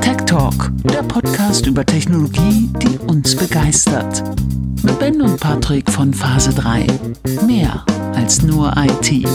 Tech 0.00 0.16
Talk, 0.26 0.70
der 0.84 1.02
Podcast 1.02 1.66
über 1.66 1.86
Technologie, 1.86 2.68
die 2.82 2.98
uns 2.98 3.34
begeistert. 3.34 4.22
Mit 4.82 4.98
Ben 4.98 5.22
und 5.22 5.40
Patrick 5.40 5.90
von 5.90 6.12
Phase 6.12 6.52
3. 6.54 6.86
Mehr 7.46 7.84
als 8.14 8.42
nur 8.42 8.74
IT. 8.76 9.26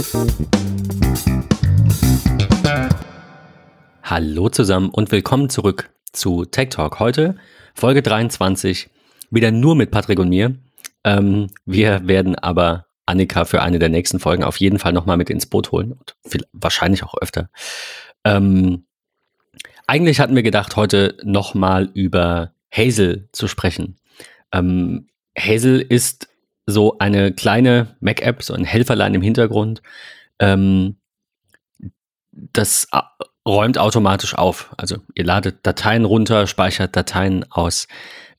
Hallo 4.04 4.50
zusammen 4.50 4.90
und 4.90 5.12
willkommen 5.12 5.50
zurück 5.50 5.90
zu 6.12 6.46
Tech 6.46 6.70
Talk. 6.70 7.00
Heute 7.00 7.36
Folge 7.74 8.02
23, 8.02 8.90
wieder 9.32 9.52
nur 9.52 9.76
mit 9.76 9.92
Patrick 9.92 10.20
und 10.20 10.30
mir. 10.30 10.56
Ähm, 11.04 11.48
wir 11.66 12.08
werden 12.08 12.36
aber 12.36 12.86
Annika 13.12 13.46
für 13.46 13.62
eine 13.62 13.78
der 13.78 13.90
nächsten 13.90 14.20
Folgen 14.20 14.44
auf 14.44 14.58
jeden 14.58 14.80
Fall 14.80 14.94
nochmal 14.94 15.18
mit 15.18 15.30
ins 15.30 15.46
Boot 15.46 15.72
holen 15.72 15.92
und 15.92 16.16
wahrscheinlich 16.54 17.04
auch 17.04 17.16
öfter. 17.22 17.50
Ähm, 18.24 18.86
eigentlich 19.88 20.20
hatten 20.20 20.36
wir 20.36 20.44
gedacht, 20.44 20.76
heute 20.76 21.18
nochmal 21.24 21.90
über 21.94 22.54
Hazel 22.74 23.28
zu 23.32 23.48
sprechen. 23.48 23.98
Ähm, 24.52 25.08
Hazel 25.38 25.82
ist 25.82 26.30
so 26.66 26.98
eine 27.00 27.34
kleine 27.34 27.96
Mac-App, 28.00 28.44
so 28.44 28.54
ein 28.54 28.64
Helferlein 28.64 29.14
im 29.14 29.22
Hintergrund. 29.22 29.82
Ähm, 30.40 30.96
das 32.32 32.88
räumt 33.46 33.78
automatisch 33.78 34.36
auf. 34.36 34.74
Also 34.78 34.98
ihr 35.16 35.26
ladet 35.26 35.66
Dateien 35.66 36.06
runter, 36.06 36.48
speichert 36.48 36.96
Dateien 36.96 37.46
aus 37.52 37.88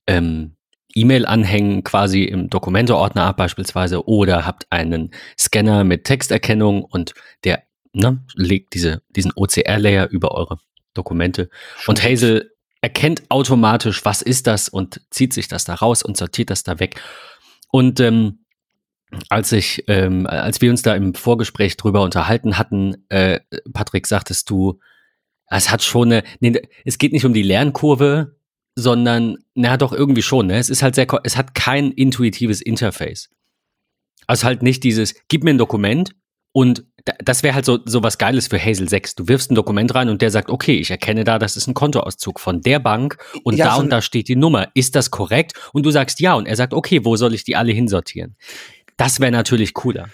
ähm, 0.07 0.57
E-Mail-Anhängen 0.95 1.85
quasi 1.85 2.25
im 2.25 2.51
Dokumente-Ordner 2.51 3.25
ab 3.25 3.37
beispielsweise 3.37 4.07
oder 4.07 4.47
habt 4.47 4.67
einen 4.71 5.11
Scanner 5.39 5.85
mit 5.85 6.05
Texterkennung 6.05 6.85
und 6.85 7.15
der 7.45 7.63
ne, 7.93 8.25
legt 8.35 8.75
diese, 8.75 9.03
diesen 9.11 9.33
OCR-Layer 9.35 10.09
über 10.11 10.33
eure 10.33 10.59
Dokumente. 10.95 11.49
Und 11.87 12.03
Hazel 12.03 12.53
erkennt 12.81 13.23
automatisch, 13.31 14.05
was 14.05 14.23
ist 14.23 14.47
das 14.47 14.69
und 14.69 15.01
zieht 15.11 15.33
sich 15.33 15.49
das 15.49 15.65
da 15.65 15.75
raus 15.75 16.03
und 16.03 16.17
sortiert 16.17 16.51
das 16.51 16.65
da 16.65 16.81
weg. 16.81 17.01
Und 17.71 18.01
ähm, 18.01 18.45
als 19.29 19.53
ich, 19.53 19.85
ähm, 19.89 20.27
als 20.27 20.61
wir 20.61 20.71
uns 20.71 20.83
da 20.83 20.95
im 20.95 21.15
Vorgespräch 21.15 21.77
drüber 21.77 22.03
unterhalten 22.03 22.59
hatten, 22.59 23.05
äh, 23.09 23.41
Patrick, 23.73 24.07
sagtest 24.07 24.51
du, 24.51 24.81
es 25.49 25.71
hat 25.71 25.83
schon 25.83 26.13
eine, 26.13 26.25
nee, 26.41 26.61
es 26.85 26.99
geht 26.99 27.13
nicht 27.13 27.25
um 27.25 27.35
die 27.35 27.43
Lernkurve, 27.43 28.37
sondern, 28.75 29.37
na 29.55 29.77
doch, 29.77 29.93
irgendwie 29.93 30.23
schon, 30.23 30.47
ne? 30.47 30.59
Es 30.59 30.71
ist 30.71 30.83
halt 30.83 30.95
sehr, 30.95 31.07
es 31.25 31.37
hat 31.37 31.55
kein 31.55 31.93
intuitives 31.93 32.61
Interface. 32.61 33.29
Also 34.27 34.45
halt 34.45 34.63
nicht 34.63 34.85
dieses, 34.85 35.15
gib 35.29 35.45
mir 35.45 35.51
ein 35.51 35.59
Dokument 35.59 36.15
und 36.53 36.85
das 37.19 37.43
wäre 37.43 37.55
halt 37.55 37.65
so, 37.65 37.81
so 37.85 38.03
was 38.03 38.19
Geiles 38.19 38.47
für 38.47 38.59
Hazel 38.59 38.89
6. 38.89 39.17
Du 39.17 39.29
wirfst 39.29 39.51
ein 39.51 39.55
Dokument 39.57 39.93
rein 39.95 40.09
und 40.09 40.23
der 40.23 40.31
sagt, 40.31 40.51
okay, 40.51 40.77
ich 40.77 40.91
erkenne 40.91 41.25
da, 41.25 41.39
das 41.39 41.57
ist 41.57 41.67
ein 41.67 41.75
Kontoauszug 41.75 42.39
von 42.39 42.61
der 42.61 42.79
Bank 42.79 43.19
und 43.43 43.57
ja, 43.57 43.67
da 43.67 43.75
so 43.75 43.81
und 43.81 43.91
da 43.91 44.01
steht 44.03 44.29
die 44.29 44.37
Nummer. 44.37 44.69
Ist 44.75 44.95
das 44.95 45.11
korrekt? 45.11 45.55
Und 45.73 45.85
du 45.85 45.91
sagst 45.91 46.21
ja 46.21 46.35
und 46.35 46.47
er 46.47 46.55
sagt, 46.55 46.75
okay, 46.75 47.05
wo 47.05 47.17
soll 47.17 47.35
ich 47.35 47.45
die 47.45 47.57
alle 47.57 47.73
hinsortieren? 47.73 48.37
Das 48.97 49.19
wäre 49.19 49.33
natürlich 49.33 49.75
cooler. 49.75 50.11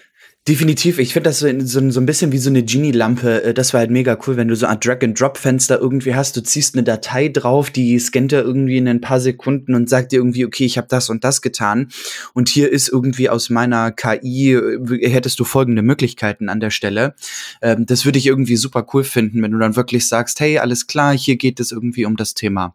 Definitiv, 0.49 0.99
ich 0.99 1.13
finde 1.13 1.29
das 1.29 1.41
so, 1.41 1.49
so, 1.61 1.91
so, 1.91 2.01
ein 2.01 2.07
bisschen 2.07 2.33
wie 2.33 2.39
so 2.39 2.49
eine 2.49 2.63
Genie-Lampe. 2.63 3.43
Äh, 3.43 3.55
das 3.55 3.75
war 3.75 3.81
halt 3.81 3.91
mega 3.91 4.17
cool, 4.27 4.39
wenn 4.39 4.49
du 4.49 4.57
so 4.57 4.65
ein 4.65 4.81
Drag-and-Drop-Fenster 4.81 5.79
irgendwie 5.79 6.15
hast. 6.15 6.39
Du 6.39 6.43
ziehst 6.43 6.75
eine 6.75 6.85
Datei 6.85 7.29
drauf, 7.29 7.69
die 7.69 7.99
scannt 7.99 8.33
er 8.33 8.45
irgendwie 8.45 8.79
in 8.79 8.89
ein 8.89 9.03
paar 9.03 9.21
Sekunden 9.21 9.75
und 9.75 9.91
sagt 9.91 10.11
dir 10.11 10.17
irgendwie, 10.17 10.47
okay, 10.47 10.65
ich 10.65 10.79
habe 10.79 10.89
das 10.89 11.11
und 11.11 11.23
das 11.23 11.43
getan. 11.43 11.89
Und 12.33 12.49
hier 12.49 12.73
ist 12.73 12.89
irgendwie 12.89 13.29
aus 13.29 13.51
meiner 13.51 13.93
KI, 13.93 14.55
äh, 14.55 15.11
hättest 15.11 15.39
du 15.39 15.45
folgende 15.45 15.83
Möglichkeiten 15.83 16.49
an 16.49 16.61
der 16.61 16.71
Stelle. 16.71 17.15
Ähm, 17.61 17.85
das 17.85 18.07
würde 18.07 18.19
ich 18.19 18.27
irgendwie 18.27 18.57
super 18.57 18.87
cool 18.95 19.05
finden, 19.05 19.43
wenn 19.43 19.51
du 19.51 19.59
dann 19.59 19.77
wirklich 19.77 20.09
sagst, 20.09 20.41
hey, 20.41 20.57
alles 20.57 20.87
klar, 20.87 21.15
hier 21.15 21.37
geht 21.37 21.61
es 21.61 21.73
irgendwie 21.73 22.07
um 22.07 22.17
das 22.17 22.33
Thema 22.33 22.75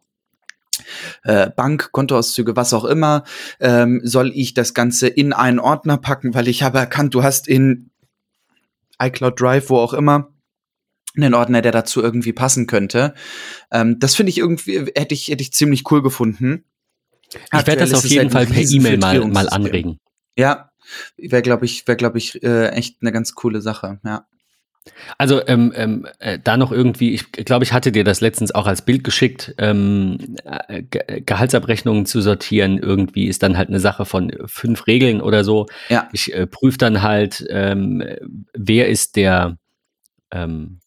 äh, 1.24 1.50
Bank, 1.50 1.92
Kontoauszüge, 1.92 2.56
was 2.56 2.74
auch 2.74 2.86
immer, 2.86 3.24
ähm, 3.60 4.02
soll 4.04 4.32
ich 4.34 4.54
das 4.54 4.74
Ganze 4.74 5.08
in 5.08 5.34
einen 5.34 5.60
Ordner 5.60 5.98
packen, 5.98 6.34
weil 6.34 6.48
ich 6.48 6.64
habe 6.64 6.80
erkannt, 6.80 7.14
du 7.14 7.24
hast 7.24 7.48
in 7.48 7.90
iCloud 9.02 9.40
Drive, 9.40 9.70
wo 9.70 9.78
auch 9.78 9.94
immer, 9.94 10.30
einen 11.16 11.34
Ordner, 11.34 11.62
der 11.62 11.72
dazu 11.72 12.02
irgendwie 12.02 12.34
passen 12.34 12.68
könnte. 12.68 13.14
Ähm, 13.72 14.00
das 14.00 14.16
finde 14.16 14.32
ich 14.32 14.38
irgendwie, 14.40 14.92
hätte 14.96 15.14
ich, 15.14 15.28
hätte 15.28 15.44
ich 15.44 15.54
ziemlich 15.54 15.90
cool 15.92 16.02
gefunden. 16.02 16.66
Ich 17.34 17.68
werde 17.68 17.78
das 17.78 17.94
auf 17.94 18.06
jeden 18.06 18.30
Fall 18.30 18.46
per 18.46 18.62
E-Mail 18.62 18.98
mal, 18.98 19.28
mal 19.28 19.50
anregen. 19.50 20.00
Ja, 20.38 20.72
wäre, 21.18 21.42
glaube 21.42 21.66
ich, 21.66 21.88
wäre, 21.88 21.98
glaube 21.98 22.18
ich, 22.18 22.44
äh, 22.44 22.70
echt 22.70 22.98
eine 23.02 23.12
ganz 23.12 23.34
coole 23.34 23.62
Sache, 23.62 24.00
ja. 24.04 24.28
Also 25.18 25.46
ähm, 25.48 25.72
ähm, 25.76 26.08
äh, 26.20 26.40
da 26.44 26.58
noch 26.58 26.72
irgendwie, 26.72 27.14
ich 27.14 27.32
glaube, 27.32 27.64
ich 27.64 27.74
hatte 27.74 27.92
dir 27.92 28.04
das 28.04 28.22
letztens 28.22 28.54
auch 28.54 28.68
als 28.68 28.82
Bild 28.84 29.04
geschickt, 29.04 29.56
ähm, 29.58 30.18
äh, 30.68 30.84
Ge 30.84 31.22
Gehaltsabrechnungen 31.22 32.06
zu 32.06 32.22
sortieren, 32.22 32.78
irgendwie 32.78 33.28
ist 33.28 33.44
dann 33.44 33.58
halt 33.58 33.70
eine 33.70 33.80
Sache 33.80 34.06
von 34.06 34.32
fünf 34.46 34.88
Regeln 34.88 35.22
oder 35.22 35.44
so. 35.44 35.68
Ja. 35.90 36.10
Ich 36.12 36.34
äh, 36.34 36.48
prüfe 36.48 36.78
dann 36.78 37.02
halt, 37.02 37.46
ähm, 37.50 38.04
wer 38.54 38.90
ist 38.90 39.16
der, 39.16 39.58
ähm, 40.32 40.80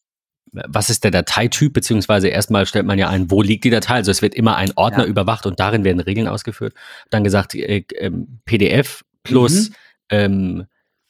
was 0.52 0.90
ist 0.90 1.04
der 1.04 1.10
Dateityp, 1.10 1.72
beziehungsweise 1.72 2.28
erstmal 2.28 2.66
stellt 2.66 2.86
man 2.86 2.98
ja 2.98 3.08
ein, 3.08 3.30
wo 3.30 3.42
liegt 3.42 3.64
die 3.64 3.70
Datei. 3.70 3.94
Also 3.94 4.10
es 4.10 4.22
wird 4.22 4.34
immer 4.34 4.56
ein 4.56 4.72
Ordner 4.76 5.04
ja. 5.04 5.10
überwacht 5.10 5.46
und 5.46 5.60
darin 5.60 5.84
werden 5.84 6.00
Regeln 6.00 6.28
ausgeführt. 6.28 6.74
Dann 7.10 7.24
gesagt, 7.24 7.54
äh, 7.54 7.84
äh, 7.94 8.10
PDF 8.44 9.04
plus 9.22 9.70
mhm. 10.10 10.66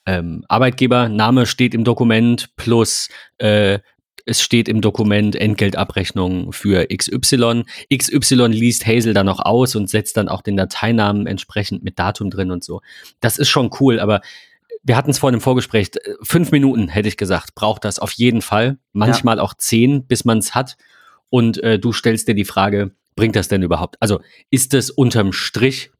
Ähm, 0.06 0.16
ähm, 0.26 0.44
Arbeitgebername 0.48 1.46
steht 1.46 1.74
im 1.74 1.84
Dokument 1.84 2.54
plus 2.56 3.08
äh, 3.38 3.80
es 4.28 4.42
steht 4.42 4.68
im 4.68 4.80
Dokument 4.80 5.36
Entgeltabrechnung 5.36 6.52
für 6.52 6.88
XY. 6.88 7.62
XY 7.96 8.46
liest 8.48 8.84
Hazel 8.84 9.14
dann 9.14 9.26
noch 9.26 9.38
aus 9.38 9.76
und 9.76 9.88
setzt 9.88 10.16
dann 10.16 10.28
auch 10.28 10.42
den 10.42 10.56
Dateinamen 10.56 11.28
entsprechend 11.28 11.84
mit 11.84 11.96
Datum 11.96 12.30
drin 12.30 12.50
und 12.50 12.64
so. 12.64 12.80
Das 13.20 13.38
ist 13.38 13.48
schon 13.48 13.70
cool, 13.78 14.00
aber 14.00 14.20
wir 14.82 14.96
hatten 14.96 15.10
es 15.10 15.18
vorhin 15.18 15.36
im 15.36 15.40
Vorgespräch, 15.40 15.92
fünf 16.22 16.50
Minuten 16.50 16.88
hätte 16.88 17.06
ich 17.06 17.16
gesagt, 17.16 17.54
braucht 17.54 17.84
das 17.84 18.00
auf 18.00 18.10
jeden 18.12 18.42
Fall. 18.42 18.78
Manchmal 18.92 19.36
ja. 19.36 19.44
auch 19.44 19.54
zehn, 19.54 20.04
bis 20.08 20.24
man 20.24 20.38
es 20.38 20.56
hat. 20.56 20.76
Und 21.30 21.62
äh, 21.62 21.78
du 21.78 21.92
stellst 21.92 22.26
dir 22.26 22.34
die 22.34 22.44
Frage, 22.44 22.90
bringt 23.14 23.36
das 23.36 23.46
denn 23.46 23.62
überhaupt? 23.62 23.96
Also 24.00 24.20
ist 24.50 24.74
es 24.74 24.90
unterm 24.90 25.32
Strich 25.32 25.90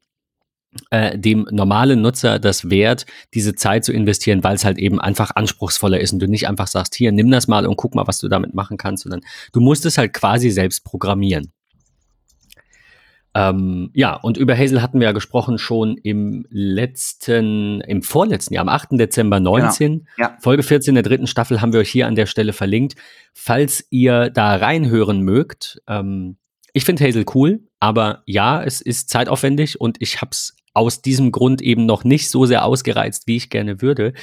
äh, 0.91 1.17
dem 1.17 1.47
normalen 1.51 2.01
Nutzer 2.01 2.39
das 2.39 2.69
wert, 2.69 3.05
diese 3.33 3.55
Zeit 3.55 3.85
zu 3.85 3.93
investieren, 3.93 4.43
weil 4.43 4.55
es 4.55 4.65
halt 4.65 4.77
eben 4.77 4.99
einfach 4.99 5.31
anspruchsvoller 5.35 5.99
ist 5.99 6.13
und 6.13 6.19
du 6.19 6.27
nicht 6.27 6.47
einfach 6.47 6.67
sagst, 6.67 6.95
hier, 6.95 7.11
nimm 7.11 7.31
das 7.31 7.47
mal 7.47 7.65
und 7.65 7.77
guck 7.77 7.95
mal, 7.95 8.07
was 8.07 8.19
du 8.19 8.27
damit 8.27 8.53
machen 8.53 8.77
kannst, 8.77 9.03
sondern 9.03 9.21
du 9.53 9.59
musst 9.59 9.85
es 9.85 9.97
halt 9.97 10.13
quasi 10.13 10.49
selbst 10.49 10.83
programmieren. 10.83 11.51
Ähm, 13.37 13.91
ja, 13.93 14.15
und 14.15 14.37
über 14.37 14.57
Hazel 14.57 14.81
hatten 14.81 14.99
wir 14.99 15.05
ja 15.05 15.11
gesprochen 15.11 15.59
schon 15.59 15.97
im 15.97 16.47
letzten, 16.49 17.81
im 17.81 18.01
vorletzten 18.01 18.55
Jahr, 18.55 18.63
am 18.63 18.69
8. 18.69 18.93
Dezember 18.93 19.39
19. 19.39 20.07
Ja, 20.17 20.29
ja. 20.29 20.37
Folge 20.41 20.63
14 20.63 20.95
der 20.95 21.03
dritten 21.03 21.27
Staffel 21.27 21.61
haben 21.61 21.71
wir 21.71 21.81
euch 21.81 21.91
hier 21.91 22.07
an 22.07 22.15
der 22.15 22.25
Stelle 22.25 22.51
verlinkt. 22.51 22.95
Falls 23.35 23.85
ihr 23.91 24.31
da 24.31 24.55
reinhören 24.55 25.21
mögt, 25.21 25.79
ähm, 25.87 26.37
ich 26.77 26.85
finde 26.85 27.03
Hazel 27.03 27.25
cool, 27.33 27.61
aber 27.79 28.21
ja, 28.27 28.63
es 28.63 28.81
ist 28.81 29.09
zeitaufwendig 29.09 29.81
und 29.81 29.97
ich 29.99 30.21
habe 30.21 30.29
es 30.31 30.55
aus 30.75 31.01
diesem 31.01 31.31
Grund 31.31 31.59
eben 31.63 31.87
noch 31.87 32.03
nicht 32.03 32.29
so 32.29 32.45
sehr 32.45 32.63
ausgereizt, 32.63 33.25
wie 33.25 33.35
ich 33.35 33.49
gerne 33.49 33.81
würde. 33.81 34.13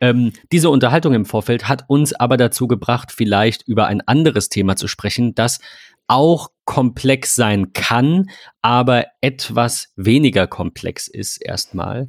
Ähm, 0.00 0.32
diese 0.52 0.70
Unterhaltung 0.70 1.14
im 1.14 1.24
Vorfeld 1.24 1.68
hat 1.68 1.84
uns 1.88 2.12
aber 2.12 2.36
dazu 2.36 2.68
gebracht, 2.68 3.10
vielleicht 3.10 3.66
über 3.66 3.88
ein 3.88 4.02
anderes 4.02 4.48
Thema 4.48 4.76
zu 4.76 4.86
sprechen, 4.86 5.34
das 5.34 5.58
auch 6.06 6.50
komplex 6.64 7.34
sein 7.34 7.72
kann, 7.72 8.30
aber 8.62 9.06
etwas 9.20 9.92
weniger 9.96 10.46
komplex 10.46 11.08
ist 11.08 11.38
erstmal. 11.38 12.08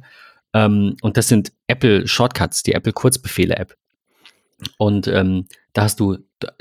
Ähm, 0.54 0.96
und 1.02 1.16
das 1.16 1.26
sind 1.26 1.52
Apple 1.66 2.06
Shortcuts, 2.06 2.62
die 2.62 2.74
Apple 2.74 2.92
Kurzbefehle 2.92 3.56
App. 3.56 3.74
Und 4.76 5.08
ähm, 5.08 5.46
da 5.78 5.84
hast 5.84 6.00
du 6.00 6.18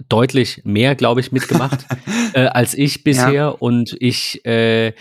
deutlich 0.09 0.61
mehr, 0.63 0.93
glaube 0.93 1.21
ich, 1.21 1.31
mitgemacht 1.31 1.85
äh, 2.33 2.45
als 2.45 2.75
ich 2.75 3.03
bisher. 3.03 3.31
Ja. 3.31 3.47
Und 3.47 3.97
ich, 3.99 4.45
äh, 4.45 4.93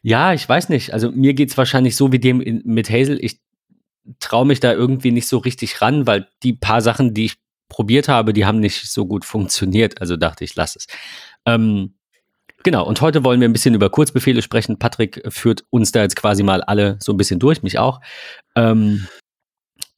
ja, 0.00 0.32
ich 0.32 0.48
weiß 0.48 0.70
nicht. 0.70 0.94
Also 0.94 1.10
mir 1.10 1.34
geht 1.34 1.50
es 1.50 1.58
wahrscheinlich 1.58 1.94
so 1.94 2.10
wie 2.10 2.18
dem 2.18 2.40
in, 2.40 2.62
mit 2.64 2.88
Hazel. 2.88 3.22
Ich 3.22 3.42
traue 4.20 4.46
mich 4.46 4.60
da 4.60 4.72
irgendwie 4.72 5.10
nicht 5.10 5.28
so 5.28 5.36
richtig 5.36 5.82
ran, 5.82 6.06
weil 6.06 6.28
die 6.42 6.54
paar 6.54 6.80
Sachen, 6.80 7.12
die 7.12 7.26
ich 7.26 7.34
probiert 7.68 8.08
habe, 8.08 8.32
die 8.32 8.46
haben 8.46 8.60
nicht 8.60 8.90
so 8.90 9.04
gut 9.04 9.26
funktioniert. 9.26 10.00
Also 10.00 10.16
dachte 10.16 10.44
ich, 10.44 10.56
lass 10.56 10.74
es. 10.74 10.86
Ähm, 11.44 11.94
genau, 12.64 12.86
und 12.86 13.02
heute 13.02 13.22
wollen 13.22 13.40
wir 13.42 13.48
ein 13.50 13.52
bisschen 13.52 13.74
über 13.74 13.90
Kurzbefehle 13.90 14.40
sprechen. 14.40 14.78
Patrick 14.78 15.22
führt 15.28 15.64
uns 15.68 15.92
da 15.92 16.00
jetzt 16.00 16.16
quasi 16.16 16.42
mal 16.42 16.62
alle 16.62 16.96
so 17.00 17.12
ein 17.12 17.18
bisschen 17.18 17.38
durch, 17.38 17.62
mich 17.62 17.78
auch. 17.78 18.00
Ähm, 18.56 19.06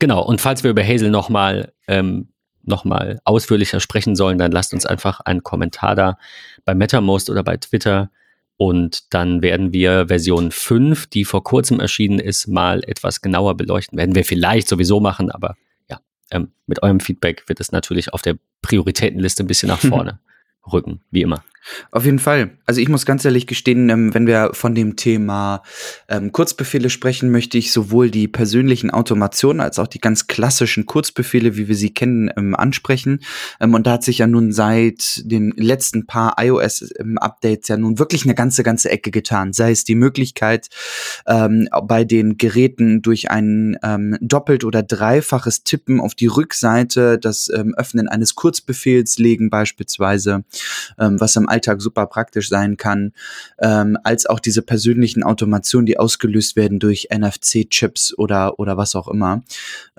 genau, 0.01 0.25
und 0.25 0.41
falls 0.41 0.65
wir 0.65 0.73
über 0.73 0.83
Hazel 0.83 1.11
nochmal 1.11 1.73
ähm, 1.87 2.33
nochmal 2.63 3.21
ausführlicher 3.25 3.81
sprechen 3.81 4.17
sollen, 4.17 4.39
dann 4.39 4.53
lasst 4.53 4.75
uns 4.75 4.87
einfach 4.87 5.21
einen 5.21 5.43
Kommentar 5.43 5.95
da 5.95 6.19
bei 6.65 6.75
MetaMost 6.75 7.31
oder 7.31 7.43
bei 7.43 7.57
Twitter. 7.57 8.11
Und 8.57 9.15
dann 9.15 9.41
werden 9.41 9.73
wir 9.73 10.09
Version 10.09 10.51
5, 10.51 11.07
die 11.07 11.25
vor 11.25 11.43
kurzem 11.43 11.81
erschienen 11.81 12.19
ist, 12.19 12.47
mal 12.47 12.83
etwas 12.85 13.23
genauer 13.23 13.57
beleuchten. 13.57 13.97
Werden 13.99 14.15
wir 14.15 14.25
vielleicht 14.25 14.69
sowieso 14.69 15.01
machen, 15.01 15.31
aber 15.31 15.57
ja, 15.89 16.01
ähm, 16.31 16.53
mit 16.67 16.83
eurem 16.83 17.01
Feedback 17.01 17.49
wird 17.49 17.61
es 17.61 17.73
natürlich 17.73 18.13
auf 18.13 18.21
der 18.21 18.37
Prioritätenliste 18.61 19.45
ein 19.45 19.47
bisschen 19.47 19.69
nach 19.69 19.81
vorne 19.81 20.21
rücken, 20.67 21.01
wie 21.11 21.23
immer. 21.23 21.43
Auf 21.91 22.05
jeden 22.07 22.19
Fall. 22.19 22.53
Also 22.65 22.81
ich 22.81 22.89
muss 22.89 23.05
ganz 23.05 23.25
ehrlich 23.25 23.47
gestehen, 23.47 23.91
ähm, 23.91 24.15
wenn 24.15 24.27
wir 24.27 24.51
von 24.55 24.75
dem 24.75 24.97
Thema 24.97 25.63
ähm, 26.09 26.33
Kurzbefehle 26.33 26.89
sprechen, 26.89 27.31
möchte 27.31 27.59
ich 27.59 27.73
sowohl 27.73 28.11
die 28.11 28.29
persönlichen 28.29 28.91
Automationen 28.91 29.61
als 29.61 29.79
auch 29.79 29.87
die 29.87 30.01
ganz 30.01 30.27
klassischen 30.27 30.87
Kurzbefehle, 30.87 31.57
wie 31.57 31.69
wir 31.69 31.75
sie 31.75 31.93
kennen, 31.93 32.31
ähm, 32.37 32.55
ansprechen. 32.55 33.21
Und 33.59 33.87
da 33.87 33.93
hat 33.93 34.05
sich 34.05 34.19
ja 34.19 34.27
nun 34.27 34.53
seit 34.53 35.23
den 35.25 35.53
letzten 35.57 36.07
paar 36.07 36.37
iOS-Updates 36.39 37.69
ja 37.69 37.77
nun 37.77 37.99
wirklich 37.99 38.25
eine 38.25 38.35
ganze, 38.35 38.63
ganze 38.63 38.91
Ecke 38.91 39.11
getan. 39.11 39.53
Sei 39.53 39.71
es 39.71 39.85
die 39.85 39.95
Möglichkeit, 39.95 40.69
bei 41.25 42.05
den 42.05 42.37
Geräten 42.37 43.03
durch 43.03 43.31
ein 43.31 43.77
doppelt 44.21 44.65
oder 44.65 44.83
dreifaches 44.83 45.63
Tippen 45.65 46.01
auf 46.01 46.15
die 46.15 46.27
Rückseite 46.27 47.19
das 47.19 47.51
Öffnen 47.51 48.09
eines 48.09 48.35
Kurzbefehls 48.35 49.19
legen 49.19 49.51
beispielsweise, 49.51 50.45
was 50.97 51.37
im 51.37 51.49
Alltag 51.49 51.81
super 51.81 52.07
praktisch 52.07 52.49
sein 52.49 52.77
kann, 52.77 53.13
ähm, 53.59 53.97
als 54.05 54.27
auch 54.27 54.41
diese 54.41 54.63
persönlichen 54.63 55.23
Automationen, 55.23 55.87
die 55.87 55.99
ausgelöst 55.99 56.57
werden 56.57 56.79
durch 56.79 57.09
NFC-Chips 57.11 58.17
oder, 58.17 58.59
oder 58.59 58.77
was 58.77 58.95
auch 58.95 59.09
immer. 59.09 59.43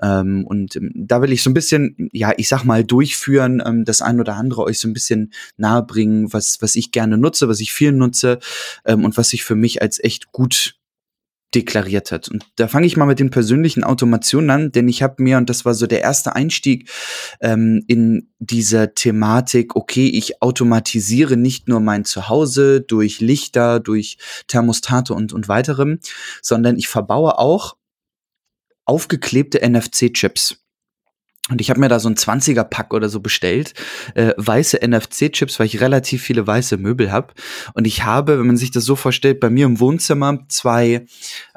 Ähm, 0.00 0.46
und 0.46 0.76
ähm, 0.76 0.92
da 0.94 1.22
will 1.22 1.32
ich 1.32 1.42
so 1.42 1.50
ein 1.50 1.54
bisschen, 1.54 2.08
ja, 2.12 2.32
ich 2.36 2.48
sag 2.48 2.64
mal, 2.64 2.84
durchführen, 2.84 3.62
ähm, 3.64 3.84
das 3.84 4.02
ein 4.02 4.20
oder 4.20 4.36
andere 4.36 4.62
euch 4.62 4.78
so 4.78 4.88
ein 4.88 4.92
bisschen 4.92 5.32
nahebringen, 5.56 6.32
was, 6.32 6.58
was 6.60 6.76
ich 6.76 6.92
gerne 6.92 7.18
nutze, 7.18 7.48
was 7.48 7.60
ich 7.60 7.72
viel 7.72 7.92
nutze 7.92 8.38
ähm, 8.84 9.04
und 9.04 9.16
was 9.16 9.30
sich 9.30 9.44
für 9.44 9.54
mich 9.54 9.82
als 9.82 10.02
echt 10.02 10.32
gut 10.32 10.76
deklariert 11.54 12.12
hat. 12.12 12.28
Und 12.28 12.46
da 12.56 12.68
fange 12.68 12.86
ich 12.86 12.96
mal 12.96 13.06
mit 13.06 13.18
den 13.18 13.30
persönlichen 13.30 13.84
Automationen 13.84 14.50
an, 14.50 14.72
denn 14.72 14.88
ich 14.88 15.02
habe 15.02 15.22
mir, 15.22 15.36
und 15.36 15.50
das 15.50 15.64
war 15.64 15.74
so 15.74 15.86
der 15.86 16.00
erste 16.00 16.34
Einstieg 16.34 16.90
ähm, 17.40 17.84
in 17.86 18.30
dieser 18.38 18.94
Thematik, 18.94 19.76
okay, 19.76 20.08
ich 20.08 20.42
automatisiere 20.42 21.36
nicht 21.36 21.68
nur 21.68 21.80
mein 21.80 22.04
Zuhause 22.04 22.80
durch 22.80 23.20
Lichter, 23.20 23.80
durch 23.80 24.18
Thermostate 24.48 25.14
und, 25.14 25.32
und 25.32 25.48
weiterem, 25.48 25.98
sondern 26.40 26.76
ich 26.76 26.88
verbaue 26.88 27.38
auch 27.38 27.76
aufgeklebte 28.84 29.60
NFC-Chips. 29.60 30.61
Und 31.50 31.60
ich 31.60 31.70
habe 31.70 31.80
mir 31.80 31.88
da 31.88 31.98
so 31.98 32.08
ein 32.08 32.14
20er-Pack 32.14 32.94
oder 32.94 33.08
so 33.08 33.18
bestellt, 33.18 33.74
äh, 34.14 34.32
weiße 34.36 34.78
NFC-Chips, 34.80 35.58
weil 35.58 35.66
ich 35.66 35.80
relativ 35.80 36.22
viele 36.22 36.46
weiße 36.46 36.76
Möbel 36.76 37.10
habe. 37.10 37.34
Und 37.74 37.84
ich 37.84 38.04
habe, 38.04 38.38
wenn 38.38 38.46
man 38.46 38.56
sich 38.56 38.70
das 38.70 38.84
so 38.84 38.94
vorstellt, 38.94 39.40
bei 39.40 39.50
mir 39.50 39.66
im 39.66 39.80
Wohnzimmer 39.80 40.38
zwei, 40.48 41.04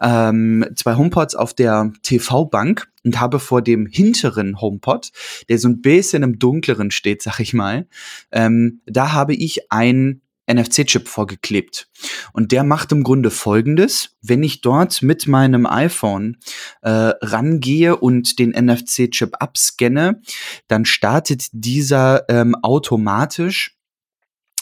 ähm, 0.02 0.66
zwei 0.76 0.96
HomePods 0.96 1.36
auf 1.36 1.54
der 1.54 1.94
TV-Bank 2.02 2.88
und 3.04 3.20
habe 3.20 3.40
vor 3.40 3.62
dem 3.62 3.86
hinteren 3.86 4.60
HomePod, 4.60 5.12
der 5.50 5.60
so 5.60 5.68
ein 5.68 5.82
bisschen 5.82 6.24
im 6.24 6.40
Dunkleren 6.40 6.90
steht, 6.90 7.22
sag 7.22 7.40
ich 7.40 7.54
mal, 7.54 7.88
ähm, 8.32 8.82
da 8.88 9.12
habe 9.12 9.36
ich 9.36 9.72
ein 9.72 10.22
NFC-Chip 10.48 11.08
vorgeklebt. 11.08 11.88
Und 12.34 12.52
der 12.52 12.64
macht 12.64 12.92
im 12.92 13.04
Grunde 13.04 13.32
folgendes. 13.32 14.16
Wenn 14.22 14.44
ich 14.44 14.62
dort 14.62 15.02
mit 15.02 15.28
meinem 15.28 15.66
iPhone 15.66 16.38
äh, 16.82 16.90
rangehe 16.90 17.96
und 17.96 18.40
den 18.40 18.52
NFC-Chip 18.52 19.36
abscanne, 19.40 20.22
dann 20.68 20.86
startet 20.86 21.48
dieser 21.52 22.30
ähm, 22.30 22.56
automatisch 22.62 23.76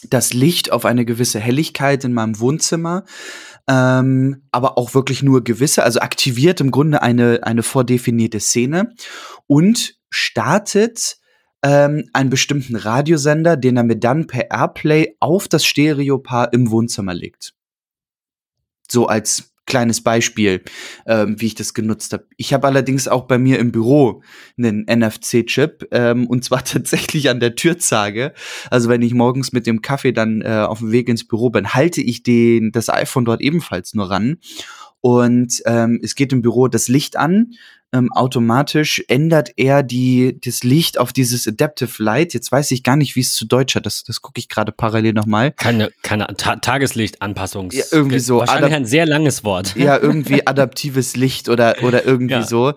das 0.09 0.33
Licht 0.33 0.71
auf 0.71 0.85
eine 0.85 1.05
gewisse 1.05 1.39
Helligkeit 1.39 2.03
in 2.03 2.13
meinem 2.13 2.39
Wohnzimmer, 2.39 3.05
ähm, 3.67 4.43
aber 4.51 4.77
auch 4.77 4.93
wirklich 4.93 5.23
nur 5.23 5.43
gewisse, 5.43 5.83
also 5.83 5.99
aktiviert 6.01 6.59
im 6.59 6.71
Grunde 6.71 7.01
eine, 7.01 7.41
eine 7.43 7.63
vordefinierte 7.63 8.39
Szene 8.39 8.93
und 9.47 9.95
startet 10.09 11.17
ähm, 11.63 12.09
einen 12.13 12.29
bestimmten 12.29 12.75
Radiosender, 12.75 13.57
den 13.57 13.77
er 13.77 13.83
mir 13.83 13.95
dann 13.97 14.27
per 14.27 14.51
Airplay 14.51 15.15
auf 15.19 15.47
das 15.47 15.65
Stereopaar 15.65 16.53
im 16.53 16.69
Wohnzimmer 16.69 17.13
legt. 17.13 17.53
So 18.89 19.07
als 19.07 19.53
kleines 19.65 20.01
Beispiel, 20.01 20.61
ähm, 21.05 21.39
wie 21.39 21.47
ich 21.47 21.55
das 21.55 21.73
genutzt 21.73 22.11
habe. 22.11 22.27
Ich 22.35 22.53
habe 22.53 22.67
allerdings 22.67 23.07
auch 23.07 23.23
bei 23.27 23.37
mir 23.37 23.59
im 23.59 23.71
Büro 23.71 24.21
einen 24.57 24.85
NFC-Chip 24.85 25.87
ähm, 25.91 26.27
und 26.27 26.43
zwar 26.43 26.63
tatsächlich 26.65 27.29
an 27.29 27.39
der 27.39 27.55
Türzage. 27.55 28.33
Also 28.69 28.89
wenn 28.89 29.01
ich 29.01 29.13
morgens 29.13 29.53
mit 29.53 29.65
dem 29.65 29.81
Kaffee 29.81 30.11
dann 30.11 30.41
äh, 30.41 30.65
auf 30.67 30.79
dem 30.79 30.91
Weg 30.91 31.07
ins 31.07 31.25
Büro 31.25 31.49
bin, 31.49 31.73
halte 31.73 32.01
ich 32.01 32.23
den 32.23 32.73
das 32.73 32.89
iPhone 32.89 33.23
dort 33.23 33.41
ebenfalls 33.41 33.93
nur 33.93 34.09
ran 34.09 34.37
und 34.99 35.61
ähm, 35.65 35.99
es 36.01 36.15
geht 36.15 36.31
im 36.31 36.41
Büro 36.41 36.67
das 36.67 36.87
Licht 36.87 37.17
an 37.17 37.51
ähm, 37.93 38.11
automatisch 38.11 39.03
ändert 39.07 39.51
er 39.55 39.83
die, 39.83 40.39
das 40.43 40.63
Licht 40.63 40.99
auf 40.99 41.13
dieses 41.13 41.47
Adaptive 41.47 42.01
Light. 42.01 42.33
Jetzt 42.33 42.51
weiß 42.51 42.71
ich 42.71 42.81
gar 42.81 42.95
nicht, 42.95 43.15
wie 43.15 43.19
es 43.19 43.33
zu 43.33 43.45
Deutsch 43.45 43.75
hat. 43.75 43.85
Das, 43.85 44.03
das 44.03 44.21
gucke 44.21 44.39
ich 44.39 44.49
gerade 44.49 44.71
parallel 44.71 45.13
nochmal. 45.13 45.51
Keine, 45.51 45.91
keine 46.01 46.27
Ta 46.35 46.55
Tageslichtanpassungs. 46.55 47.75
Ja, 47.75 47.83
irgendwie 47.91 48.19
so. 48.19 48.39
Wahrscheinlich 48.39 48.73
ein 48.73 48.85
sehr 48.85 49.05
langes 49.05 49.43
Wort. 49.43 49.75
Ja, 49.75 49.97
irgendwie 50.01 50.45
adaptives 50.47 51.15
Licht 51.15 51.49
oder, 51.49 51.75
oder 51.83 52.03
irgendwie 52.03 52.33
ja. 52.33 52.43
so. 52.43 52.73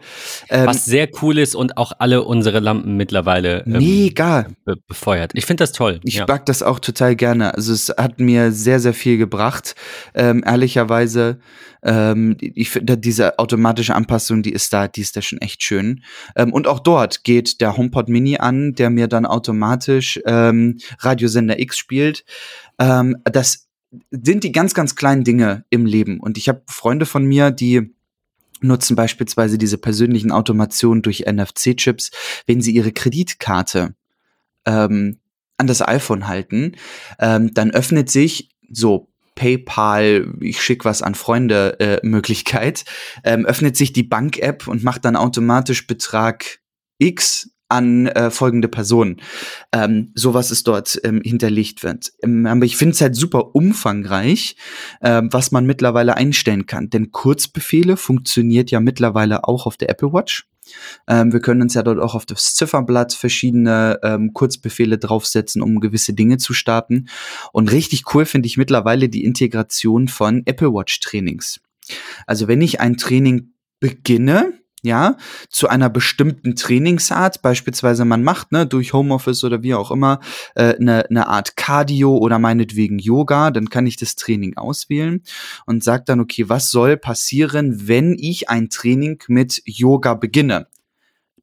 Ähm, 0.50 0.66
Was 0.66 0.84
sehr 0.84 1.08
cool 1.22 1.38
ist 1.38 1.54
und 1.54 1.78
auch 1.78 1.92
alle 1.98 2.22
unsere 2.22 2.60
Lampen 2.60 2.96
mittlerweile 2.96 3.64
ähm, 3.64 3.78
mega 3.78 4.46
be 4.64 4.76
befeuert. 4.86 5.32
Ich 5.34 5.46
finde 5.46 5.62
das 5.62 5.72
toll. 5.72 6.00
Ich 6.04 6.16
ja. 6.16 6.26
mag 6.28 6.44
das 6.44 6.62
auch 6.62 6.78
total 6.78 7.16
gerne. 7.16 7.54
Also 7.54 7.72
es 7.72 7.88
hat 7.88 8.20
mir 8.20 8.52
sehr, 8.52 8.80
sehr 8.80 8.94
viel 8.94 9.16
gebracht. 9.16 9.74
Ähm, 10.14 10.44
ehrlicherweise 10.44 11.38
ähm, 11.86 12.36
ich 12.40 12.70
finde, 12.70 12.98
diese 12.98 13.38
automatische 13.38 13.94
Anpassung, 13.94 14.42
die 14.42 14.52
ist 14.52 14.72
da, 14.72 14.88
die 14.88 15.02
ist 15.06 15.16
da 15.16 15.22
schon 15.22 15.40
echt 15.40 15.62
schön. 15.62 16.02
Ähm, 16.34 16.52
und 16.52 16.66
auch 16.66 16.80
dort 16.80 17.24
geht 17.24 17.60
der 17.60 17.76
HomePod 17.76 18.08
Mini 18.08 18.38
an, 18.38 18.74
der 18.74 18.90
mir 18.90 19.08
dann 19.08 19.26
automatisch 19.26 20.20
ähm, 20.26 20.78
Radiosender 20.98 21.58
X 21.58 21.78
spielt. 21.78 22.24
Ähm, 22.78 23.16
das 23.24 23.68
sind 24.10 24.44
die 24.44 24.52
ganz, 24.52 24.74
ganz 24.74 24.96
kleinen 24.96 25.24
Dinge 25.24 25.64
im 25.70 25.86
Leben. 25.86 26.20
Und 26.20 26.38
ich 26.38 26.48
habe 26.48 26.62
Freunde 26.66 27.06
von 27.06 27.24
mir, 27.24 27.50
die 27.50 27.94
nutzen 28.60 28.96
beispielsweise 28.96 29.58
diese 29.58 29.78
persönlichen 29.78 30.32
Automationen 30.32 31.02
durch 31.02 31.24
NFC-Chips, 31.26 32.10
wenn 32.46 32.60
sie 32.60 32.72
ihre 32.72 32.92
Kreditkarte 32.92 33.94
ähm, 34.64 35.20
an 35.58 35.66
das 35.66 35.86
iPhone 35.86 36.26
halten, 36.26 36.72
ähm, 37.18 37.54
dann 37.54 37.70
öffnet 37.70 38.10
sich 38.10 38.50
so 38.68 39.08
PayPal, 39.36 40.34
ich 40.40 40.60
schick 40.60 40.84
was 40.84 41.02
an 41.02 41.14
Freunde 41.14 41.78
äh, 41.78 42.04
Möglichkeit, 42.04 42.84
ähm, 43.22 43.46
öffnet 43.46 43.76
sich 43.76 43.92
die 43.92 44.02
Bank-App 44.02 44.66
und 44.66 44.82
macht 44.82 45.04
dann 45.04 45.14
automatisch 45.14 45.86
Betrag 45.86 46.58
X 46.98 47.50
an 47.68 48.06
äh, 48.06 48.30
folgende 48.30 48.68
Person. 48.68 49.20
Ähm, 49.72 50.12
sowas 50.14 50.50
ist 50.50 50.68
dort 50.68 51.00
ähm, 51.04 51.20
hinterlegt 51.24 51.82
wird. 51.82 52.12
Ähm, 52.22 52.46
aber 52.46 52.64
ich 52.64 52.76
finde 52.76 52.94
es 52.94 53.00
halt 53.00 53.16
super 53.16 53.54
umfangreich, 53.54 54.56
äh, 55.00 55.22
was 55.30 55.50
man 55.50 55.66
mittlerweile 55.66 56.16
einstellen 56.16 56.66
kann. 56.66 56.90
Denn 56.90 57.10
Kurzbefehle 57.10 57.96
funktioniert 57.96 58.70
ja 58.70 58.80
mittlerweile 58.80 59.44
auch 59.44 59.66
auf 59.66 59.76
der 59.76 59.90
Apple 59.90 60.12
Watch. 60.12 60.48
Ähm, 61.08 61.32
wir 61.32 61.40
können 61.40 61.62
uns 61.62 61.74
ja 61.74 61.82
dort 61.82 61.98
auch 61.98 62.14
auf 62.14 62.26
das 62.26 62.54
Zifferblatt 62.54 63.12
verschiedene 63.12 63.98
ähm, 64.02 64.32
Kurzbefehle 64.32 64.98
draufsetzen, 64.98 65.62
um 65.62 65.80
gewisse 65.80 66.14
Dinge 66.14 66.38
zu 66.38 66.52
starten. 66.52 67.08
Und 67.52 67.72
richtig 67.72 68.14
cool 68.14 68.26
finde 68.26 68.46
ich 68.46 68.56
mittlerweile 68.56 69.08
die 69.08 69.24
Integration 69.24 70.08
von 70.08 70.42
Apple 70.46 70.72
Watch 70.72 71.00
Trainings. 71.00 71.60
Also 72.26 72.48
wenn 72.48 72.60
ich 72.60 72.80
ein 72.80 72.96
Training 72.96 73.52
beginne, 73.80 74.58
ja, 74.86 75.16
zu 75.50 75.68
einer 75.68 75.90
bestimmten 75.90 76.56
Trainingsart, 76.56 77.42
beispielsweise 77.42 78.04
man 78.04 78.22
macht, 78.22 78.52
ne, 78.52 78.66
durch 78.66 78.92
Homeoffice 78.92 79.44
oder 79.44 79.62
wie 79.62 79.74
auch 79.74 79.90
immer, 79.90 80.20
äh, 80.54 80.76
eine, 80.76 81.08
eine 81.10 81.28
Art 81.28 81.56
Cardio 81.56 82.16
oder 82.16 82.38
meinetwegen 82.38 82.98
Yoga, 82.98 83.50
dann 83.50 83.68
kann 83.68 83.86
ich 83.86 83.96
das 83.96 84.16
Training 84.16 84.56
auswählen 84.56 85.22
und 85.66 85.84
sage 85.84 86.04
dann, 86.06 86.20
okay, 86.20 86.48
was 86.48 86.70
soll 86.70 86.96
passieren, 86.96 87.88
wenn 87.88 88.16
ich 88.18 88.48
ein 88.48 88.70
Training 88.70 89.22
mit 89.28 89.60
Yoga 89.66 90.14
beginne? 90.14 90.68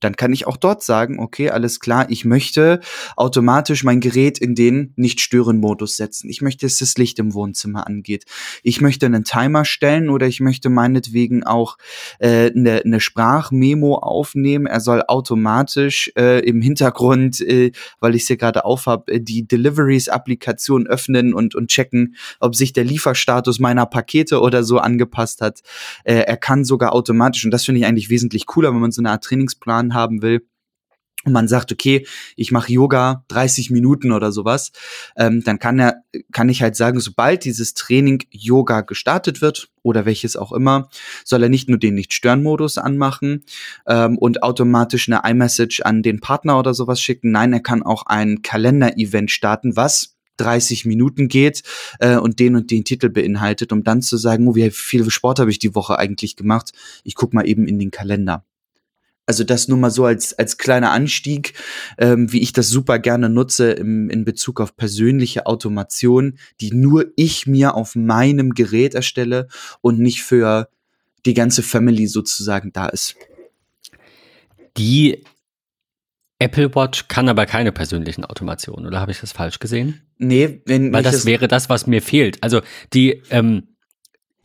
Dann 0.03 0.15
kann 0.15 0.33
ich 0.33 0.47
auch 0.47 0.57
dort 0.57 0.83
sagen, 0.83 1.19
okay, 1.19 1.49
alles 1.49 1.79
klar, 1.79 2.05
ich 2.09 2.25
möchte 2.25 2.79
automatisch 3.15 3.83
mein 3.83 3.99
Gerät 3.99 4.37
in 4.37 4.55
den 4.55 4.93
Nicht-Stören-Modus 4.95 5.97
setzen. 5.97 6.29
Ich 6.29 6.41
möchte, 6.41 6.65
dass 6.65 6.77
das 6.79 6.97
Licht 6.97 7.19
im 7.19 7.33
Wohnzimmer 7.33 7.87
angeht. 7.87 8.25
Ich 8.63 8.81
möchte 8.81 9.05
einen 9.05 9.23
Timer 9.23 9.65
stellen 9.65 10.09
oder 10.09 10.27
ich 10.27 10.39
möchte 10.39 10.69
meinetwegen 10.69 11.43
auch 11.43 11.77
äh, 12.19 12.51
eine, 12.51 12.81
eine 12.83 12.99
Sprachmemo 12.99 13.95
aufnehmen. 13.95 14.65
Er 14.65 14.79
soll 14.79 15.03
automatisch 15.07 16.11
äh, 16.17 16.39
im 16.39 16.61
Hintergrund, 16.61 17.41
äh, 17.41 17.71
weil 17.99 18.15
ich 18.15 18.25
sie 18.25 18.37
gerade 18.37 18.65
aufhab, 18.65 19.09
äh, 19.09 19.19
die 19.19 19.47
Deliveries-Applikation 19.47 20.87
öffnen 20.87 21.33
und, 21.33 21.55
und 21.55 21.69
checken, 21.69 22.15
ob 22.39 22.55
sich 22.55 22.73
der 22.73 22.83
Lieferstatus 22.83 23.59
meiner 23.59 23.85
Pakete 23.85 24.41
oder 24.41 24.63
so 24.63 24.79
angepasst 24.79 25.41
hat. 25.41 25.61
Äh, 26.03 26.15
er 26.15 26.37
kann 26.37 26.65
sogar 26.65 26.93
automatisch, 26.93 27.45
und 27.45 27.51
das 27.51 27.65
finde 27.65 27.79
ich 27.79 27.85
eigentlich 27.85 28.09
wesentlich 28.09 28.45
cooler, 28.45 28.73
wenn 28.73 28.79
man 28.79 28.91
so 28.91 29.01
eine 29.01 29.11
Art 29.11 29.23
Trainingsplan 29.23 29.92
haben 29.93 30.21
will, 30.21 30.47
und 31.25 31.31
man 31.31 31.47
sagt, 31.47 31.71
okay, 31.71 32.05
ich 32.35 32.51
mache 32.51 32.71
Yoga 32.71 33.23
30 33.29 33.69
Minuten 33.69 34.11
oder 34.11 34.31
sowas, 34.31 34.71
ähm, 35.15 35.41
dann 35.43 35.57
kann 35.57 35.79
er, 35.79 36.03
kann 36.31 36.49
ich 36.49 36.61
halt 36.61 36.75
sagen, 36.75 36.99
sobald 36.99 37.45
dieses 37.45 37.73
Training 37.73 38.23
Yoga 38.29 38.81
gestartet 38.81 39.41
wird 39.41 39.69
oder 39.83 40.05
welches 40.05 40.35
auch 40.35 40.51
immer, 40.51 40.89
soll 41.23 41.43
er 41.43 41.49
nicht 41.49 41.69
nur 41.69 41.77
den 41.77 41.95
Nicht-Stören-Modus 41.95 42.77
anmachen 42.77 43.45
ähm, 43.87 44.17
und 44.17 44.43
automatisch 44.43 45.07
eine 45.07 45.21
iMessage 45.23 45.81
an 45.81 46.03
den 46.03 46.19
Partner 46.19 46.59
oder 46.59 46.73
sowas 46.73 46.99
schicken. 46.99 47.31
Nein, 47.31 47.53
er 47.53 47.61
kann 47.61 47.83
auch 47.83 48.05
ein 48.05 48.41
Kalender-Event 48.41 49.31
starten, 49.31 49.77
was 49.77 50.17
30 50.37 50.85
Minuten 50.85 51.29
geht 51.29 51.63
äh, 51.99 52.17
und 52.17 52.39
den 52.39 52.55
und 52.55 52.69
den 52.69 52.83
Titel 52.83 53.09
beinhaltet, 53.09 53.71
um 53.71 53.83
dann 53.83 54.01
zu 54.01 54.17
sagen, 54.17 54.47
oh, 54.47 54.55
wie 54.55 54.71
viel 54.71 55.09
Sport 55.09 55.39
habe 55.39 55.51
ich 55.51 55.59
die 55.59 55.75
Woche 55.75 55.97
eigentlich 55.97 56.35
gemacht? 56.35 56.71
Ich 57.03 57.15
guck 57.15 57.33
mal 57.33 57.47
eben 57.47 57.65
in 57.65 57.79
den 57.79 57.91
Kalender. 57.91 58.43
Also 59.25 59.43
das 59.43 59.67
nur 59.67 59.77
mal 59.77 59.91
so 59.91 60.05
als, 60.05 60.37
als 60.37 60.57
kleiner 60.57 60.91
Anstieg, 60.91 61.53
ähm, 61.97 62.31
wie 62.33 62.41
ich 62.41 62.51
das 62.51 62.69
super 62.69 62.99
gerne 62.99 63.29
nutze 63.29 63.71
im, 63.71 64.09
in 64.09 64.25
Bezug 64.25 64.59
auf 64.59 64.75
persönliche 64.75 65.45
Automation, 65.45 66.37
die 66.59 66.73
nur 66.73 67.05
ich 67.15 67.47
mir 67.47 67.75
auf 67.75 67.95
meinem 67.95 68.53
Gerät 68.53 68.95
erstelle 68.95 69.47
und 69.81 69.99
nicht 69.99 70.23
für 70.23 70.69
die 71.25 71.33
ganze 71.33 71.63
Family 71.63 72.07
sozusagen 72.07 72.73
da 72.73 72.87
ist. 72.87 73.15
Die 74.77 75.23
Apple 76.39 76.75
Watch 76.75 77.07
kann 77.07 77.29
aber 77.29 77.45
keine 77.45 77.71
persönlichen 77.71 78.25
Automationen, 78.25 78.85
oder 78.85 78.99
habe 78.99 79.11
ich 79.11 79.21
das 79.21 79.31
falsch 79.31 79.59
gesehen? 79.59 80.01
Nee, 80.17 80.61
wenn 80.65 80.91
Weil 80.91 81.03
das 81.03 81.25
wäre 81.25 81.47
das, 81.47 81.69
was 81.69 81.87
mir 81.87 82.01
fehlt. 82.01 82.43
Also 82.43 82.61
die, 82.91 83.21
ähm, 83.29 83.69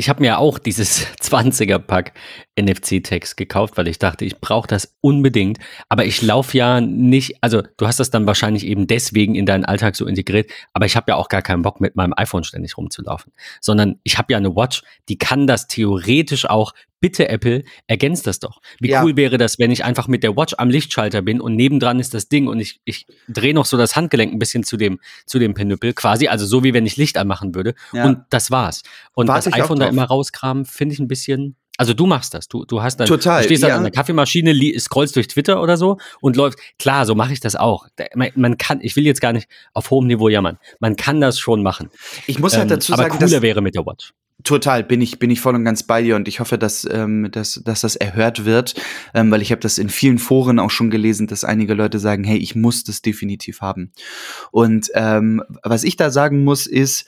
ich 0.01 0.09
habe 0.09 0.21
mir 0.21 0.39
auch 0.39 0.59
dieses 0.61 1.07
20er-Pack 1.21 2.13
NFC-Tags 2.59 3.35
gekauft, 3.35 3.77
weil 3.77 3.89
ich 3.89 3.99
dachte, 3.99 4.25
ich 4.25 4.41
brauche 4.41 4.69
das 4.69 4.97
unbedingt. 5.01 5.59
Aber 5.89 6.05
ich 6.05 6.23
laufe 6.23 6.57
ja 6.57 6.81
nicht, 6.81 7.37
also 7.43 7.63
du 7.77 7.87
hast 7.87 7.99
das 7.99 8.11
dann 8.11 8.27
wahrscheinlich 8.27 8.65
eben 8.65 8.87
deswegen 8.87 9.35
in 9.35 9.45
deinen 9.45 9.65
Alltag 9.65 9.97
so 9.97 10.07
integriert, 10.07 10.51
aber 10.73 10.87
ich 10.87 10.97
habe 10.97 11.11
ja 11.11 11.17
auch 11.17 11.29
gar 11.29 11.43
keinen 11.43 11.63
Bock, 11.63 11.81
mit 11.81 11.97
meinem 11.97 12.15
iPhone 12.17 12.45
ständig 12.45 12.79
rumzulaufen. 12.79 13.33
Sondern 13.61 13.99
ich 14.05 14.19
habe 14.19 14.33
ja 14.33 14.39
eine 14.39 14.55
Watch, 14.55 14.83
die 15.09 15.19
kann 15.19 15.49
das 15.49 15.67
theoretisch 15.67 16.49
auch 16.49 16.73
bitte 17.01 17.29
Apple, 17.29 17.65
ergänzt 17.87 18.27
das 18.27 18.41
doch. 18.41 18.61
Wie 18.81 18.91
ja. 18.91 19.03
cool 19.03 19.17
wäre 19.17 19.39
das, 19.39 19.59
wenn 19.59 19.71
ich 19.71 19.85
einfach 19.85 20.09
mit 20.09 20.23
der 20.23 20.37
Watch 20.37 20.55
am 20.59 20.71
Lichtschalter 20.71 21.23
bin 21.23 21.41
und 21.41 21.55
nebendran 21.55 22.01
ist 22.01 22.15
das 22.15 22.29
Ding 22.29 22.49
und 22.49 22.61
ich, 22.61 22.81
ich 22.85 23.07
drehe 23.29 23.55
noch 23.55 23.67
so 23.67 23.77
das 23.77 23.97
Handgelenk 23.97 24.33
ein 24.33 24.39
bisschen 24.39 24.65
zu 24.65 24.77
dem, 24.77 25.01
zu 25.27 25.39
dem 25.39 25.55
Pinüppel, 25.55 25.93
quasi, 25.93 26.29
also 26.29 26.47
so 26.47 26.65
wie 26.65 26.75
wenn 26.75 26.87
ich 26.87 26.97
Licht 26.97 27.19
anmachen 27.19 27.55
würde. 27.55 27.75
Ja. 27.93 28.07
Und 28.07 28.21
das 28.31 28.51
war's. 28.51 28.83
Und 29.15 29.29
Warte 29.29 29.51
das 29.51 29.61
iPhone 29.61 29.79
da 29.79 29.87
immer 29.87 30.05
rauskramen, 30.05 30.65
finde 30.65 30.95
ich 30.95 30.99
ein 30.99 31.09
bisschen. 31.09 31.57
Also 31.77 31.95
du 31.95 32.07
machst 32.07 32.35
das. 32.35 32.49
Du, 32.49 32.65
du 32.65 32.83
hast 32.83 32.97
dann, 32.97 33.07
Total, 33.07 33.43
du 33.43 33.47
stehst 33.47 33.63
dann 33.63 33.71
ja. 33.71 33.77
an 33.77 33.85
der 33.85 33.93
Kaffeemaschine, 33.93 34.53
scrollst 34.81 35.15
durch 35.15 35.29
Twitter 35.29 35.63
oder 35.63 35.77
so 35.77 35.99
und 36.21 36.35
läufst. 36.35 36.59
Klar, 36.81 37.07
so 37.07 37.15
mache 37.15 37.33
ich 37.33 37.39
das 37.39 37.55
auch. 37.55 37.87
Man, 38.15 38.31
man, 38.35 38.59
kann, 38.59 38.81
ich 38.83 38.97
will 38.97 39.07
jetzt 39.07 39.21
gar 39.21 39.33
nicht 39.33 39.49
auf 39.75 39.93
hohem 39.93 40.09
Niveau 40.09 40.29
jammern. 40.29 40.59
Man 40.81 40.97
kann 40.97 41.21
das 41.21 41.39
schon 41.39 41.63
machen. 41.63 41.91
Ich 42.27 42.41
muss 42.41 42.55
halt 42.55 42.65
ähm, 42.65 42.69
dazu 42.71 42.93
aber 42.95 43.05
sagen, 43.05 43.15
aber 43.15 43.27
cooler 43.27 43.43
wäre 43.43 43.63
mit 43.63 43.77
der 43.77 43.87
Watch. 43.87 44.13
Total, 44.45 44.85
bin 44.85 45.01
ich, 45.01 45.19
bin 45.19 45.31
ich 45.31 45.41
voll 45.41 45.57
und 45.57 45.65
ganz 45.65 45.83
bei 45.83 46.01
dir 46.01 46.15
und 46.15 46.29
ich 46.29 46.39
hoffe, 46.39 46.59
dass, 46.59 46.87
ähm, 46.89 47.29
dass, 47.33 47.61
dass 47.65 47.81
das 47.81 47.97
erhört 47.97 48.45
wird, 48.45 48.81
ähm, 49.13 49.33
weil 49.33 49.43
ich 49.43 49.51
habe 49.51 49.61
das 49.61 49.79
in 49.79 49.89
vielen 49.89 50.19
Foren 50.19 50.61
auch 50.61 50.71
schon 50.71 50.91
gelesen, 50.91 51.27
dass 51.27 51.43
einige 51.43 51.75
Leute 51.75 51.99
sagen, 51.99 52.23
hey, 52.23 52.39
ich 52.39 52.55
muss 52.55 52.85
das 52.85 53.03
definitiv 53.03 53.61
haben. 53.61 53.91
Und 54.53 54.91
ähm, 54.95 55.43
was 55.65 55.83
ich 55.83 55.97
da 55.97 56.11
sagen 56.11 56.45
muss, 56.45 56.69
ist, 56.69 57.07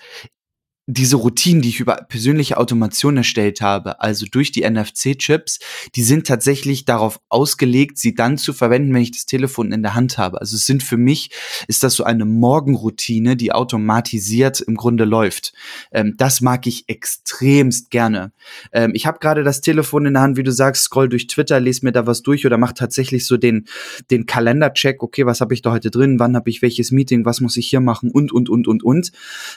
diese 0.92 1.16
Routinen, 1.16 1.62
die 1.62 1.68
ich 1.68 1.80
über 1.80 1.97
persönliche 2.09 2.56
Automation 2.56 3.16
erstellt 3.16 3.61
habe, 3.61 4.00
also 4.00 4.26
durch 4.28 4.50
die 4.50 4.68
NFC-Chips, 4.68 5.61
die 5.94 6.02
sind 6.02 6.26
tatsächlich 6.26 6.85
darauf 6.85 7.20
ausgelegt, 7.28 7.99
sie 7.99 8.14
dann 8.14 8.38
zu 8.38 8.52
verwenden, 8.52 8.92
wenn 8.92 9.02
ich 9.02 9.12
das 9.12 9.26
Telefon 9.26 9.73
in 9.73 9.82
der 9.82 9.94
Hand 9.94 10.18
habe. 10.18 10.40
Also 10.40 10.56
es 10.56 10.66
sind 10.66 10.82
für 10.82 10.97
mich, 10.97 11.30
ist 11.68 11.85
das 11.85 11.94
so 11.94 12.04
eine 12.04 12.25
Morgenroutine, 12.25 13.37
die 13.37 13.52
automatisiert 13.52 14.61
im 14.61 14.75
Grunde 14.75 15.04
läuft. 15.04 15.52
Ähm, 15.92 16.14
das 16.16 16.40
mag 16.40 16.66
ich 16.66 16.88
extremst 16.88 17.90
gerne. 17.90 18.32
Ähm, 18.73 18.90
ich 18.94 19.06
habe 19.06 19.20
gerade 19.20 19.44
das 19.44 19.61
Telefon 19.61 20.06
in 20.06 20.14
der 20.14 20.23
Hand, 20.23 20.37
wie 20.37 20.42
du 20.42 20.52
sagst, 20.52 20.85
scroll 20.85 21.09
durch 21.09 21.28
Twitter, 21.28 21.61
lese 21.61 21.85
mir 21.85 21.92
da 21.92 22.06
was 22.06 22.23
durch 22.23 22.47
oder 22.47 22.59
mach 22.59 22.73
tatsächlich 22.73 23.26
so 23.26 23.37
den, 23.37 23.66
den 24.11 24.26
Kalendercheck, 24.26 25.02
okay, 25.02 25.25
was 25.25 25.40
habe 25.40 25.54
ich 25.54 25.62
da 25.62 25.70
heute 25.70 25.90
drin, 25.90 26.18
wann 26.18 26.35
habe 26.35 26.50
ich 26.50 26.62
welches 26.62 26.90
Meeting, 26.90 27.25
was 27.25 27.40
muss 27.40 27.56
ich 27.56 27.68
hier 27.68 27.80
machen 27.80 28.11
und, 28.11 28.32
und, 28.32 28.49
und, 28.49 28.66
und, 28.66 28.82
und. 28.82 29.12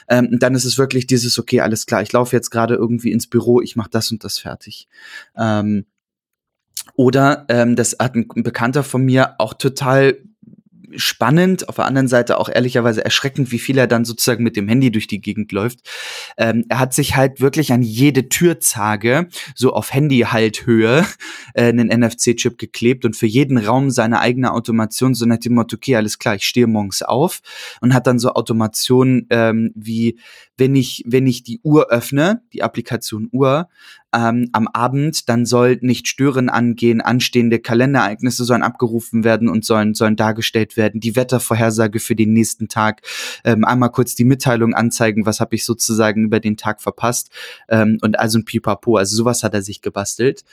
Ähm, 0.08 0.38
dann 0.38 0.54
ist 0.54 0.64
es 0.64 0.78
wirklich 0.78 1.06
dieses 1.08 1.23
dieses, 1.24 1.38
okay, 1.38 1.60
alles 1.60 1.86
klar, 1.86 2.02
ich 2.02 2.12
laufe 2.12 2.36
jetzt 2.36 2.50
gerade 2.50 2.74
irgendwie 2.74 3.12
ins 3.12 3.26
Büro, 3.26 3.60
ich 3.60 3.76
mache 3.76 3.90
das 3.90 4.12
und 4.12 4.22
das 4.24 4.38
fertig. 4.38 4.88
Ähm, 5.36 5.86
oder 6.96 7.46
ähm, 7.48 7.76
das 7.76 7.96
hat 7.98 8.14
ein 8.14 8.28
Bekannter 8.28 8.84
von 8.84 9.04
mir 9.04 9.34
auch 9.38 9.54
total 9.54 10.18
spannend, 10.96 11.68
auf 11.68 11.76
der 11.76 11.84
anderen 11.86 12.08
Seite 12.08 12.38
auch 12.38 12.48
ehrlicherweise 12.48 13.04
erschreckend, 13.04 13.52
wie 13.52 13.58
viel 13.58 13.78
er 13.78 13.86
dann 13.86 14.04
sozusagen 14.04 14.44
mit 14.44 14.56
dem 14.56 14.68
Handy 14.68 14.90
durch 14.90 15.06
die 15.06 15.20
Gegend 15.20 15.52
läuft. 15.52 15.80
Ähm, 16.36 16.64
er 16.68 16.78
hat 16.78 16.94
sich 16.94 17.16
halt 17.16 17.40
wirklich 17.40 17.72
an 17.72 17.82
jede 17.82 18.28
Türzage, 18.28 19.28
so 19.54 19.72
auf 19.72 19.92
Handy-Halthöhe, 19.92 21.06
äh, 21.54 21.64
einen 21.64 21.88
NFC-Chip 21.88 22.58
geklebt 22.58 23.04
und 23.04 23.16
für 23.16 23.26
jeden 23.26 23.58
Raum 23.58 23.90
seine 23.90 24.20
eigene 24.20 24.52
Automation, 24.52 25.14
so 25.14 25.26
nach 25.26 25.38
dem 25.38 25.54
Motto, 25.54 25.76
okay, 25.76 25.96
alles 25.96 26.18
klar, 26.18 26.36
ich 26.36 26.46
stehe 26.46 26.66
morgens 26.66 27.02
auf 27.02 27.40
und 27.80 27.94
hat 27.94 28.06
dann 28.06 28.18
so 28.18 28.32
Automationen 28.32 29.26
ähm, 29.30 29.72
wie, 29.74 30.18
wenn 30.56 30.74
ich, 30.76 31.02
wenn 31.06 31.26
ich 31.26 31.42
die 31.42 31.60
Uhr 31.62 31.90
öffne, 31.90 32.42
die 32.52 32.62
Applikation 32.62 33.28
Uhr, 33.32 33.68
ähm, 34.14 34.48
am 34.52 34.68
Abend, 34.68 35.28
dann 35.28 35.44
soll 35.44 35.78
nicht 35.80 36.06
stören 36.08 36.48
angehen, 36.48 37.00
anstehende 37.00 37.58
Kalenderereignisse 37.58 38.44
sollen 38.44 38.62
abgerufen 38.62 39.24
werden 39.24 39.48
und 39.48 39.64
sollen, 39.64 39.94
sollen 39.94 40.16
dargestellt 40.16 40.76
werden, 40.76 41.00
die 41.00 41.16
Wettervorhersage 41.16 41.98
für 41.98 42.14
den 42.14 42.32
nächsten 42.32 42.68
Tag, 42.68 43.02
ähm, 43.44 43.64
einmal 43.64 43.90
kurz 43.90 44.14
die 44.14 44.24
Mitteilung 44.24 44.74
anzeigen, 44.74 45.26
was 45.26 45.40
habe 45.40 45.56
ich 45.56 45.64
sozusagen 45.64 46.24
über 46.24 46.40
den 46.40 46.56
Tag 46.56 46.80
verpasst. 46.80 47.30
Ähm, 47.68 47.98
und 48.02 48.18
also 48.18 48.38
ein 48.38 48.44
Pipapo, 48.44 48.96
also 48.96 49.16
sowas 49.16 49.42
hat 49.42 49.54
er 49.54 49.62
sich 49.62 49.82
gebastelt. 49.82 50.44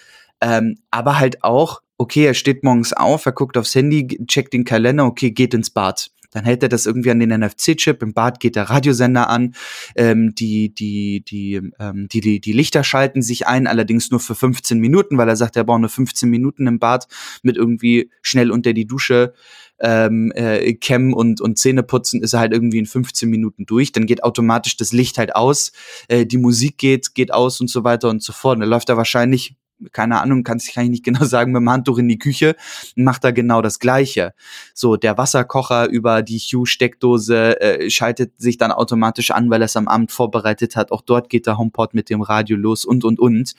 Ähm, 0.42 0.80
aber 0.90 1.20
halt 1.20 1.44
auch, 1.44 1.82
okay, 1.98 2.26
er 2.26 2.34
steht 2.34 2.64
morgens 2.64 2.94
auf, 2.94 3.26
er 3.28 3.32
guckt 3.32 3.58
aufs 3.58 3.76
Handy, 3.76 4.26
checkt 4.26 4.54
den 4.54 4.66
Kalender, 4.66 5.06
okay, 5.06 5.30
geht 5.30 5.54
ins 5.54 5.70
Bad 5.70 6.10
dann 6.32 6.46
hält 6.46 6.64
er 6.64 6.70
das 6.70 6.86
irgendwie 6.86 7.12
an 7.12 7.20
den 7.20 7.30
NFC-Chip, 7.30 8.02
im 8.02 8.14
Bad 8.14 8.40
geht 8.40 8.56
der 8.56 8.70
Radiosender 8.70 9.30
an, 9.30 9.54
ähm, 9.96 10.34
die, 10.36 10.74
die, 10.74 11.24
die, 11.24 11.62
ähm, 11.80 12.08
die, 12.12 12.22
die, 12.22 12.42
die 12.42 12.54
Lichter 12.54 12.84
schalten 12.84 13.22
sich 13.22 13.48
ein, 13.48 13.68
allerdings 13.68 14.12
nur 14.12 14.20
für 14.20 14.36
15 14.36 14.80
Minuten, 14.80 15.18
weil 15.18 15.30
er 15.30 15.36
sagt, 15.36 15.56
er 15.56 15.64
braucht 15.64 15.82
nur 15.82 15.90
15 15.90 16.30
Minuten 16.30 16.68
im 16.68 16.80
Bad 16.80 17.08
mit 17.44 17.58
irgendwie 17.58 18.10
schnell 18.22 18.52
unter 18.52 18.74
die 18.74 18.88
Dusche 18.88 19.34
ähm, 19.82 20.32
äh, 20.36 20.74
Cam 20.76 21.14
und, 21.14 21.42
und 21.42 21.58
Zähne 21.58 21.84
putzen, 21.84 22.22
ist 22.22 22.34
er 22.34 22.40
halt 22.40 22.54
irgendwie 22.54 22.78
in 22.78 22.86
15 22.86 23.30
Minuten 23.30 23.66
durch. 23.66 23.92
Dann 23.92 24.06
geht 24.06 24.24
automatisch 24.24 24.78
das 24.78 24.94
Licht 24.94 25.18
halt 25.18 25.36
aus, 25.36 25.72
äh, 26.08 26.26
die 26.26 26.38
Musik 26.38 26.78
geht, 26.78 27.14
geht 27.16 27.34
aus 27.34 27.60
und 27.60 27.70
so 27.70 27.84
weiter 27.84 28.10
und 28.10 28.24
so 28.24 28.32
fort. 28.32 28.56
Und 28.56 28.62
dann 28.62 28.70
läuft 28.70 28.90
er 28.90 28.98
wahrscheinlich 28.98 29.56
keine 29.92 30.22
Ahnung, 30.22 30.44
kann, 30.44 30.60
kann 30.60 30.86
ich 30.86 30.90
nicht 30.90 31.04
genau 31.04 31.24
sagen, 31.26 31.52
mit 31.52 31.62
dem 31.62 31.70
Handtuch 31.70 31.98
in 31.98 32.08
die 32.08 32.18
Küche, 32.20 32.56
macht 32.96 33.24
er 33.24 33.34
genau 33.34 33.62
das 33.62 33.80
Gleiche. 33.80 34.34
So, 34.74 34.96
der 34.96 35.18
Wasserkocher 35.18 35.90
über 35.90 36.22
die 36.22 36.40
Hue-Steckdose 36.40 37.60
äh, 37.62 37.90
schaltet 37.90 38.34
sich 38.40 38.58
dann 38.58 38.72
automatisch 38.72 39.32
an, 39.32 39.50
weil 39.50 39.62
er 39.62 39.66
es 39.66 39.76
am 39.76 39.88
Abend 39.88 40.12
vorbereitet 40.12 40.76
hat. 40.76 40.92
Auch 40.92 41.02
dort 41.02 41.30
geht 41.30 41.48
der 41.48 41.58
HomePod 41.58 41.94
mit 41.94 42.10
dem 42.10 42.22
Radio 42.22 42.58
los 42.58 42.86
und, 42.86 43.04
und, 43.04 43.20
und. 43.20 43.54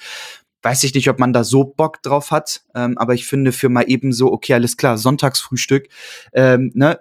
Weiß 0.64 0.84
ich 0.84 0.94
nicht, 0.94 1.08
ob 1.08 1.18
man 1.18 1.32
da 1.32 1.42
so 1.42 1.64
Bock 1.64 2.02
drauf 2.02 2.30
hat, 2.30 2.62
ähm, 2.76 2.96
aber 2.96 3.14
ich 3.14 3.26
finde 3.26 3.50
für 3.50 3.68
mal 3.68 3.82
eben 3.88 4.12
so, 4.12 4.32
okay, 4.32 4.54
alles 4.54 4.76
klar, 4.76 4.96
Sonntagsfrühstück, 4.96 5.88
ähm, 6.32 6.70
ne, 6.74 7.00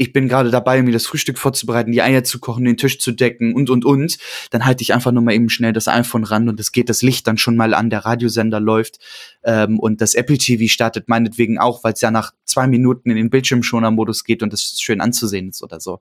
ich 0.00 0.14
bin 0.14 0.28
gerade 0.28 0.50
dabei, 0.50 0.82
mir 0.82 0.92
das 0.92 1.04
Frühstück 1.04 1.36
vorzubereiten, 1.36 1.92
die 1.92 2.00
Eier 2.00 2.24
zu 2.24 2.40
kochen, 2.40 2.64
den 2.64 2.78
Tisch 2.78 2.98
zu 2.98 3.12
decken 3.12 3.54
und, 3.54 3.68
und, 3.68 3.84
und, 3.84 4.16
dann 4.48 4.64
halte 4.64 4.80
ich 4.80 4.94
einfach 4.94 5.12
nur 5.12 5.22
mal 5.22 5.34
eben 5.34 5.50
schnell 5.50 5.74
das 5.74 5.88
iPhone 5.88 6.24
ran 6.24 6.48
und 6.48 6.58
es 6.58 6.72
geht 6.72 6.88
das 6.88 7.02
Licht 7.02 7.26
dann 7.26 7.36
schon 7.36 7.54
mal 7.54 7.74
an, 7.74 7.90
der 7.90 8.06
Radiosender 8.06 8.60
läuft 8.60 8.98
ähm, 9.44 9.78
und 9.78 10.00
das 10.00 10.14
Apple 10.14 10.38
TV 10.38 10.72
startet 10.72 11.10
meinetwegen 11.10 11.58
auch, 11.58 11.84
weil 11.84 11.92
es 11.92 12.00
ja 12.00 12.10
nach 12.10 12.32
zwei 12.46 12.66
Minuten 12.66 13.10
in 13.10 13.16
den 13.16 13.28
Bildschirmschoner-Modus 13.28 14.24
geht 14.24 14.42
und 14.42 14.54
das 14.54 14.80
schön 14.80 15.02
anzusehen 15.02 15.50
ist 15.50 15.62
oder 15.62 15.80
so. 15.80 16.00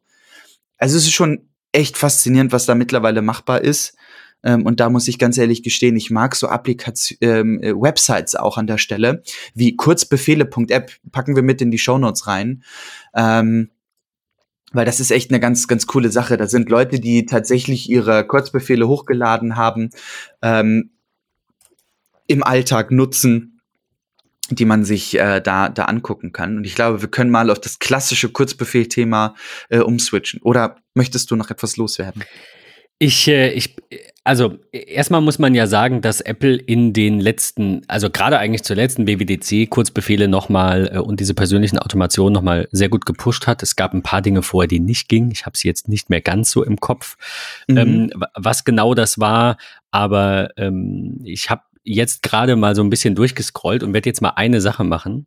Also 0.78 0.96
es 0.96 1.04
ist 1.04 1.12
schon 1.12 1.50
echt 1.74 1.98
faszinierend, 1.98 2.54
was 2.54 2.66
da 2.66 2.76
mittlerweile 2.76 3.22
machbar 3.22 3.62
ist. 3.66 3.98
Ähm, 4.46 4.66
und 4.66 4.80
da 4.80 4.90
muss 4.90 5.10
ich 5.10 5.20
ganz 5.20 5.38
ehrlich 5.38 5.62
gestehen, 5.62 5.98
ich 5.98 6.10
mag 6.10 6.38
so 6.38 6.48
Applikation, 6.48 7.18
ähm, 7.20 7.62
äh, 7.62 7.74
Websites 7.74 8.36
auch 8.36 8.58
an 8.58 8.66
der 8.66 8.78
Stelle, 8.78 9.24
wie 9.54 9.76
kurzbefehle.app, 9.76 10.94
packen 11.12 11.36
wir 11.36 11.44
mit 11.44 11.62
in 11.62 11.70
die 11.70 11.78
Shownotes 11.78 12.28
rein. 12.28 12.64
Ähm, 13.14 13.72
weil 14.72 14.86
das 14.86 15.00
ist 15.00 15.12
echt 15.12 15.32
eine 15.32 15.40
ganz, 15.40 15.68
ganz 15.68 15.88
coole 15.88 16.12
Sache. 16.12 16.38
Da 16.38 16.48
sind 16.48 16.70
Leute, 16.70 17.00
die 17.00 17.26
tatsächlich 17.26 17.90
ihre 17.90 18.26
Kurzbefehle 18.26 18.88
hochgeladen 18.88 19.56
haben, 19.56 19.90
ähm, 20.42 20.92
im 22.28 22.44
Alltag 22.44 22.92
nutzen, 22.92 23.62
die 24.52 24.66
man 24.66 24.84
sich 24.84 25.18
äh, 25.18 25.42
da, 25.42 25.70
da 25.70 25.86
angucken 25.86 26.32
kann. 26.32 26.58
Und 26.58 26.64
ich 26.66 26.76
glaube, 26.76 27.02
wir 27.02 27.10
können 27.10 27.32
mal 27.32 27.50
auf 27.50 27.60
das 27.60 27.80
klassische 27.80 28.30
Kurzbefehl-Thema 28.30 29.36
äh, 29.70 29.80
umswitchen. 29.80 30.42
Oder 30.42 30.78
möchtest 30.94 31.32
du 31.32 31.36
noch 31.36 31.50
etwas 31.50 31.78
loswerden? 31.78 32.24
Ich, 33.02 33.30
äh, 33.30 33.52
ich, 33.52 33.78
also 34.26 34.60
erstmal 34.74 35.22
muss 35.22 35.40
man 35.40 35.56
ja 35.56 35.68
sagen, 35.68 36.02
dass 36.02 36.20
Apple 36.20 36.56
in 36.58 36.92
den 36.92 37.22
letzten, 37.22 37.82
also 37.88 38.10
gerade 38.10 38.38
eigentlich 38.38 38.64
zur 38.64 38.76
letzten 38.76 39.06
BWDC 39.06 39.70
Kurzbefehle 39.70 40.28
nochmal 40.28 40.92
äh, 40.94 41.00
und 41.00 41.22
diese 41.22 41.34
persönlichen 41.34 41.80
Automationen 41.80 42.34
nochmal 42.34 42.68
sehr 42.74 42.90
gut 42.90 43.06
gepusht 43.06 43.48
hat. 43.48 43.64
Es 43.64 43.78
gab 43.78 43.94
ein 43.94 44.04
paar 44.04 44.22
Dinge 44.22 44.44
vorher, 44.44 44.68
die 44.68 44.82
nicht 44.82 45.08
gingen. 45.08 45.32
Ich 45.32 45.46
habe 45.46 45.58
sie 45.58 45.70
jetzt 45.70 45.88
nicht 45.88 46.10
mehr 46.10 46.20
ganz 46.20 46.52
so 46.52 46.62
im 46.62 46.78
Kopf, 46.82 47.16
mhm. 47.70 47.78
ähm, 47.78 48.24
was 48.36 48.66
genau 48.66 48.94
das 48.94 49.18
war. 49.18 49.58
Aber 49.92 50.50
ähm, 50.58 51.22
ich 51.24 51.50
habe 51.50 51.62
jetzt 51.86 52.22
gerade 52.22 52.58
mal 52.58 52.76
so 52.76 52.84
ein 52.84 52.90
bisschen 52.90 53.16
durchgescrollt 53.16 53.82
und 53.82 53.94
werde 53.94 54.10
jetzt 54.10 54.22
mal 54.22 54.34
eine 54.36 54.60
Sache 54.60 54.84
machen. 54.84 55.26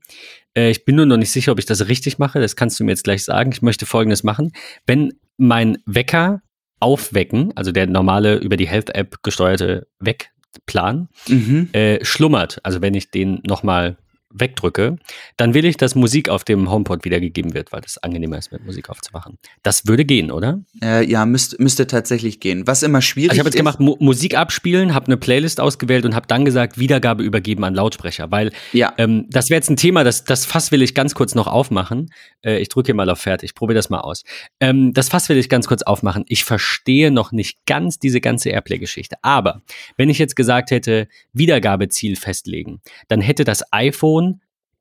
Äh, 0.55 0.71
ich 0.71 0.85
bin 0.85 0.97
nur 0.97 1.07
noch 1.07 1.17
nicht 1.17 1.33
sicher, 1.33 1.52
ob 1.52 1.59
ich 1.59 1.67
das 1.67 1.88
richtig 1.88 2.19
mache. 2.19 2.38
Das 2.38 2.55
kannst 2.55 2.79
du 2.79 2.85
mir 2.85 2.93
jetzt 2.93 3.05
gleich 3.05 3.25
sagen. 3.25 3.50
Ich 3.50 3.62
möchte 3.62 3.87
Folgendes 3.87 4.23
machen. 4.25 4.52
Wenn 4.87 5.14
mein 5.38 5.79
Wecker 5.87 6.43
aufwecken, 6.82 7.52
also 7.56 7.72
der 7.72 7.86
normale 7.86 8.36
über 8.36 8.56
die 8.56 8.68
Health-App 8.68 9.22
gesteuerte 9.22 9.86
Wegplan, 10.00 11.08
mhm. 11.28 11.68
äh, 11.72 12.04
schlummert. 12.04 12.60
Also 12.62 12.82
wenn 12.82 12.94
ich 12.94 13.10
den 13.10 13.40
nochmal 13.46 13.96
wegdrücke, 14.34 14.96
dann 15.36 15.54
will 15.54 15.64
ich, 15.64 15.76
dass 15.76 15.94
Musik 15.94 16.28
auf 16.28 16.44
dem 16.44 16.70
HomePod 16.70 17.04
wiedergegeben 17.04 17.54
wird, 17.54 17.72
weil 17.72 17.80
das 17.80 17.98
angenehmer 17.98 18.38
ist, 18.38 18.52
mit 18.52 18.64
Musik 18.64 18.90
aufzumachen. 18.90 19.38
Das 19.62 19.86
würde 19.86 20.04
gehen, 20.04 20.30
oder? 20.30 20.60
Äh, 20.82 21.08
ja, 21.08 21.26
müsst, 21.26 21.60
müsste 21.60 21.86
tatsächlich 21.86 22.40
gehen. 22.40 22.66
Was 22.66 22.82
immer 22.82 23.02
schwierig 23.02 23.30
also 23.30 23.36
ich 23.36 23.40
habe 23.40 23.48
jetzt 23.48 23.56
gemacht, 23.56 23.80
Mu 23.80 23.96
Musik 24.00 24.36
abspielen, 24.36 24.94
habe 24.94 25.06
eine 25.06 25.16
Playlist 25.16 25.60
ausgewählt 25.60 26.04
und 26.04 26.14
habe 26.14 26.26
dann 26.26 26.44
gesagt, 26.44 26.78
Wiedergabe 26.78 27.22
übergeben 27.22 27.64
an 27.64 27.74
Lautsprecher, 27.74 28.30
weil 28.30 28.52
ja. 28.72 28.92
ähm, 28.98 29.26
das 29.30 29.50
wäre 29.50 29.58
jetzt 29.58 29.70
ein 29.70 29.76
Thema, 29.76 30.04
das, 30.04 30.24
das 30.24 30.44
Fass 30.44 30.72
will 30.72 30.82
ich 30.82 30.94
ganz 30.94 31.14
kurz 31.14 31.34
noch 31.34 31.46
aufmachen. 31.46 32.10
Äh, 32.42 32.58
ich 32.58 32.68
drücke 32.68 32.86
hier 32.86 32.94
mal 32.94 33.08
auf 33.10 33.20
Fertig, 33.20 33.54
probiere 33.54 33.76
das 33.76 33.90
mal 33.90 34.00
aus. 34.00 34.24
Ähm, 34.60 34.92
das 34.92 35.08
Fass 35.08 35.28
will 35.28 35.36
ich 35.36 35.48
ganz 35.48 35.66
kurz 35.66 35.82
aufmachen. 35.82 36.24
Ich 36.28 36.44
verstehe 36.44 37.10
noch 37.10 37.32
nicht 37.32 37.58
ganz 37.66 37.98
diese 37.98 38.20
ganze 38.20 38.50
Airplay-Geschichte, 38.50 39.16
aber 39.22 39.62
wenn 39.96 40.08
ich 40.08 40.18
jetzt 40.18 40.36
gesagt 40.36 40.70
hätte, 40.70 41.08
Wiedergabeziel 41.32 42.16
festlegen, 42.16 42.80
dann 43.08 43.20
hätte 43.20 43.44
das 43.44 43.62
iPhone 43.72 44.22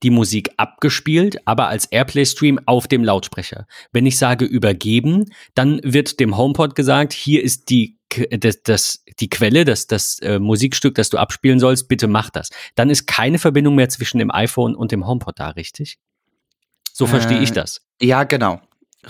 die 0.04 0.10
Musik 0.10 0.52
abgespielt, 0.58 1.38
aber 1.46 1.68
als 1.68 1.86
Airplay-Stream 1.86 2.60
auf 2.66 2.88
dem 2.88 3.04
Lautsprecher. 3.04 3.68
Wenn 3.92 4.06
ich 4.06 4.18
sage 4.18 4.46
übergeben, 4.46 5.26
dann 5.54 5.80
wird 5.84 6.20
dem 6.20 6.38
HomePod 6.38 6.76
gesagt, 6.76 7.14
hier 7.14 7.44
ist 7.44 7.70
die 7.70 7.98
das, 8.30 8.62
das, 8.64 9.04
die 9.20 9.30
Quelle, 9.30 9.64
das, 9.64 9.88
das 9.88 10.20
äh, 10.20 10.38
Musikstück, 10.40 10.96
das 10.96 11.10
du 11.10 11.18
abspielen 11.18 11.60
sollst, 11.60 11.88
bitte 11.88 12.08
mach 12.08 12.30
das. 12.30 12.50
Dann 12.76 12.90
ist 12.90 13.06
keine 13.08 13.40
Verbindung 13.40 13.76
mehr 13.76 13.88
zwischen 13.88 14.18
dem 14.18 14.32
iPhone 14.32 14.76
und 14.76 14.92
dem 14.92 15.08
HomePod 15.08 15.40
da, 15.40 15.52
richtig? 15.52 15.98
So 16.92 17.08
verstehe 17.08 17.40
äh, 17.40 17.44
ich 17.44 17.54
das. 17.54 17.82
Ja, 18.02 18.26
genau. 18.26 18.60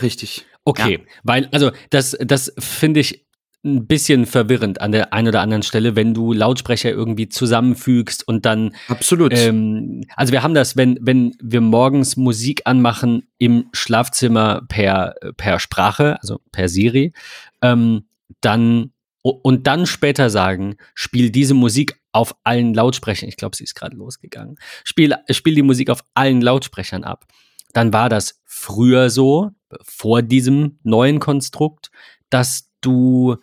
Richtig. 0.01 0.45
Okay, 0.63 0.99
ja. 0.99 1.13
weil, 1.23 1.49
also 1.51 1.71
das, 1.89 2.15
das 2.21 2.53
finde 2.59 2.99
ich 2.99 3.25
ein 3.63 3.85
bisschen 3.85 4.25
verwirrend 4.25 4.81
an 4.81 4.91
der 4.91 5.13
einen 5.13 5.27
oder 5.27 5.41
anderen 5.41 5.61
Stelle, 5.61 5.95
wenn 5.95 6.13
du 6.13 6.33
Lautsprecher 6.33 6.89
irgendwie 6.89 7.29
zusammenfügst 7.29 8.27
und 8.27 8.45
dann. 8.45 8.75
Absolut. 8.87 9.33
Ähm, 9.35 10.03
also 10.15 10.33
wir 10.33 10.41
haben 10.41 10.55
das, 10.55 10.77
wenn, 10.77 10.97
wenn 11.01 11.35
wir 11.41 11.61
morgens 11.61 12.17
Musik 12.17 12.61
anmachen 12.65 13.27
im 13.37 13.69
Schlafzimmer 13.71 14.63
per, 14.67 15.15
per 15.37 15.59
Sprache, 15.59 16.17
also 16.21 16.39
per 16.51 16.69
Siri, 16.69 17.13
ähm, 17.61 18.05
dann 18.41 18.91
und 19.23 19.67
dann 19.67 19.85
später 19.85 20.31
sagen, 20.31 20.77
spiel 20.95 21.29
diese 21.29 21.53
Musik 21.53 22.01
auf 22.11 22.35
allen 22.43 22.73
Lautsprechern. 22.73 23.29
Ich 23.29 23.37
glaube, 23.37 23.55
sie 23.55 23.63
ist 23.63 23.75
gerade 23.75 23.95
losgegangen. 23.95 24.55
Spiel, 24.83 25.15
spiel 25.29 25.53
die 25.53 25.61
Musik 25.61 25.91
auf 25.91 26.03
allen 26.15 26.41
Lautsprechern 26.41 27.03
ab. 27.03 27.25
Dann 27.73 27.93
war 27.93 28.09
das 28.09 28.41
früher 28.45 29.11
so, 29.11 29.51
vor 29.83 30.21
diesem 30.21 30.79
neuen 30.83 31.19
Konstrukt, 31.19 31.91
dass 32.29 32.69
du 32.81 33.37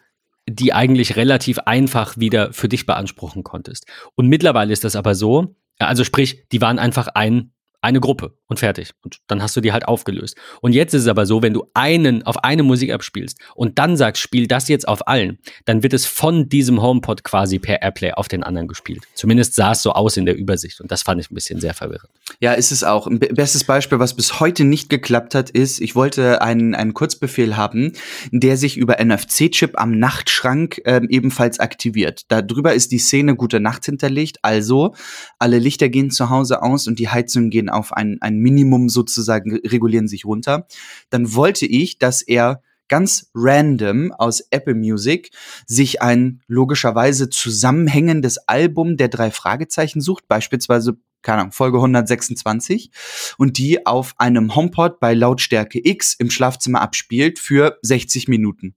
die 0.48 0.72
eigentlich 0.72 1.16
relativ 1.16 1.58
einfach 1.60 2.16
wieder 2.18 2.52
für 2.52 2.68
dich 2.68 2.86
beanspruchen 2.86 3.44
konntest. 3.44 3.86
Und 4.14 4.28
mittlerweile 4.28 4.72
ist 4.72 4.84
das 4.84 4.96
aber 4.96 5.14
so, 5.14 5.56
also 5.78 6.04
sprich, 6.04 6.48
die 6.50 6.60
waren 6.60 6.78
einfach 6.78 7.08
ein 7.08 7.52
eine 7.80 8.00
Gruppe 8.00 8.37
und 8.48 8.58
fertig. 8.58 8.92
Und 9.02 9.18
dann 9.26 9.42
hast 9.42 9.56
du 9.56 9.60
die 9.60 9.72
halt 9.72 9.86
aufgelöst. 9.86 10.36
Und 10.60 10.72
jetzt 10.72 10.94
ist 10.94 11.02
es 11.02 11.08
aber 11.08 11.26
so, 11.26 11.42
wenn 11.42 11.52
du 11.52 11.66
einen 11.74 12.22
auf 12.24 12.42
eine 12.44 12.62
Musik 12.62 12.92
abspielst 12.92 13.38
und 13.54 13.78
dann 13.78 13.96
sagst, 13.96 14.22
spiel 14.22 14.46
das 14.46 14.68
jetzt 14.68 14.88
auf 14.88 15.06
allen, 15.06 15.38
dann 15.66 15.82
wird 15.82 15.92
es 15.92 16.06
von 16.06 16.48
diesem 16.48 16.82
HomePod 16.82 17.24
quasi 17.24 17.58
per 17.58 17.82
Airplay 17.82 18.12
auf 18.12 18.28
den 18.28 18.42
anderen 18.42 18.66
gespielt. 18.66 19.04
Zumindest 19.14 19.54
sah 19.54 19.72
es 19.72 19.82
so 19.82 19.92
aus 19.92 20.16
in 20.16 20.26
der 20.26 20.36
Übersicht 20.36 20.80
und 20.80 20.90
das 20.90 21.02
fand 21.02 21.20
ich 21.20 21.30
ein 21.30 21.34
bisschen 21.34 21.60
sehr 21.60 21.74
verwirrend. 21.74 22.10
Ja, 22.40 22.52
ist 22.52 22.72
es 22.72 22.84
auch. 22.84 23.06
Ein 23.06 23.18
bestes 23.18 23.64
Beispiel, 23.64 23.98
was 23.98 24.14
bis 24.14 24.40
heute 24.40 24.64
nicht 24.64 24.88
geklappt 24.88 25.34
hat, 25.34 25.50
ist, 25.50 25.80
ich 25.80 25.94
wollte 25.94 26.40
einen, 26.40 26.74
einen 26.74 26.94
Kurzbefehl 26.94 27.56
haben, 27.56 27.92
der 28.30 28.56
sich 28.56 28.76
über 28.76 28.96
NFC-Chip 29.04 29.78
am 29.78 29.98
Nachtschrank 29.98 30.80
äh, 30.84 31.00
ebenfalls 31.08 31.60
aktiviert. 31.60 32.22
Darüber 32.28 32.72
ist 32.74 32.92
die 32.92 32.98
Szene 32.98 33.36
gute 33.36 33.60
Nacht 33.60 33.84
hinterlegt, 33.84 34.38
also 34.42 34.94
alle 35.38 35.58
Lichter 35.58 35.88
gehen 35.88 36.10
zu 36.10 36.30
Hause 36.30 36.62
aus 36.62 36.86
und 36.86 36.98
die 36.98 37.08
Heizungen 37.08 37.50
gehen 37.50 37.68
auf 37.68 37.92
ein, 37.92 38.18
ein 38.38 38.42
Minimum 38.42 38.88
sozusagen, 38.88 39.56
regulieren 39.56 40.08
sich 40.08 40.24
runter. 40.24 40.66
Dann 41.10 41.34
wollte 41.34 41.66
ich, 41.66 41.98
dass 41.98 42.22
er 42.22 42.62
ganz 42.88 43.30
random 43.34 44.12
aus 44.12 44.40
Apple 44.50 44.74
Music 44.74 45.30
sich 45.66 46.00
ein 46.02 46.40
logischerweise 46.46 47.28
zusammenhängendes 47.28 48.38
Album 48.48 48.96
der 48.96 49.08
drei 49.08 49.30
Fragezeichen 49.30 50.00
sucht, 50.00 50.26
beispielsweise 50.26 50.96
keine 51.20 51.42
Ahnung, 51.42 51.52
Folge 51.52 51.78
126 51.78 52.90
und 53.38 53.58
die 53.58 53.86
auf 53.86 54.14
einem 54.18 54.54
HomePod 54.54 55.00
bei 55.00 55.14
Lautstärke 55.14 55.80
X 55.82 56.14
im 56.14 56.30
Schlafzimmer 56.30 56.80
abspielt 56.80 57.38
für 57.40 57.78
60 57.82 58.28
Minuten. 58.28 58.76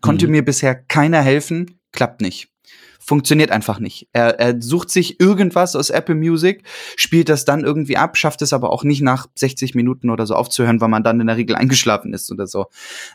Konnte 0.00 0.26
mhm. 0.26 0.32
mir 0.32 0.44
bisher 0.44 0.74
keiner 0.74 1.20
helfen, 1.20 1.80
klappt 1.92 2.22
nicht 2.22 2.50
funktioniert 3.08 3.50
einfach 3.50 3.80
nicht. 3.80 4.06
Er, 4.12 4.38
er 4.38 4.60
sucht 4.60 4.90
sich 4.90 5.18
irgendwas 5.18 5.74
aus 5.74 5.88
Apple 5.88 6.14
Music, 6.14 6.62
spielt 6.94 7.30
das 7.30 7.46
dann 7.46 7.64
irgendwie 7.64 7.96
ab, 7.96 8.18
schafft 8.18 8.42
es 8.42 8.52
aber 8.52 8.70
auch 8.70 8.84
nicht 8.84 9.00
nach 9.00 9.26
60 9.34 9.74
Minuten 9.74 10.10
oder 10.10 10.26
so 10.26 10.34
aufzuhören, 10.34 10.82
weil 10.82 10.88
man 10.88 11.02
dann 11.02 11.18
in 11.18 11.26
der 11.26 11.38
Regel 11.38 11.56
eingeschlafen 11.56 12.12
ist 12.12 12.30
oder 12.30 12.46
so. 12.46 12.66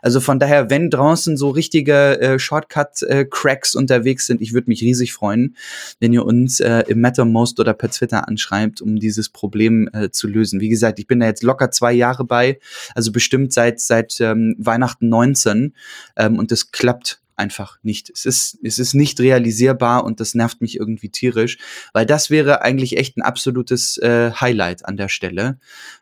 Also 0.01 0.19
von 0.19 0.39
daher, 0.39 0.71
wenn 0.71 0.89
draußen 0.89 1.37
so 1.37 1.51
richtige 1.51 2.19
äh, 2.19 2.39
Shortcut-Cracks 2.39 3.75
äh, 3.75 3.77
unterwegs 3.77 4.25
sind, 4.25 4.41
ich 4.41 4.53
würde 4.53 4.69
mich 4.69 4.81
riesig 4.81 5.13
freuen, 5.13 5.55
wenn 5.99 6.11
ihr 6.11 6.25
uns 6.25 6.59
äh, 6.59 6.85
im 6.87 6.99
Mattermost 6.99 7.59
oder 7.59 7.73
per 7.73 7.91
Twitter 7.91 8.27
anschreibt, 8.27 8.81
um 8.81 8.95
dieses 8.95 9.29
Problem 9.29 9.89
äh, 9.93 10.09
zu 10.09 10.27
lösen. 10.27 10.59
Wie 10.59 10.69
gesagt, 10.69 10.97
ich 10.97 11.05
bin 11.05 11.19
da 11.19 11.27
jetzt 11.27 11.43
locker 11.43 11.69
zwei 11.69 11.93
Jahre 11.93 12.23
bei, 12.25 12.57
also 12.95 13.11
bestimmt 13.11 13.53
seit 13.53 13.79
seit 13.79 14.19
ähm, 14.21 14.55
Weihnachten 14.57 15.09
19 15.09 15.73
ähm, 16.15 16.39
und 16.39 16.51
das 16.51 16.71
klappt 16.71 17.22
einfach 17.35 17.77
nicht. 17.83 18.09
Es 18.09 18.25
ist, 18.25 18.57
es 18.63 18.79
ist 18.79 18.93
nicht 18.93 19.19
realisierbar 19.19 20.03
und 20.03 20.19
das 20.19 20.35
nervt 20.35 20.61
mich 20.61 20.77
irgendwie 20.77 21.09
tierisch, 21.09 21.57
weil 21.93 22.05
das 22.05 22.29
wäre 22.29 22.61
eigentlich 22.61 22.97
echt 22.97 23.17
ein 23.17 23.21
absolutes 23.21 23.97
äh, 23.97 24.31
Highlight 24.31 24.85
an 24.85 24.97
der 24.97 25.09
Stelle. 25.09 25.59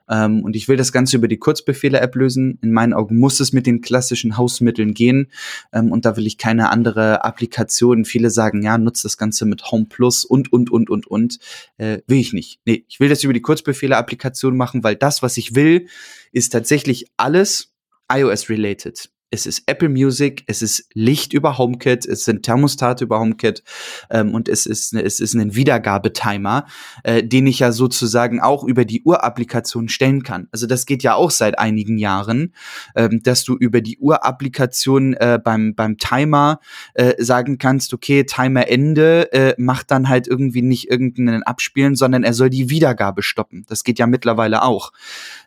Ähm, 0.09 0.43
und 0.43 0.55
ich 0.55 0.67
will 0.67 0.77
das 0.77 0.91
Ganze 0.91 1.17
über 1.17 1.27
die 1.27 1.37
Kurzbefehle-App 1.37 2.15
lösen. 2.15 2.59
In 2.61 2.71
meinen 2.71 2.93
Augen 2.93 3.17
muss 3.17 3.39
es 3.39 3.53
mit 3.53 3.65
den 3.65 3.81
klassischen 3.81 4.37
Hausmitteln 4.37 4.93
gehen 4.93 5.31
ähm, 5.71 5.91
und 5.91 6.05
da 6.05 6.17
will 6.17 6.27
ich 6.27 6.37
keine 6.37 6.69
andere 6.69 7.23
Applikation. 7.23 8.05
Viele 8.05 8.29
sagen, 8.29 8.61
ja, 8.61 8.77
nutzt 8.77 9.05
das 9.05 9.17
Ganze 9.17 9.45
mit 9.45 9.71
Home 9.71 9.85
Plus 9.85 10.25
und, 10.25 10.51
und, 10.51 10.69
und, 10.71 10.89
und, 10.89 11.07
und. 11.07 11.39
Äh, 11.77 11.99
will 12.07 12.19
ich 12.19 12.33
nicht. 12.33 12.59
Nee, 12.65 12.85
ich 12.87 12.99
will 12.99 13.09
das 13.09 13.23
über 13.23 13.33
die 13.33 13.41
Kurzbefehle-Applikation 13.41 14.57
machen, 14.57 14.83
weil 14.83 14.95
das, 14.95 15.21
was 15.21 15.37
ich 15.37 15.55
will, 15.55 15.87
ist 16.31 16.49
tatsächlich 16.49 17.07
alles 17.17 17.73
iOS-related 18.11 19.09
es 19.31 19.45
ist 19.45 19.63
Apple 19.65 19.89
Music, 19.89 20.43
es 20.47 20.61
ist 20.61 20.89
Licht 20.93 21.33
über 21.33 21.57
HomeKit, 21.57 22.05
es 22.05 22.25
sind 22.25 22.43
Thermostate 22.43 23.05
über 23.05 23.19
HomeKit 23.19 23.63
ähm, 24.09 24.35
und 24.35 24.49
es 24.49 24.65
ist, 24.65 24.93
es 24.93 25.19
ist 25.19 25.33
ein 25.33 25.55
Wiedergabetimer, 25.55 26.65
äh, 27.03 27.23
den 27.23 27.47
ich 27.47 27.59
ja 27.59 27.71
sozusagen 27.71 28.41
auch 28.41 28.65
über 28.65 28.83
die 28.83 29.03
Urapplikation 29.03 29.87
stellen 29.87 30.23
kann. 30.23 30.49
Also 30.51 30.67
das 30.67 30.85
geht 30.85 31.01
ja 31.01 31.15
auch 31.15 31.31
seit 31.31 31.57
einigen 31.57 31.97
Jahren, 31.97 32.53
ähm, 32.95 33.21
dass 33.23 33.45
du 33.45 33.55
über 33.55 33.79
die 33.79 33.97
Urapplikation 33.99 35.13
äh, 35.13 35.39
beim, 35.43 35.75
beim 35.75 35.97
Timer 35.97 36.59
äh, 36.93 37.13
sagen 37.23 37.57
kannst, 37.57 37.93
okay, 37.93 38.25
Timer 38.25 38.67
Ende 38.67 39.31
äh, 39.31 39.55
macht 39.57 39.91
dann 39.91 40.09
halt 40.09 40.27
irgendwie 40.27 40.61
nicht 40.61 40.89
irgendeinen 40.89 41.43
Abspielen, 41.43 41.95
sondern 41.95 42.23
er 42.23 42.33
soll 42.33 42.49
die 42.49 42.69
Wiedergabe 42.69 43.23
stoppen. 43.23 43.65
Das 43.69 43.85
geht 43.85 43.97
ja 43.97 44.07
mittlerweile 44.07 44.63
auch. 44.63 44.91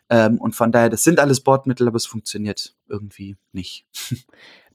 Ähm, 0.09 0.37
und 0.39 0.55
von 0.55 0.71
daher, 0.71 0.89
das 0.89 1.03
sind 1.03 1.19
alles 1.19 1.41
Bordmittel, 1.41 1.87
aber 1.87 1.97
es 1.97 2.05
funktioniert 2.05 2.75
irgendwie 2.87 3.37
nicht. 3.51 3.85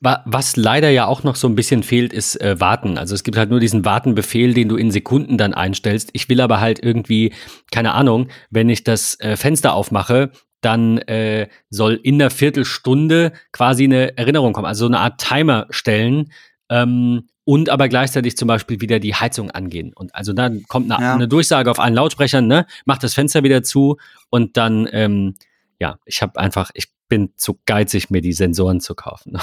Was 0.02 0.56
leider 0.56 0.88
ja 0.88 1.06
auch 1.06 1.24
noch 1.24 1.36
so 1.36 1.46
ein 1.46 1.54
bisschen 1.54 1.82
fehlt, 1.82 2.14
ist 2.14 2.40
äh, 2.40 2.58
Warten. 2.58 2.96
Also 2.96 3.14
es 3.14 3.22
gibt 3.22 3.36
halt 3.36 3.50
nur 3.50 3.60
diesen 3.60 3.84
Wartenbefehl, 3.84 4.54
den 4.54 4.70
du 4.70 4.76
in 4.76 4.90
Sekunden 4.90 5.36
dann 5.36 5.52
einstellst. 5.52 6.08
Ich 6.14 6.26
will 6.30 6.40
aber 6.40 6.58
halt 6.58 6.82
irgendwie, 6.82 7.34
keine 7.70 7.92
Ahnung, 7.92 8.28
wenn 8.48 8.70
ich 8.70 8.82
das 8.82 9.20
äh, 9.20 9.36
Fenster 9.36 9.74
aufmache, 9.74 10.30
dann 10.62 10.98
äh, 10.98 11.48
soll 11.68 12.00
in 12.02 12.18
der 12.18 12.30
Viertelstunde 12.30 13.32
quasi 13.52 13.84
eine 13.84 14.16
Erinnerung 14.16 14.54
kommen. 14.54 14.66
Also 14.66 14.86
so 14.86 14.86
eine 14.86 15.00
Art 15.00 15.20
Timer 15.20 15.66
stellen, 15.68 16.32
ähm, 16.70 17.28
und 17.50 17.68
aber 17.68 17.88
gleichzeitig 17.88 18.36
zum 18.36 18.46
Beispiel 18.46 18.80
wieder 18.80 19.00
die 19.00 19.12
Heizung 19.12 19.50
angehen. 19.50 19.92
Und 19.92 20.14
also 20.14 20.32
dann 20.32 20.62
kommt 20.68 20.88
eine, 20.88 21.02
ja. 21.02 21.14
eine 21.14 21.26
Durchsage 21.26 21.68
auf 21.68 21.80
allen 21.80 21.94
Lautsprechern, 21.94 22.46
ne, 22.46 22.64
macht 22.84 23.02
das 23.02 23.12
Fenster 23.12 23.42
wieder 23.42 23.64
zu 23.64 23.96
und 24.28 24.56
dann, 24.56 24.88
ähm, 24.92 25.34
ja, 25.80 25.98
ich 26.04 26.22
habe 26.22 26.38
einfach, 26.38 26.70
ich 26.74 26.86
bin 27.08 27.32
zu 27.34 27.58
geizig, 27.66 28.08
mir 28.08 28.20
die 28.20 28.34
Sensoren 28.34 28.78
zu 28.78 28.94
kaufen. 28.94 29.36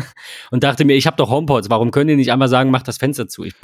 und 0.50 0.64
dachte 0.64 0.84
mir, 0.84 0.94
ich 0.94 1.06
habe 1.06 1.16
doch 1.16 1.30
HomePods, 1.30 1.70
warum 1.70 1.92
können 1.92 2.08
die 2.08 2.16
nicht 2.16 2.32
einmal 2.32 2.48
sagen, 2.48 2.72
mach 2.72 2.82
das 2.82 2.98
Fenster 2.98 3.28
zu? 3.28 3.44
Ich, 3.44 3.54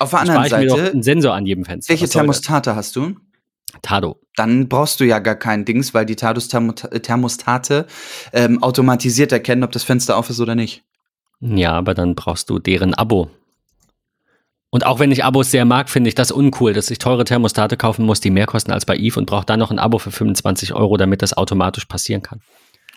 Auf 0.00 0.10
der 0.10 0.18
anderen 0.18 0.48
Seite, 0.48 0.58
mir 0.64 0.66
doch 0.70 0.92
einen 0.92 1.04
Sensor 1.04 1.34
an 1.34 1.46
jedem 1.46 1.64
Fenster. 1.64 1.92
Welche 1.92 2.08
Thermostate 2.08 2.74
hast 2.74 2.96
du? 2.96 3.14
Tado. 3.82 4.20
Dann 4.34 4.68
brauchst 4.68 4.98
du 4.98 5.04
ja 5.04 5.20
gar 5.20 5.36
kein 5.36 5.64
Dings, 5.64 5.94
weil 5.94 6.06
die 6.06 6.16
Tados 6.16 6.48
Thermostate 6.48 7.86
ähm, 8.32 8.60
automatisiert 8.64 9.30
erkennen, 9.30 9.62
ob 9.62 9.70
das 9.70 9.84
Fenster 9.84 10.16
auf 10.16 10.28
ist 10.28 10.40
oder 10.40 10.56
nicht. 10.56 10.82
Ja, 11.40 11.72
aber 11.72 11.94
dann 11.94 12.14
brauchst 12.14 12.50
du 12.50 12.58
deren 12.58 12.94
Abo. 12.94 13.30
Und 14.70 14.84
auch 14.84 14.98
wenn 14.98 15.12
ich 15.12 15.24
Abos 15.24 15.50
sehr 15.50 15.64
mag, 15.64 15.88
finde 15.88 16.08
ich 16.08 16.14
das 16.14 16.30
uncool, 16.30 16.74
dass 16.74 16.90
ich 16.90 16.98
teure 16.98 17.24
Thermostate 17.24 17.76
kaufen 17.76 18.04
muss, 18.04 18.20
die 18.20 18.30
mehr 18.30 18.46
kosten 18.46 18.70
als 18.70 18.84
bei 18.84 18.96
Eve 18.96 19.18
und 19.18 19.26
brauche 19.26 19.46
dann 19.46 19.58
noch 19.58 19.70
ein 19.70 19.78
Abo 19.78 19.98
für 19.98 20.10
25 20.10 20.74
Euro, 20.74 20.96
damit 20.98 21.22
das 21.22 21.34
automatisch 21.34 21.86
passieren 21.86 22.22
kann. 22.22 22.40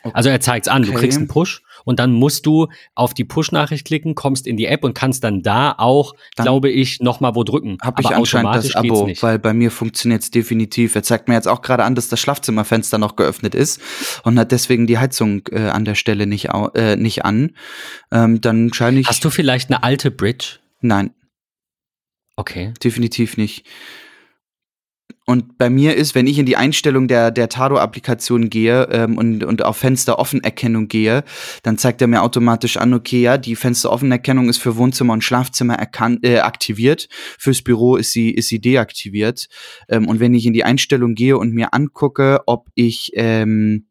Okay. 0.04 0.14
Also 0.16 0.30
er 0.30 0.40
zeigt 0.40 0.68
es 0.68 0.72
an, 0.72 0.84
du 0.84 0.94
kriegst 0.94 1.18
einen 1.18 1.28
Push 1.28 1.62
und 1.86 2.00
dann 2.00 2.12
musst 2.12 2.46
du 2.46 2.68
auf 2.96 3.14
die 3.14 3.24
Push-Nachricht 3.24 3.86
klicken, 3.86 4.16
kommst 4.16 4.48
in 4.48 4.58
die 4.58 4.66
App 4.66 4.84
und 4.84 4.94
kannst 4.94 5.24
dann 5.24 5.42
da 5.42 5.76
auch, 5.78 6.14
dann 6.36 6.46
glaube 6.46 6.70
ich, 6.70 7.00
nochmal 7.00 7.36
wo 7.36 7.44
drücken. 7.44 7.78
Habe 7.82 8.02
ich 8.02 8.08
anscheinend 8.10 8.56
das 8.56 8.76
Abo, 8.76 9.10
weil 9.22 9.40
bei 9.40 9.54
mir 9.54 9.72
funktioniert 9.72 10.24
es 10.24 10.32
definitiv. 10.32 10.96
Er 10.96 11.04
zeigt 11.04 11.28
mir 11.28 11.36
jetzt 11.36 11.48
auch 11.48 11.62
gerade 11.62 11.84
an, 11.84 11.96
dass 11.96 12.10
das 12.10 12.20
Schlafzimmerfenster 12.20 12.98
noch 12.98 13.16
geöffnet 13.16 13.56
ist 13.56 13.82
und 14.24 14.40
hat 14.40 14.52
deswegen 14.52 14.88
die 14.88 14.98
Heizung 14.98 15.44
äh, 15.52 15.70
an 15.70 15.86
der 15.86 15.96
Stelle 15.96 16.26
nicht, 16.26 16.50
äh, 16.74 16.96
nicht 16.96 17.26
an. 17.26 17.56
Ähm, 18.12 18.42
dann 18.42 18.74
scheine 18.74 19.00
ich. 19.00 19.08
Hast 19.08 19.24
du 19.24 19.30
vielleicht 19.30 19.70
eine 19.70 19.84
alte 19.84 20.12
Bridge? 20.12 20.60
Nein. 20.82 21.14
Okay. 22.36 22.74
Definitiv 22.84 23.38
nicht. 23.38 23.66
Und 25.32 25.58
bei 25.58 25.70
mir 25.70 25.96
ist, 25.96 26.14
wenn 26.14 26.28
ich 26.28 26.40
in 26.40 26.46
die 26.46 26.58
Einstellung 26.58 27.08
der, 27.08 27.32
der 27.32 27.48
Tado-Applikation 27.48 28.50
gehe 28.50 28.90
ähm, 28.92 29.18
und, 29.18 29.46
und 29.46 29.64
auf 29.64 29.78
Fenster-Offen-Erkennung 29.78 30.90
gehe, 30.90 31.24
dann 31.64 31.78
zeigt 31.78 32.02
er 32.02 32.10
mir 32.10 32.22
automatisch 32.22 32.76
an, 32.76 32.94
okay, 32.94 33.22
ja, 33.22 33.38
die 33.38 33.56
Fenster-Offen-Erkennung 33.56 34.50
ist 34.50 34.58
für 34.58 34.76
Wohnzimmer 34.76 35.14
und 35.14 35.24
Schlafzimmer 35.24 35.78
äh, 36.22 36.40
aktiviert, 36.40 37.08
fürs 37.40 37.62
Büro 37.62 37.96
ist 37.96 38.12
sie, 38.12 38.32
ist 38.32 38.50
sie 38.50 38.60
deaktiviert. 38.60 39.48
Ähm, 39.88 40.10
und 40.10 40.20
wenn 40.20 40.34
ich 40.34 40.46
in 40.46 40.52
die 40.52 40.66
Einstellung 40.66 41.16
gehe 41.16 41.38
und 41.38 41.54
mir 41.54 41.74
angucke, 41.74 42.42
ob 42.46 42.68
ich 42.76 43.12
ähm, 43.14 43.88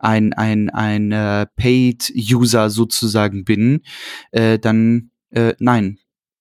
ein, 0.00 0.32
ein, 0.32 0.70
ein 0.70 1.12
äh, 1.12 1.46
Paid-User 1.54 2.68
sozusagen 2.68 3.44
bin, 3.44 3.82
äh, 4.32 4.58
dann 4.58 5.12
äh, 5.30 5.54
nein, 5.60 5.98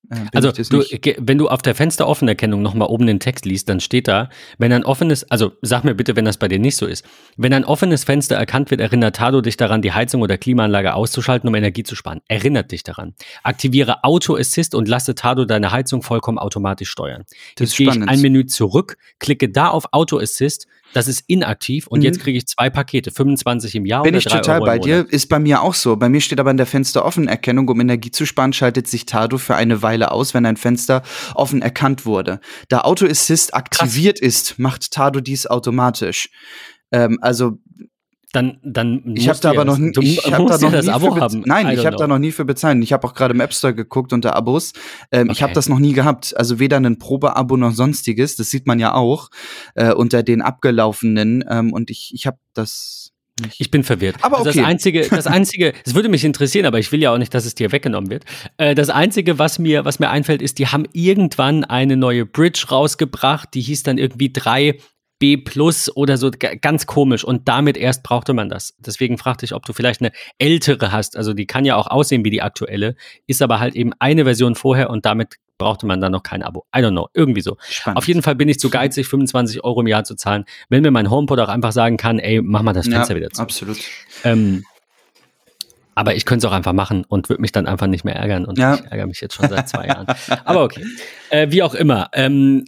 äh, 0.09 0.15
also 0.33 0.51
du, 0.51 0.83
wenn 1.17 1.37
du 1.37 1.47
auf 1.47 1.61
der 1.61 1.75
Fensteroffenerkennung 1.75 2.61
nochmal 2.61 2.89
oben 2.89 3.07
den 3.07 3.19
Text 3.19 3.45
liest, 3.45 3.69
dann 3.69 3.79
steht 3.79 4.07
da, 4.07 4.29
wenn 4.57 4.71
ein 4.73 4.83
offenes, 4.83 5.29
also 5.31 5.53
sag 5.61 5.83
mir 5.83 5.95
bitte, 5.95 6.15
wenn 6.15 6.25
das 6.25 6.37
bei 6.37 6.47
dir 6.47 6.59
nicht 6.59 6.75
so 6.75 6.85
ist, 6.85 7.05
wenn 7.37 7.53
ein 7.53 7.65
offenes 7.65 8.03
Fenster 8.03 8.35
erkannt 8.35 8.71
wird, 8.71 8.81
erinnert 8.81 9.15
Tado 9.15 9.41
dich 9.41 9.57
daran, 9.57 9.81
die 9.81 9.93
Heizung 9.93 10.21
oder 10.21 10.37
Klimaanlage 10.37 10.93
auszuschalten, 10.93 11.47
um 11.47 11.55
Energie 11.55 11.83
zu 11.83 11.95
sparen. 11.95 12.21
Erinnert 12.27 12.71
dich 12.71 12.83
daran. 12.83 13.13
Aktiviere 13.43 14.03
Auto 14.03 14.35
Assist 14.35 14.75
und 14.75 14.87
lasse 14.87 15.15
Tado 15.15 15.45
deine 15.45 15.71
Heizung 15.71 16.01
vollkommen 16.01 16.37
automatisch 16.37 16.89
steuern. 16.89 17.23
Das 17.55 17.69
Jetzt 17.69 17.77
gehe 17.77 17.89
ich 17.89 18.09
ein 18.09 18.21
Menü 18.21 18.45
zurück, 18.45 18.97
klicke 19.19 19.49
da 19.49 19.69
auf 19.69 19.85
Auto 19.91 20.19
Assist, 20.19 20.67
das 20.93 21.07
ist 21.07 21.23
inaktiv 21.27 21.87
und 21.87 21.99
mhm. 21.99 22.05
jetzt 22.05 22.19
kriege 22.19 22.37
ich 22.37 22.45
zwei 22.45 22.69
Pakete, 22.69 23.11
25 23.11 23.75
im 23.75 23.85
Jahr 23.85 24.03
Bin 24.03 24.13
ich 24.13 24.25
total 24.25 24.57
Euro 24.57 24.65
bei 24.65 24.79
dir, 24.79 25.05
ist 25.09 25.27
bei 25.27 25.39
mir 25.39 25.61
auch 25.61 25.73
so. 25.73 25.95
Bei 25.95 26.07
mir 26.07 26.21
steht 26.21 26.39
aber 26.39 26.51
in 26.51 26.57
der 26.57 26.65
Fensteroffenerkennung, 26.67 27.67
um 27.67 27.81
Energie 27.81 28.11
zu 28.11 28.25
sparen, 28.25 28.53
schaltet 28.53 28.87
sich 28.87 29.05
Tado 29.05 29.37
für 29.37 29.55
eine 29.55 29.81
Weile 29.81 29.92
aus, 30.01 30.33
wenn 30.33 30.45
ein 30.45 30.57
Fenster 30.57 31.03
offen 31.35 31.61
erkannt 31.61 32.05
wurde. 32.05 32.39
Da 32.69 32.81
Auto 32.81 33.05
Assist 33.05 33.53
aktiviert 33.53 34.19
Krass. 34.19 34.27
ist, 34.27 34.59
macht 34.59 34.91
Tado 34.91 35.19
dies 35.19 35.47
automatisch. 35.47 36.29
Ähm, 36.91 37.19
also 37.21 37.59
dann, 38.33 38.57
dann 38.63 39.13
ich 39.15 39.29
habe 39.29 39.37
da 39.39 39.51
aber 39.51 39.63
noch, 39.63 39.77
nie, 39.77 39.91
ich 39.95 40.33
hab 40.33 40.47
da 40.47 40.57
noch 40.57 40.71
das 40.71 40.87
Abo 40.87 41.15
haben. 41.15 41.43
Nein, 41.45 41.69
ich 41.77 41.85
habe 41.85 41.97
da 41.97 42.07
noch 42.07 42.17
nie 42.17 42.31
für 42.31 42.45
bezahlt. 42.45 42.83
Ich 42.83 42.91
habe 42.91 43.07
auch 43.07 43.13
gerade 43.13 43.35
im 43.35 43.39
App 43.39 43.53
Store 43.53 43.75
geguckt 43.75 44.11
unter 44.11 44.35
Abos. 44.35 44.73
Ähm, 45.11 45.27
okay. 45.27 45.31
Ich 45.33 45.43
habe 45.43 45.53
das 45.53 45.69
noch 45.69 45.77
nie 45.77 45.93
gehabt. 45.93 46.35
Also 46.35 46.57
weder 46.57 46.77
ein 46.77 46.97
Probeabo 46.97 47.57
noch 47.57 47.73
sonstiges. 47.73 48.35
Das 48.35 48.49
sieht 48.49 48.65
man 48.65 48.79
ja 48.79 48.95
auch 48.95 49.29
äh, 49.75 49.93
unter 49.93 50.23
den 50.23 50.41
abgelaufenen. 50.41 51.45
Ähm, 51.47 51.71
und 51.71 51.91
ich, 51.91 52.11
ich 52.15 52.25
habe 52.25 52.39
das 52.55 53.12
nicht. 53.43 53.61
Ich 53.61 53.71
bin 53.71 53.83
verwirrt. 53.83 54.17
Aber 54.21 54.39
okay. 54.39 54.47
Also 54.47 54.59
das 54.59 54.67
einzige, 54.67 55.07
das 55.07 55.27
einzige, 55.27 55.73
es 55.85 55.95
würde 55.95 56.09
mich 56.09 56.23
interessieren, 56.23 56.65
aber 56.65 56.79
ich 56.79 56.91
will 56.91 57.01
ja 57.01 57.13
auch 57.13 57.17
nicht, 57.17 57.33
dass 57.33 57.45
es 57.45 57.55
dir 57.55 57.71
weggenommen 57.71 58.09
wird. 58.09 58.25
Äh, 58.57 58.75
das 58.75 58.89
einzige, 58.89 59.39
was 59.39 59.59
mir, 59.59 59.85
was 59.85 59.99
mir 59.99 60.09
einfällt, 60.09 60.41
ist, 60.41 60.59
die 60.59 60.67
haben 60.67 60.85
irgendwann 60.93 61.63
eine 61.63 61.97
neue 61.97 62.25
Bridge 62.25 62.65
rausgebracht, 62.69 63.49
die 63.53 63.61
hieß 63.61 63.83
dann 63.83 63.97
irgendwie 63.97 64.31
drei 64.31 64.77
B 65.19 65.37
plus 65.37 65.95
oder 65.95 66.17
so, 66.17 66.31
ganz 66.31 66.85
komisch. 66.85 67.23
Und 67.23 67.47
damit 67.47 67.77
erst 67.77 68.03
brauchte 68.03 68.33
man 68.33 68.49
das. 68.49 68.75
Deswegen 68.79 69.17
fragte 69.17 69.45
ich, 69.45 69.53
ob 69.53 69.65
du 69.65 69.71
vielleicht 69.71 70.01
eine 70.01 70.11
ältere 70.37 70.91
hast. 70.91 71.15
Also 71.15 71.33
die 71.33 71.45
kann 71.45 71.63
ja 71.63 71.77
auch 71.77 71.87
aussehen 71.87 72.25
wie 72.25 72.29
die 72.29 72.41
aktuelle, 72.41 72.95
ist 73.25 73.41
aber 73.41 73.61
halt 73.61 73.75
eben 73.75 73.93
eine 73.99 74.25
Version 74.25 74.55
vorher 74.55 74.89
und 74.89 75.05
damit 75.05 75.35
brauchte 75.63 75.85
man 75.85 76.01
dann 76.01 76.11
noch 76.11 76.23
kein 76.23 76.43
Abo. 76.43 76.65
I 76.75 76.79
don't 76.79 76.91
know, 76.91 77.07
irgendwie 77.13 77.41
so. 77.41 77.57
Spannend. 77.67 77.97
Auf 77.97 78.07
jeden 78.07 78.21
Fall 78.21 78.35
bin 78.35 78.49
ich 78.49 78.59
zu 78.59 78.69
geizig, 78.69 79.07
25 79.07 79.63
Euro 79.63 79.81
im 79.81 79.87
Jahr 79.87 80.03
zu 80.03 80.15
zahlen, 80.15 80.45
wenn 80.69 80.81
mir 80.81 80.91
mein 80.91 81.09
HomePod 81.09 81.39
auch 81.39 81.49
einfach 81.49 81.71
sagen 81.71 81.97
kann, 81.97 82.19
ey, 82.19 82.41
mach 82.41 82.61
mal 82.61 82.73
das 82.73 82.87
Fenster 82.87 83.13
ja, 83.13 83.19
wieder 83.19 83.29
zu. 83.29 83.41
Absolut. 83.41 83.77
Ähm, 84.23 84.63
aber 85.95 86.15
ich 86.15 86.25
könnte 86.25 86.45
es 86.45 86.51
auch 86.51 86.55
einfach 86.55 86.73
machen 86.73 87.05
und 87.07 87.29
würde 87.29 87.41
mich 87.41 87.51
dann 87.51 87.67
einfach 87.67 87.87
nicht 87.87 88.03
mehr 88.03 88.15
ärgern. 88.15 88.45
Und 88.45 88.57
ja. 88.57 88.75
ich 88.75 88.81
ärgere 88.85 89.07
mich 89.07 89.21
jetzt 89.21 89.35
schon 89.35 89.47
seit 89.49 89.69
zwei 89.69 89.87
Jahren. 89.87 90.07
Aber 90.43 90.63
okay. 90.63 90.83
Äh, 91.29 91.51
wie 91.51 91.63
auch 91.63 91.75
immer. 91.75 92.09
Ähm, 92.13 92.65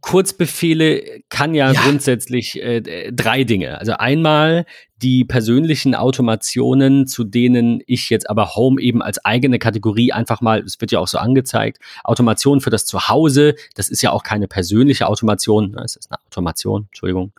Kurzbefehle 0.00 1.22
kann 1.28 1.54
ja, 1.54 1.72
ja. 1.72 1.80
grundsätzlich 1.80 2.60
äh, 2.62 3.12
drei 3.12 3.44
Dinge. 3.44 3.78
Also 3.78 3.92
einmal 3.92 4.66
die 5.02 5.24
persönlichen 5.24 5.94
Automationen, 5.94 7.06
zu 7.06 7.24
denen 7.24 7.80
ich 7.86 8.10
jetzt 8.10 8.28
aber 8.28 8.54
Home 8.56 8.80
eben 8.80 9.02
als 9.02 9.24
eigene 9.24 9.58
Kategorie 9.58 10.12
einfach 10.12 10.40
mal, 10.40 10.60
es 10.60 10.80
wird 10.80 10.92
ja 10.92 10.98
auch 10.98 11.08
so 11.08 11.18
angezeigt, 11.18 11.78
Automation 12.04 12.60
für 12.60 12.70
das 12.70 12.84
Zuhause, 12.84 13.54
das 13.74 13.88
ist 13.88 14.02
ja 14.02 14.10
auch 14.10 14.22
keine 14.22 14.48
persönliche 14.48 15.06
Automation, 15.06 15.76
es 15.84 15.96
ist 15.96 16.10
eine 16.10 16.18
Automation, 16.26 16.86
Entschuldigung 16.86 17.32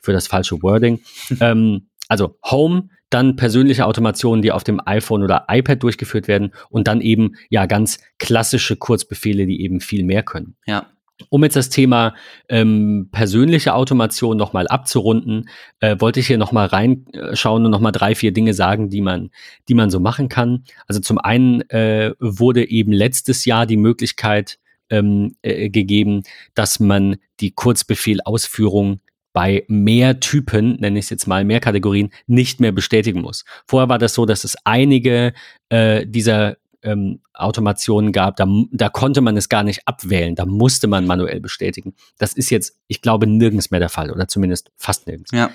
für 0.00 0.12
das 0.12 0.26
falsche 0.26 0.62
Wording. 0.62 1.00
ähm, 1.40 1.86
also 2.08 2.38
Home, 2.44 2.88
dann 3.10 3.36
persönliche 3.36 3.86
Automationen, 3.86 4.42
die 4.42 4.52
auf 4.52 4.64
dem 4.64 4.80
iPhone 4.84 5.22
oder 5.22 5.46
iPad 5.48 5.82
durchgeführt 5.82 6.28
werden 6.28 6.52
und 6.70 6.88
dann 6.88 7.00
eben 7.00 7.36
ja 7.48 7.66
ganz 7.66 7.98
klassische 8.18 8.76
Kurzbefehle, 8.76 9.46
die 9.46 9.62
eben 9.62 9.80
viel 9.80 10.04
mehr 10.04 10.22
können. 10.22 10.56
Ja. 10.66 10.86
Um 11.30 11.42
jetzt 11.44 11.56
das 11.56 11.70
Thema 11.70 12.14
ähm, 12.48 13.08
persönliche 13.10 13.74
Automation 13.74 14.36
nochmal 14.36 14.68
abzurunden, 14.68 15.48
äh, 15.80 15.96
wollte 15.98 16.20
ich 16.20 16.26
hier 16.26 16.38
nochmal 16.38 16.66
reinschauen 16.66 17.64
und 17.64 17.70
nochmal 17.70 17.92
drei, 17.92 18.14
vier 18.14 18.32
Dinge 18.32 18.52
sagen, 18.52 18.90
die 18.90 19.00
man, 19.00 19.30
die 19.68 19.74
man 19.74 19.90
so 19.90 19.98
machen 19.98 20.28
kann. 20.28 20.64
Also 20.86 21.00
zum 21.00 21.18
einen 21.18 21.62
äh, 21.70 22.12
wurde 22.20 22.68
eben 22.68 22.92
letztes 22.92 23.44
Jahr 23.46 23.66
die 23.66 23.78
Möglichkeit 23.78 24.58
ähm, 24.90 25.34
äh, 25.42 25.70
gegeben, 25.70 26.22
dass 26.54 26.80
man 26.80 27.16
die 27.40 27.52
Kurzbefehlausführung 27.52 29.00
bei 29.32 29.64
mehr 29.68 30.20
Typen, 30.20 30.76
nenne 30.80 30.98
ich 30.98 31.06
es 31.06 31.10
jetzt 31.10 31.26
mal, 31.26 31.44
mehr 31.44 31.60
Kategorien, 31.60 32.10
nicht 32.26 32.58
mehr 32.58 32.72
bestätigen 32.72 33.20
muss. 33.20 33.44
Vorher 33.66 33.88
war 33.88 33.98
das 33.98 34.14
so, 34.14 34.24
dass 34.24 34.44
es 34.44 34.56
einige 34.64 35.34
äh, 35.68 36.06
dieser 36.06 36.56
ähm, 36.86 37.20
Automationen 37.34 38.12
gab, 38.12 38.36
da, 38.36 38.46
da 38.70 38.88
konnte 38.88 39.20
man 39.20 39.36
es 39.36 39.48
gar 39.48 39.62
nicht 39.62 39.82
abwählen, 39.86 40.34
da 40.34 40.46
musste 40.46 40.86
man 40.86 41.06
manuell 41.06 41.40
bestätigen. 41.40 41.94
Das 42.16 42.32
ist 42.32 42.50
jetzt, 42.50 42.78
ich 42.86 43.02
glaube, 43.02 43.26
nirgends 43.26 43.70
mehr 43.70 43.80
der 43.80 43.88
Fall 43.88 44.10
oder 44.10 44.28
zumindest 44.28 44.70
fast 44.76 45.06
nirgends. 45.06 45.32
Ja. 45.32 45.50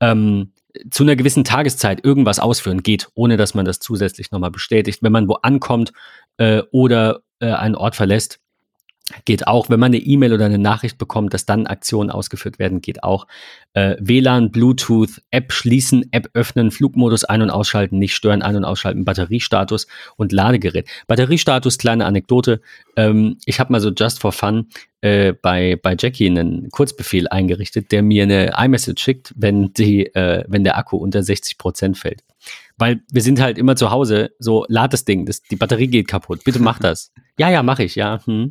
Ähm, 0.00 0.52
zu 0.90 1.02
einer 1.02 1.16
gewissen 1.16 1.44
Tageszeit 1.44 2.04
irgendwas 2.04 2.38
ausführen 2.38 2.82
geht, 2.82 3.08
ohne 3.14 3.38
dass 3.38 3.54
man 3.54 3.64
das 3.64 3.80
zusätzlich 3.80 4.30
nochmal 4.30 4.50
bestätigt. 4.50 5.02
Wenn 5.02 5.12
man 5.12 5.26
wo 5.28 5.34
ankommt 5.34 5.92
äh, 6.36 6.62
oder 6.70 7.22
äh, 7.40 7.46
einen 7.52 7.74
Ort 7.74 7.96
verlässt, 7.96 8.40
Geht 9.24 9.46
auch, 9.46 9.70
wenn 9.70 9.78
man 9.78 9.90
eine 9.90 9.98
E-Mail 9.98 10.32
oder 10.32 10.46
eine 10.46 10.58
Nachricht 10.58 10.98
bekommt, 10.98 11.32
dass 11.32 11.46
dann 11.46 11.68
Aktionen 11.68 12.10
ausgeführt 12.10 12.58
werden, 12.58 12.80
geht 12.80 13.04
auch. 13.04 13.28
Äh, 13.72 13.94
WLAN, 14.00 14.50
Bluetooth, 14.50 15.22
App 15.30 15.52
schließen, 15.52 16.08
App 16.10 16.28
öffnen, 16.34 16.72
Flugmodus 16.72 17.22
ein- 17.22 17.42
und 17.42 17.50
ausschalten, 17.50 18.00
nicht 18.00 18.16
stören, 18.16 18.42
ein- 18.42 18.56
und 18.56 18.64
ausschalten, 18.64 19.04
Batteriestatus 19.04 19.86
und 20.16 20.32
Ladegerät. 20.32 20.88
Batteriestatus, 21.06 21.78
kleine 21.78 22.04
Anekdote. 22.04 22.60
Ähm, 22.96 23.38
ich 23.44 23.60
habe 23.60 23.72
mal 23.72 23.80
so 23.80 23.90
just 23.90 24.20
for 24.20 24.32
fun 24.32 24.66
äh, 25.02 25.34
bei, 25.34 25.78
bei 25.80 25.94
Jackie 25.96 26.26
einen 26.26 26.68
Kurzbefehl 26.70 27.28
eingerichtet, 27.28 27.92
der 27.92 28.02
mir 28.02 28.24
eine 28.24 28.54
iMessage 28.58 29.00
schickt, 29.00 29.32
wenn, 29.36 29.72
die, 29.72 30.06
äh, 30.16 30.42
wenn 30.48 30.64
der 30.64 30.76
Akku 30.76 30.96
unter 30.96 31.22
60 31.22 31.58
Prozent 31.58 31.96
fällt. 31.96 32.24
Weil 32.78 33.00
wir 33.10 33.22
sind 33.22 33.40
halt 33.40 33.56
immer 33.56 33.74
zu 33.74 33.90
Hause, 33.90 34.32
so 34.38 34.66
lad 34.68 34.92
das 34.92 35.04
Ding, 35.04 35.24
das, 35.24 35.40
die 35.42 35.56
Batterie 35.56 35.88
geht 35.88 36.08
kaputt, 36.08 36.44
bitte 36.44 36.60
mach 36.60 36.78
das. 36.78 37.12
ja, 37.38 37.50
ja, 37.50 37.62
mach 37.62 37.78
ich, 37.78 37.94
ja. 37.94 38.20
Hm. 38.24 38.50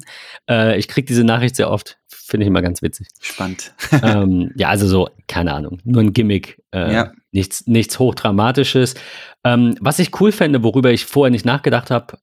Äh, 0.50 0.78
ich 0.80 0.88
krieg 0.88 1.06
diese 1.06 1.24
Nachricht 1.24 1.56
sehr 1.56 1.70
oft, 1.70 1.98
finde 2.08 2.46
ich 2.46 2.48
immer 2.48 2.64
ganz 2.64 2.82
witzig. 2.82 3.08
Spannend. 3.22 3.74
ähm, 4.04 4.52
ja, 4.56 4.70
also 4.70 4.88
so, 4.88 5.10
keine 5.28 5.54
Ahnung, 5.54 5.80
nur 5.84 6.02
ein 6.02 6.14
Gimmick, 6.14 6.62
äh, 6.74 6.94
ja. 6.94 7.12
nichts, 7.32 7.68
nichts 7.68 8.00
Hochdramatisches. 8.00 8.96
Ähm, 9.44 9.76
was 9.80 10.00
ich 10.00 10.20
cool 10.20 10.32
fände, 10.32 10.64
worüber 10.64 10.92
ich 10.92 11.06
vorher 11.06 11.32
nicht 11.32 11.46
nachgedacht 11.46 11.92
habe, 11.92 12.18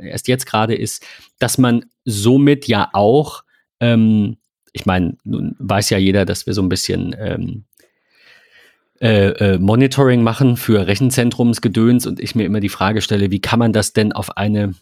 äh, 0.00 0.08
erst 0.08 0.28
jetzt 0.28 0.46
gerade, 0.46 0.74
ist, 0.74 1.04
dass 1.38 1.58
man 1.58 1.84
somit 2.06 2.66
ja 2.66 2.88
auch, 2.94 3.42
ähm, 3.78 4.38
ich 4.72 4.86
meine, 4.86 5.18
nun 5.24 5.54
weiß 5.58 5.90
ja 5.90 5.98
jeder, 5.98 6.24
dass 6.24 6.46
wir 6.46 6.54
so 6.54 6.62
ein 6.62 6.70
bisschen 6.70 7.14
ähm, 7.18 7.66
äh, 9.02 9.54
äh, 9.54 9.58
Monitoring 9.58 10.22
machen 10.22 10.56
für 10.56 10.86
Rechenzentrumsgedöns 10.86 12.06
und 12.06 12.20
ich 12.20 12.36
mir 12.36 12.44
immer 12.44 12.60
die 12.60 12.68
Frage 12.68 13.00
stelle, 13.00 13.32
wie 13.32 13.40
kann 13.40 13.58
man 13.58 13.72
das 13.72 13.92
denn 13.92 14.12
auf 14.12 14.36
eine, 14.36 14.74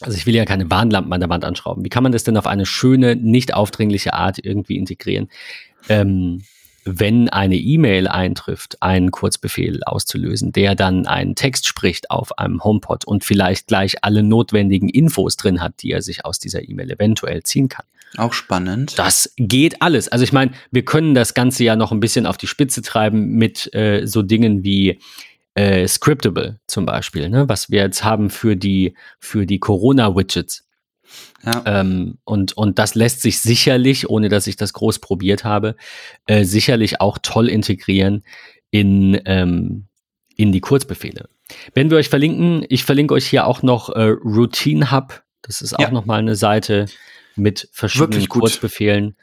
also 0.00 0.16
ich 0.16 0.24
will 0.24 0.34
ja 0.34 0.46
keine 0.46 0.70
Warnlampen 0.70 1.12
an 1.12 1.20
der 1.20 1.28
Wand 1.28 1.44
anschrauben, 1.44 1.84
wie 1.84 1.90
kann 1.90 2.02
man 2.02 2.12
das 2.12 2.24
denn 2.24 2.38
auf 2.38 2.46
eine 2.46 2.64
schöne, 2.64 3.16
nicht 3.16 3.52
aufdringliche 3.52 4.14
Art 4.14 4.38
irgendwie 4.42 4.78
integrieren? 4.78 5.28
Ähm, 5.90 6.42
wenn 6.86 7.28
eine 7.28 7.56
E-Mail 7.56 8.08
eintrifft, 8.08 8.82
einen 8.82 9.10
Kurzbefehl 9.10 9.84
auszulösen, 9.84 10.52
der 10.52 10.74
dann 10.74 11.06
einen 11.06 11.34
Text 11.34 11.66
spricht 11.66 12.10
auf 12.10 12.38
einem 12.38 12.64
HomePod 12.64 13.04
und 13.04 13.24
vielleicht 13.24 13.66
gleich 13.66 14.02
alle 14.02 14.22
notwendigen 14.22 14.88
Infos 14.88 15.36
drin 15.36 15.60
hat, 15.60 15.82
die 15.82 15.92
er 15.92 16.00
sich 16.00 16.24
aus 16.24 16.38
dieser 16.38 16.66
E-Mail 16.66 16.90
eventuell 16.90 17.42
ziehen 17.42 17.68
kann. 17.68 17.84
Auch 18.16 18.32
spannend. 18.32 18.98
Das 18.98 19.32
geht 19.36 19.82
alles. 19.82 20.08
Also 20.08 20.24
ich 20.24 20.32
meine, 20.32 20.52
wir 20.70 20.84
können 20.84 21.14
das 21.14 21.34
Ganze 21.34 21.64
ja 21.64 21.76
noch 21.76 21.92
ein 21.92 22.00
bisschen 22.00 22.26
auf 22.26 22.36
die 22.36 22.46
Spitze 22.46 22.82
treiben 22.82 23.30
mit 23.30 23.72
äh, 23.74 24.06
so 24.06 24.22
Dingen 24.22 24.62
wie 24.62 25.00
äh, 25.54 25.86
Scriptable 25.88 26.60
zum 26.66 26.86
Beispiel, 26.86 27.28
ne? 27.28 27.48
was 27.48 27.70
wir 27.70 27.80
jetzt 27.80 28.04
haben 28.04 28.30
für 28.30 28.56
die, 28.56 28.94
für 29.18 29.46
die 29.46 29.58
Corona-Widgets. 29.58 30.66
Ja. 31.44 31.62
Ähm, 31.66 32.18
und, 32.24 32.56
und 32.56 32.78
das 32.78 32.94
lässt 32.94 33.20
sich 33.20 33.40
sicherlich, 33.40 34.08
ohne 34.08 34.28
dass 34.28 34.46
ich 34.46 34.56
das 34.56 34.72
groß 34.72 34.98
probiert 34.98 35.44
habe, 35.44 35.76
äh, 36.26 36.44
sicherlich 36.44 37.00
auch 37.00 37.18
toll 37.22 37.48
integrieren 37.48 38.24
in, 38.70 39.20
ähm, 39.26 39.86
in 40.36 40.52
die 40.52 40.60
Kurzbefehle. 40.60 41.28
Wenn 41.74 41.90
wir 41.90 41.98
euch 41.98 42.08
verlinken, 42.08 42.64
ich 42.68 42.84
verlinke 42.84 43.14
euch 43.14 43.26
hier 43.26 43.46
auch 43.46 43.62
noch 43.62 43.90
äh, 43.90 44.08
Routine 44.24 44.90
Hub. 44.90 45.22
Das 45.42 45.60
ist 45.60 45.74
auch 45.74 45.80
ja. 45.80 45.90
noch 45.90 46.06
mal 46.06 46.18
eine 46.18 46.36
Seite 46.36 46.86
mit 47.36 47.68
verschiedenen 47.72 48.28
Kurzbefehlen. 48.28 49.16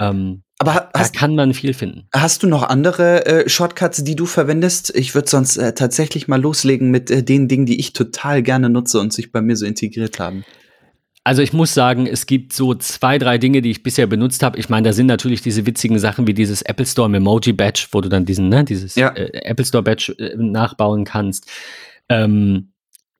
Ähm, 0.00 0.42
aber 0.58 0.90
hast, 0.94 1.14
da 1.14 1.18
kann 1.18 1.34
man 1.34 1.54
viel 1.54 1.74
finden. 1.74 2.06
Hast 2.14 2.42
du 2.42 2.46
noch 2.46 2.62
andere 2.62 3.26
äh, 3.26 3.48
Shortcuts, 3.48 4.04
die 4.04 4.14
du 4.14 4.26
verwendest? 4.26 4.94
Ich 4.94 5.14
würde 5.14 5.28
sonst 5.28 5.56
äh, 5.56 5.74
tatsächlich 5.74 6.28
mal 6.28 6.40
loslegen 6.40 6.90
mit 6.90 7.10
äh, 7.10 7.22
den 7.22 7.48
Dingen, 7.48 7.66
die 7.66 7.80
ich 7.80 7.92
total 7.92 8.42
gerne 8.42 8.68
nutze 8.68 9.00
und 9.00 9.12
sich 9.12 9.32
bei 9.32 9.40
mir 9.40 9.56
so 9.56 9.66
integriert 9.66 10.20
haben. 10.20 10.44
Also 11.24 11.42
ich 11.42 11.52
muss 11.52 11.72
sagen, 11.72 12.06
es 12.06 12.26
gibt 12.26 12.52
so 12.52 12.74
zwei, 12.74 13.18
drei 13.18 13.38
Dinge, 13.38 13.62
die 13.62 13.70
ich 13.70 13.84
bisher 13.84 14.08
benutzt 14.08 14.42
habe. 14.42 14.58
Ich 14.58 14.68
meine, 14.68 14.88
da 14.88 14.92
sind 14.92 15.06
natürlich 15.06 15.40
diese 15.40 15.66
witzigen 15.66 15.98
Sachen 16.00 16.26
wie 16.26 16.34
dieses 16.34 16.62
Apple 16.62 16.86
Store 16.86 17.08
Memoji 17.08 17.52
Badge, 17.52 17.86
wo 17.92 18.00
du 18.00 18.08
dann 18.08 18.24
diesen, 18.24 18.48
ne, 18.48 18.64
dieses 18.64 18.96
ja. 18.96 19.08
äh, 19.10 19.30
Apple 19.44 19.64
Store 19.64 19.84
Badge 19.84 20.14
äh, 20.18 20.36
nachbauen 20.36 21.04
kannst. 21.04 21.48
Ähm, 22.08 22.72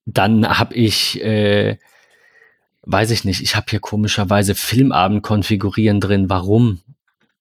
dann 0.04 0.48
habe 0.48 0.74
ich, 0.74 1.22
äh, 1.24 1.78
weiß 2.82 3.10
ich 3.10 3.24
nicht, 3.24 3.42
ich 3.42 3.56
habe 3.56 3.66
hier 3.70 3.80
komischerweise 3.80 4.54
Filmabend 4.54 5.22
konfigurieren 5.22 6.00
drin. 6.00 6.28
Warum? 6.28 6.80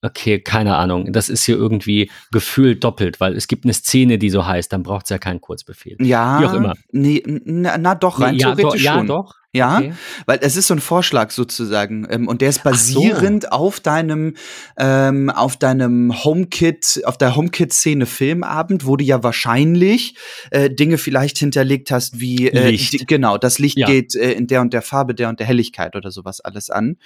Okay, 0.02 0.40
keine 0.40 0.76
Ahnung. 0.76 1.12
Das 1.12 1.28
ist 1.28 1.44
hier 1.44 1.56
irgendwie 1.56 2.10
gefühlt 2.32 2.82
doppelt, 2.82 3.20
weil 3.20 3.36
es 3.36 3.46
gibt 3.46 3.64
eine 3.64 3.72
Szene, 3.72 4.18
die 4.18 4.30
so 4.30 4.44
heißt, 4.44 4.72
dann 4.72 4.82
braucht 4.82 5.04
es 5.06 5.10
ja 5.10 5.18
keinen 5.18 5.40
Kurzbefehl. 5.40 5.96
Ja. 6.00 6.40
Wie 6.40 6.46
auch 6.46 6.54
immer. 6.54 6.74
Nee, 6.90 7.22
na, 7.24 7.78
na 7.78 7.94
doch, 7.94 8.20
rein 8.20 8.34
ja, 8.34 8.54
theoretisch 8.54 8.84
do, 8.84 8.90
schon. 8.90 9.06
Ja, 9.06 9.14
doch. 9.14 9.42
Ja, 9.54 9.76
okay. 9.76 9.92
weil 10.24 10.38
es 10.40 10.56
ist 10.56 10.68
so 10.68 10.74
ein 10.74 10.80
Vorschlag 10.80 11.30
sozusagen 11.30 12.06
ähm, 12.08 12.26
und 12.26 12.40
der 12.40 12.48
ist 12.48 12.62
basierend 12.62 13.42
so. 13.42 13.48
auf 13.50 13.80
deinem 13.80 14.34
ähm, 14.78 15.28
auf 15.28 15.58
deinem 15.58 16.24
HomeKit 16.24 17.02
auf 17.04 17.18
der 17.18 17.36
HomeKit-Szene 17.36 18.06
Filmabend, 18.06 18.86
wo 18.86 18.96
du 18.96 19.04
ja 19.04 19.22
wahrscheinlich 19.22 20.16
äh, 20.52 20.70
Dinge 20.70 20.96
vielleicht 20.96 21.36
hinterlegt 21.36 21.90
hast 21.90 22.18
wie 22.18 22.48
äh, 22.48 22.70
Licht. 22.70 22.94
Die, 22.94 23.04
genau 23.04 23.36
das 23.36 23.58
Licht 23.58 23.76
ja. 23.76 23.86
geht 23.86 24.14
äh, 24.14 24.32
in 24.32 24.46
der 24.46 24.62
und 24.62 24.72
der 24.72 24.80
Farbe, 24.80 25.14
der 25.14 25.28
und 25.28 25.38
der 25.38 25.46
Helligkeit 25.46 25.96
oder 25.96 26.10
sowas 26.10 26.40
alles 26.40 26.70
an. 26.70 26.96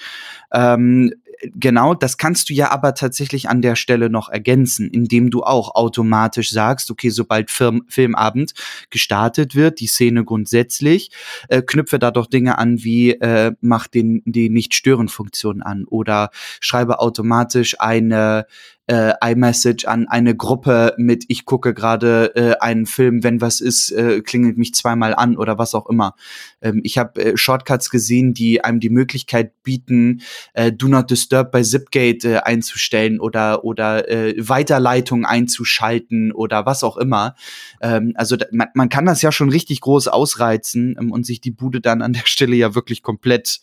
Ähm, 0.52 1.12
genau, 1.42 1.94
das 1.94 2.16
kannst 2.16 2.48
du 2.48 2.54
ja 2.54 2.70
aber 2.70 2.94
tatsächlich 2.94 3.48
an 3.48 3.62
der 3.62 3.76
Stelle 3.76 4.10
noch 4.10 4.28
ergänzen, 4.28 4.90
indem 4.90 5.30
du 5.30 5.42
auch 5.42 5.74
automatisch 5.74 6.50
sagst, 6.50 6.90
okay, 6.90 7.10
sobald 7.10 7.50
Film, 7.50 7.84
Filmabend 7.88 8.52
gestartet 8.90 9.54
wird, 9.54 9.80
die 9.80 9.86
Szene 9.86 10.24
grundsätzlich, 10.24 11.10
äh, 11.48 11.62
knüpfe 11.62 11.98
da 11.98 12.10
doch 12.10 12.26
Dinge 12.26 12.58
an 12.58 12.82
wie 12.82 13.12
äh, 13.12 13.52
mach 13.60 13.86
den 13.86 14.22
die 14.24 14.50
Nicht-Stören-Funktion 14.50 15.62
an 15.62 15.84
oder 15.84 16.30
schreibe 16.60 17.00
automatisch 17.00 17.80
eine 17.80 18.46
äh, 18.86 19.12
iMessage 19.22 19.86
an 19.86 20.06
eine 20.08 20.36
Gruppe 20.36 20.94
mit 20.96 21.24
ich 21.28 21.44
gucke 21.44 21.74
gerade 21.74 22.34
äh, 22.36 22.56
einen 22.60 22.86
Film, 22.86 23.24
wenn 23.24 23.40
was 23.40 23.60
ist, 23.60 23.90
äh, 23.90 24.20
klingelt 24.20 24.58
mich 24.58 24.74
zweimal 24.74 25.14
an 25.14 25.36
oder 25.36 25.58
was 25.58 25.74
auch 25.74 25.88
immer. 25.88 26.14
Ähm, 26.60 26.80
ich 26.84 26.98
habe 26.98 27.24
äh, 27.24 27.36
Shortcuts 27.36 27.90
gesehen, 27.90 28.32
die 28.32 28.62
einem 28.62 28.80
die 28.80 28.90
Möglichkeit 28.90 29.62
bieten, 29.62 30.22
äh, 30.54 30.72
Do 30.72 30.88
Not 30.88 31.10
Disturb 31.10 31.50
bei 31.50 31.62
Zipgate 31.62 32.24
äh, 32.24 32.36
einzustellen 32.38 33.18
oder 33.18 33.64
oder 33.64 34.08
äh, 34.08 34.34
Weiterleitung 34.38 35.26
einzuschalten 35.26 36.30
oder 36.32 36.66
was 36.66 36.84
auch 36.84 36.96
immer. 36.96 37.34
Ähm, 37.80 38.12
also 38.14 38.36
da, 38.36 38.46
man, 38.52 38.68
man 38.74 38.88
kann 38.88 39.06
das 39.06 39.22
ja 39.22 39.32
schon 39.32 39.50
richtig 39.50 39.80
groß 39.80 40.08
ausreizen 40.08 40.96
ähm, 41.00 41.10
und 41.10 41.26
sich 41.26 41.40
die 41.40 41.50
Bude 41.50 41.80
dann 41.80 42.02
an 42.02 42.12
der 42.12 42.26
Stelle 42.26 42.54
ja 42.54 42.74
wirklich 42.74 43.02
komplett 43.02 43.60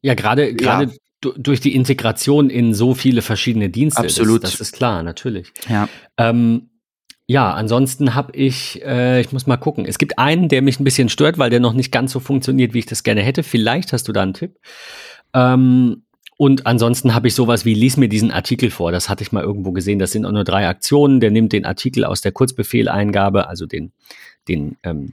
ja, 0.00 0.14
gerade 0.14 0.54
gerade 0.54 0.84
ja 0.84 0.90
durch 1.20 1.60
die 1.60 1.74
Integration 1.74 2.48
in 2.50 2.74
so 2.74 2.94
viele 2.94 3.22
verschiedene 3.22 3.70
Dienste. 3.70 4.02
Absolut. 4.02 4.44
Das, 4.44 4.52
das 4.52 4.60
ist 4.60 4.72
klar, 4.72 5.02
natürlich. 5.02 5.52
Ja. 5.68 5.88
Ähm, 6.16 6.70
ja, 7.26 7.52
ansonsten 7.52 8.14
habe 8.14 8.34
ich, 8.34 8.82
äh, 8.84 9.20
ich 9.20 9.32
muss 9.32 9.46
mal 9.46 9.58
gucken. 9.58 9.84
Es 9.84 9.98
gibt 9.98 10.18
einen, 10.18 10.48
der 10.48 10.62
mich 10.62 10.80
ein 10.80 10.84
bisschen 10.84 11.10
stört, 11.10 11.36
weil 11.36 11.50
der 11.50 11.60
noch 11.60 11.74
nicht 11.74 11.92
ganz 11.92 12.12
so 12.12 12.20
funktioniert, 12.20 12.72
wie 12.72 12.78
ich 12.78 12.86
das 12.86 13.02
gerne 13.02 13.20
hätte. 13.20 13.42
Vielleicht 13.42 13.92
hast 13.92 14.08
du 14.08 14.12
da 14.12 14.22
einen 14.22 14.32
Tipp. 14.32 14.58
Ähm, 15.34 16.04
und 16.38 16.66
ansonsten 16.66 17.14
habe 17.14 17.28
ich 17.28 17.34
sowas 17.34 17.64
wie, 17.64 17.74
lies 17.74 17.96
mir 17.96 18.08
diesen 18.08 18.30
Artikel 18.30 18.70
vor. 18.70 18.92
Das 18.92 19.08
hatte 19.08 19.22
ich 19.22 19.32
mal 19.32 19.42
irgendwo 19.42 19.72
gesehen. 19.72 19.98
Das 19.98 20.12
sind 20.12 20.24
auch 20.24 20.32
nur 20.32 20.44
drei 20.44 20.68
Aktionen. 20.68 21.20
Der 21.20 21.30
nimmt 21.30 21.52
den 21.52 21.66
Artikel 21.66 22.04
aus 22.04 22.20
der 22.22 22.32
Kurzbefehleingabe, 22.32 23.48
also 23.48 23.66
den, 23.66 23.92
den 24.46 24.76
ähm, 24.84 25.12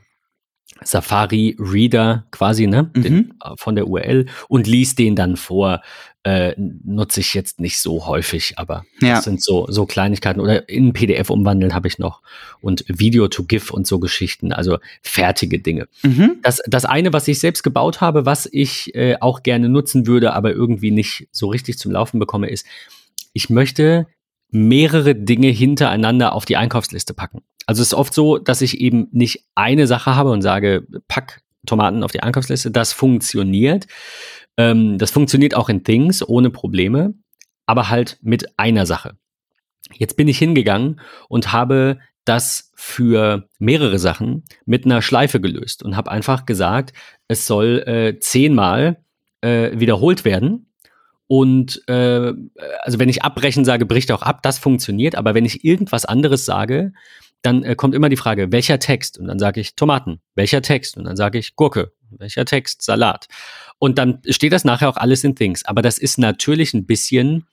Safari 0.83 1.55
Reader 1.59 2.25
quasi, 2.31 2.67
ne, 2.67 2.89
mhm. 2.93 3.01
den, 3.01 3.33
äh, 3.43 3.51
von 3.57 3.75
der 3.75 3.87
URL 3.87 4.25
und 4.47 4.67
liest 4.67 4.99
den 4.99 5.15
dann 5.15 5.37
vor. 5.37 5.81
Äh, 6.23 6.55
nutze 6.57 7.19
ich 7.19 7.35
jetzt 7.35 7.59
nicht 7.59 7.77
so 7.77 8.07
häufig, 8.07 8.57
aber 8.57 8.83
ja. 8.99 9.13
das 9.13 9.25
sind 9.25 9.43
so, 9.43 9.67
so 9.69 9.85
Kleinigkeiten. 9.85 10.39
Oder 10.39 10.67
in 10.67 10.91
PDF 10.91 11.29
umwandeln 11.29 11.75
habe 11.75 11.87
ich 11.87 11.99
noch 11.99 12.23
und 12.61 12.83
Video 12.87 13.27
to 13.27 13.43
GIF 13.43 13.69
und 13.69 13.85
so 13.85 13.99
Geschichten, 13.99 14.51
also 14.51 14.79
fertige 15.03 15.59
Dinge. 15.59 15.87
Mhm. 16.01 16.37
Das, 16.41 16.63
das 16.65 16.83
eine, 16.85 17.13
was 17.13 17.27
ich 17.27 17.37
selbst 17.37 17.61
gebaut 17.61 18.01
habe, 18.01 18.25
was 18.25 18.49
ich 18.51 18.95
äh, 18.95 19.17
auch 19.21 19.43
gerne 19.43 19.69
nutzen 19.69 20.07
würde, 20.07 20.33
aber 20.33 20.51
irgendwie 20.51 20.89
nicht 20.89 21.27
so 21.31 21.47
richtig 21.49 21.77
zum 21.77 21.91
Laufen 21.91 22.17
bekomme, 22.17 22.49
ist, 22.49 22.65
ich 23.33 23.51
möchte 23.51 24.07
mehrere 24.49 25.13
Dinge 25.13 25.49
hintereinander 25.49 26.33
auf 26.33 26.45
die 26.45 26.57
Einkaufsliste 26.57 27.13
packen. 27.13 27.43
Also 27.65 27.81
es 27.81 27.89
ist 27.89 27.93
oft 27.93 28.13
so, 28.13 28.37
dass 28.37 28.61
ich 28.61 28.79
eben 28.79 29.07
nicht 29.11 29.45
eine 29.55 29.87
Sache 29.87 30.15
habe 30.15 30.31
und 30.31 30.41
sage, 30.41 30.85
pack 31.07 31.41
Tomaten 31.65 32.03
auf 32.03 32.11
die 32.11 32.21
Einkaufsliste. 32.21 32.71
Das 32.71 32.93
funktioniert. 32.93 33.87
Ähm, 34.57 34.97
das 34.97 35.11
funktioniert 35.11 35.55
auch 35.55 35.69
in 35.69 35.83
Things 35.83 36.27
ohne 36.27 36.49
Probleme, 36.49 37.13
aber 37.65 37.89
halt 37.89 38.17
mit 38.21 38.57
einer 38.57 38.85
Sache. 38.85 39.17
Jetzt 39.93 40.17
bin 40.17 40.27
ich 40.27 40.37
hingegangen 40.37 40.99
und 41.29 41.51
habe 41.51 41.99
das 42.23 42.71
für 42.75 43.47
mehrere 43.59 43.99
Sachen 43.99 44.43
mit 44.65 44.85
einer 44.85 45.01
Schleife 45.01 45.39
gelöst 45.39 45.83
und 45.83 45.95
habe 45.95 46.11
einfach 46.11 46.45
gesagt, 46.45 46.93
es 47.27 47.45
soll 47.45 47.83
äh, 47.85 48.19
zehnmal 48.19 49.03
äh, 49.41 49.79
wiederholt 49.79 50.25
werden. 50.25 50.71
Und 51.27 51.87
äh, 51.87 52.33
also 52.81 52.99
wenn 52.99 53.09
ich 53.09 53.23
abbrechen 53.23 53.65
sage, 53.65 53.85
bricht 53.85 54.11
auch 54.11 54.21
ab, 54.21 54.41
das 54.43 54.59
funktioniert. 54.59 55.15
Aber 55.15 55.33
wenn 55.33 55.45
ich 55.45 55.63
irgendwas 55.63 56.05
anderes 56.05 56.45
sage, 56.45 56.93
dann 57.45 57.63
äh, 57.63 57.75
kommt 57.75 57.95
immer 57.95 58.09
die 58.09 58.17
Frage, 58.17 58.51
welcher 58.51 58.79
Text? 58.79 59.17
Und 59.17 59.27
dann 59.27 59.39
sage 59.39 59.61
ich 59.61 59.75
Tomaten. 59.75 60.21
Welcher 60.35 60.61
Text? 60.61 60.97
Und 60.97 61.05
dann 61.05 61.15
sage 61.15 61.37
ich 61.37 61.55
Gurke. 61.55 61.93
Welcher 62.11 62.45
Text? 62.45 62.81
Salat. 62.81 63.27
Und 63.77 63.97
dann 63.97 64.21
steht 64.29 64.53
das 64.53 64.65
nachher 64.65 64.89
auch 64.89 64.97
alles 64.97 65.23
in 65.23 65.35
Things. 65.35 65.65
Aber 65.65 65.81
das 65.81 65.97
ist 65.97 66.17
natürlich 66.17 66.73
ein 66.73 66.85
bisschen 66.85 67.45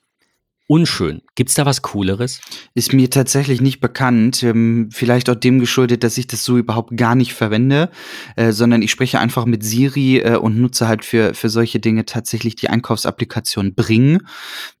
unschön. 0.67 1.21
Gibt 1.35 1.49
es 1.49 1.55
da 1.55 1.65
was 1.65 1.81
Cooleres? 1.81 2.39
Ist 2.73 2.93
mir 2.93 3.09
tatsächlich 3.09 3.61
nicht 3.61 3.79
bekannt. 3.79 4.43
Ähm, 4.43 4.89
vielleicht 4.91 5.29
auch 5.29 5.35
dem 5.35 5.59
geschuldet, 5.59 6.03
dass 6.03 6.17
ich 6.17 6.27
das 6.27 6.45
so 6.45 6.57
überhaupt 6.57 6.95
gar 6.95 7.15
nicht 7.15 7.33
verwende, 7.33 7.89
äh, 8.35 8.51
sondern 8.51 8.81
ich 8.81 8.91
spreche 8.91 9.19
einfach 9.19 9.45
mit 9.45 9.63
Siri 9.63 10.19
äh, 10.19 10.37
und 10.37 10.59
nutze 10.59 10.87
halt 10.87 11.03
für, 11.03 11.33
für 11.33 11.49
solche 11.49 11.79
Dinge 11.79 12.05
tatsächlich 12.05 12.55
die 12.55 12.69
Einkaufsapplikation 12.69 13.75
Bring, 13.75 14.21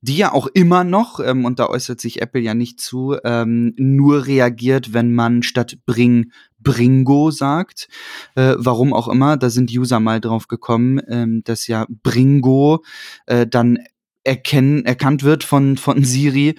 die 0.01 0.17
ja 0.17 0.31
auch 0.31 0.47
immer 0.47 0.83
noch, 0.83 1.19
ähm, 1.19 1.45
und 1.45 1.59
da 1.59 1.67
äußert 1.67 1.99
sich 1.99 2.21
Apple 2.21 2.41
ja 2.41 2.53
nicht 2.53 2.79
zu, 2.79 3.17
ähm, 3.23 3.73
nur 3.77 4.25
reagiert, 4.25 4.93
wenn 4.93 5.13
man 5.13 5.43
statt 5.43 5.77
Bring 5.85 6.31
Bringo 6.63 7.29
sagt. 7.29 7.87
Äh, 8.35 8.55
warum 8.57 8.93
auch 8.93 9.07
immer, 9.07 9.37
da 9.37 9.49
sind 9.49 9.69
User 9.71 9.99
mal 9.99 10.21
drauf 10.21 10.47
gekommen, 10.47 11.01
ähm, 11.07 11.41
dass 11.43 11.67
ja 11.67 11.85
Bringo 11.89 12.83
äh, 13.25 13.45
dann 13.45 13.77
erkennen, 14.23 14.85
erkannt 14.85 15.23
wird 15.23 15.43
von, 15.43 15.77
von 15.77 16.03
Siri. 16.03 16.55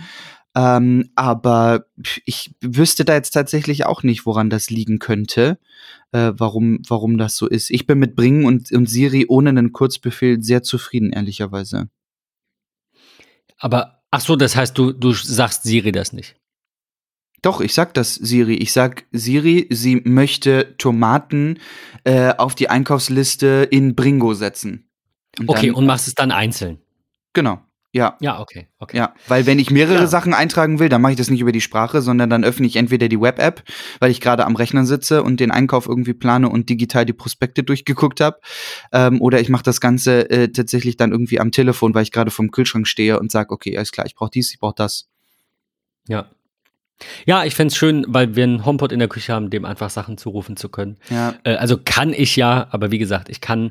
Ähm, 0.57 1.11
aber 1.17 1.87
ich 2.25 2.55
wüsste 2.61 3.05
da 3.05 3.15
jetzt 3.15 3.33
tatsächlich 3.33 3.87
auch 3.87 4.03
nicht, 4.05 4.25
woran 4.25 4.51
das 4.51 4.71
liegen 4.71 5.01
könnte, 5.01 5.59
äh, 6.13 6.33
warum, 6.37 6.81
warum 6.87 7.19
das 7.19 7.37
so 7.37 7.49
ist. 7.49 7.71
Ich 7.71 7.87
bin 7.87 7.99
mit 7.99 8.15
Bringen 8.15 8.45
und, 8.45 8.71
und 8.71 8.89
Siri 8.89 9.27
ohne 9.29 9.51
einen 9.51 9.73
Kurzbefehl 9.73 10.43
sehr 10.43 10.63
zufrieden, 10.63 11.11
ehrlicherweise. 11.11 11.89
Aber 13.59 13.95
Ach 14.15 14.21
so, 14.21 14.37
das 14.37 14.55
heißt, 14.55 14.79
du, 14.79 14.93
du 14.93 15.13
sagst 15.13 15.65
Siri 15.65 15.91
das 15.91 16.13
nicht. 16.13 16.37
Doch, 17.43 17.61
ich 17.61 17.75
sag 17.75 17.95
das 17.95 18.15
Siri. 18.15 18.55
Ich 18.55 18.73
sag 18.73 19.07
Siri, 19.11 19.67
sie 19.71 19.97
möchte 20.05 20.77
Tomaten 20.79 21.59
äh, 22.05 22.33
auf 22.33 22.55
die 22.55 22.71
Einkaufsliste 22.71 23.67
in 23.73 23.97
Bringo 23.97 24.35
setzen. 24.35 24.89
Und 25.41 25.49
okay, 25.49 25.67
dann, 25.67 25.75
und 25.75 25.87
machst 25.87 26.07
es 26.07 26.15
dann 26.15 26.31
einzeln. 26.31 26.79
Genau. 27.35 27.61
Ja. 27.95 28.17
Ja, 28.21 28.41
okay, 28.41 28.67
okay. 28.81 28.97
Ja, 28.97 29.15
weil 29.29 29.47
wenn 29.47 29.61
ich 29.61 29.71
mehrere 29.71 30.01
ja. 30.01 30.07
Sachen 30.09 30.35
eintragen 30.35 30.81
will, 30.81 30.89
dann 30.89 31.01
mache 31.01 31.13
ich 31.13 31.17
das 31.19 31.31
nicht 31.31 31.41
über 31.41 31.53
die 31.53 31.61
Sprache, 31.61 32.03
sondern 32.03 32.29
dann 32.29 32.43
öffne 32.43 32.67
ich 32.67 32.75
entweder 32.75 33.09
die 33.09 33.21
Web-App, 33.21 33.63
weil 34.01 34.11
ich 34.11 34.21
gerade 34.21 34.47
am 34.47 34.57
Rechner 34.57 34.85
sitze 34.85 35.23
und 35.23 35.39
den 35.39 35.53
Einkauf 35.53 35.87
irgendwie 35.87 36.13
plane 36.13 36.49
und 36.49 36.69
digital 36.69 37.07
die 37.07 37.13
Prospekte 37.13 37.63
durchgeguckt 37.63 38.21
habe, 38.21 38.41
ähm, 38.91 39.21
oder 39.21 39.41
ich 39.41 39.49
mache 39.49 39.63
das 39.63 39.81
Ganze 39.81 40.29
äh, 40.29 40.49
tatsächlich 40.49 40.97
dann 40.97 41.13
irgendwie 41.13 41.39
am 41.39 41.53
Telefon, 41.53 41.95
weil 41.95 42.03
ich 42.03 42.11
gerade 42.11 42.33
vom 42.33 42.51
Kühlschrank 42.51 42.89
stehe 42.89 43.21
und 43.21 43.31
sage, 43.31 43.53
okay, 43.53 43.77
alles 43.77 43.93
klar, 43.93 44.07
ich 44.07 44.17
brauche 44.17 44.31
dies, 44.31 44.53
ich 44.53 44.59
brauche 44.59 44.75
das. 44.77 45.09
Ja. 46.09 46.31
Ja, 47.27 47.45
ich 47.45 47.55
fände 47.55 47.71
es 47.71 47.77
schön, 47.77 48.05
weil 48.09 48.35
wir 48.35 48.43
einen 48.43 48.65
HomePod 48.65 48.91
in 48.91 48.99
der 48.99 49.09
Küche 49.09 49.33
haben, 49.33 49.51
dem 49.51 49.65
einfach 49.65 49.91
Sachen 49.91 50.19
zurufen 50.19 50.57
zu 50.57 50.69
können. 50.69 50.99
Ja. 51.11 51.35
Äh, 51.45 51.55
also 51.55 51.79
kann 51.85 52.13
ich 52.13 52.35
ja, 52.35 52.67
aber 52.71 52.91
wie 52.91 52.99
gesagt, 52.99 53.29
ich 53.29 53.41
kann, 53.41 53.71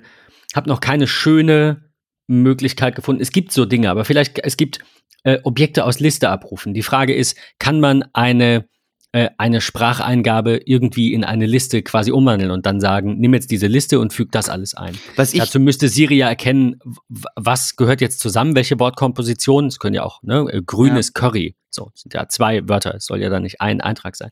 habe 0.56 0.70
noch 0.70 0.80
keine 0.80 1.08
schöne 1.08 1.93
Möglichkeit 2.28 2.96
gefunden. 2.96 3.22
Es 3.22 3.32
gibt 3.32 3.52
so 3.52 3.66
Dinge, 3.66 3.90
aber 3.90 4.06
vielleicht, 4.06 4.40
es 4.40 4.58
gibt 4.58 4.80
äh, 5.24 5.40
Objekte 5.44 5.86
aus 5.86 6.00
Liste 6.00 6.30
abrufen. 6.30 6.74
Die 6.74 6.84
Frage 6.84 7.14
ist, 7.14 7.38
kann 7.60 7.80
man 7.80 8.04
eine, 8.14 8.68
äh, 9.12 9.30
eine 9.38 9.62
Spracheingabe 9.62 10.62
irgendwie 10.66 11.14
in 11.14 11.24
eine 11.24 11.46
Liste 11.46 11.82
quasi 11.82 12.12
umwandeln 12.12 12.52
und 12.52 12.66
dann 12.66 12.80
sagen, 12.80 13.20
nimm 13.20 13.34
jetzt 13.34 13.52
diese 13.52 13.68
Liste 13.68 14.00
und 14.00 14.14
füg 14.14 14.32
das 14.32 14.50
alles 14.50 14.74
ein. 14.74 14.98
Was 15.16 15.34
ich 15.34 15.40
Dazu 15.40 15.60
müsste 15.60 15.88
Siri 15.90 16.18
ja 16.18 16.30
erkennen, 16.30 16.80
was 17.10 17.76
gehört 17.76 18.02
jetzt 18.02 18.20
zusammen, 18.20 18.56
welche 18.56 18.80
Wortkompositionen. 18.80 19.70
Es 19.70 19.80
können 19.80 19.96
ja 19.96 20.04
auch 20.04 20.22
ne, 20.24 20.46
äh, 20.52 20.62
grünes 20.66 21.08
ja. 21.08 21.20
Curry 21.20 21.56
so, 21.74 21.92
sind 21.96 22.14
ja 22.14 22.28
zwei 22.28 22.68
Wörter, 22.68 22.96
es 22.96 23.06
soll 23.06 23.22
ja 23.22 23.30
dann 23.30 23.44
nicht 23.44 23.62
ein 23.62 23.82
Eintrag 23.82 24.16
sein. 24.16 24.30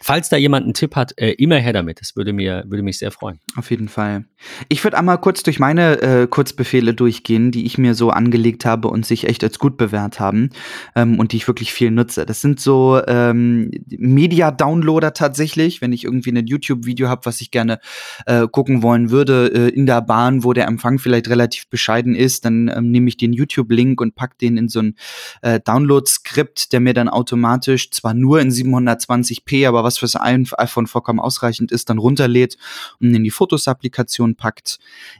Falls 0.00 0.28
da 0.28 0.36
jemand 0.36 0.64
einen 0.64 0.74
Tipp 0.74 0.96
hat, 0.96 1.12
äh, 1.18 1.32
immer 1.32 1.56
her 1.56 1.72
damit. 1.72 2.00
Das 2.00 2.16
würde, 2.16 2.32
mir, 2.32 2.64
würde 2.66 2.82
mich 2.82 2.98
sehr 2.98 3.10
freuen. 3.10 3.40
Auf 3.56 3.70
jeden 3.70 3.88
Fall. 3.88 4.24
Ich 4.68 4.82
würde 4.84 4.98
einmal 4.98 5.18
kurz 5.20 5.42
durch 5.42 5.58
meine 5.58 6.00
äh, 6.00 6.26
Kurzbefehle 6.26 6.94
durchgehen, 6.94 7.50
die 7.50 7.66
ich 7.66 7.78
mir 7.78 7.94
so 7.94 8.10
angelegt 8.10 8.64
habe 8.64 8.88
und 8.88 9.06
sich 9.06 9.26
echt 9.26 9.42
als 9.42 9.58
gut 9.58 9.76
bewährt 9.76 10.20
haben 10.20 10.50
ähm, 10.94 11.18
und 11.18 11.32
die 11.32 11.36
ich 11.38 11.48
wirklich 11.48 11.72
viel 11.72 11.90
nutze. 11.90 12.26
Das 12.26 12.40
sind 12.40 12.60
so 12.60 13.00
ähm, 13.06 13.70
Media-Downloader 13.88 15.14
tatsächlich, 15.14 15.80
wenn 15.80 15.92
ich 15.92 16.04
irgendwie 16.04 16.30
ein 16.30 16.46
YouTube-Video 16.46 17.08
habe, 17.08 17.26
was 17.26 17.40
ich 17.40 17.50
gerne 17.50 17.80
äh, 18.26 18.46
gucken 18.46 18.82
wollen 18.82 19.10
würde, 19.10 19.46
äh, 19.52 19.68
in 19.68 19.86
der 19.86 20.02
Bahn, 20.02 20.44
wo 20.44 20.52
der 20.52 20.66
Empfang 20.66 20.98
vielleicht 20.98 21.28
relativ 21.28 21.68
bescheiden 21.68 22.14
ist, 22.14 22.44
dann 22.44 22.68
ähm, 22.74 22.90
nehme 22.90 23.08
ich 23.08 23.16
den 23.16 23.32
YouTube-Link 23.32 24.00
und 24.00 24.14
pack 24.14 24.38
den 24.38 24.56
in 24.56 24.68
so 24.68 24.80
ein 24.80 24.94
äh, 25.42 25.60
Download-Skript, 25.60 26.72
der 26.72 26.80
mir 26.84 26.94
dann 26.94 27.08
automatisch 27.08 27.90
zwar 27.90 28.14
nur 28.14 28.40
in 28.40 28.50
720p, 28.50 29.66
aber 29.66 29.82
was 29.82 29.98
fürs 29.98 30.14
iPhone 30.16 30.86
vollkommen 30.86 31.18
ausreichend 31.20 31.72
ist, 31.72 31.90
dann 31.90 31.98
runterlädt 31.98 32.56
und 33.00 33.12
in 33.14 33.24
die 33.24 33.30
Fotos-Applikation 33.30 34.36
packt. 34.36 34.78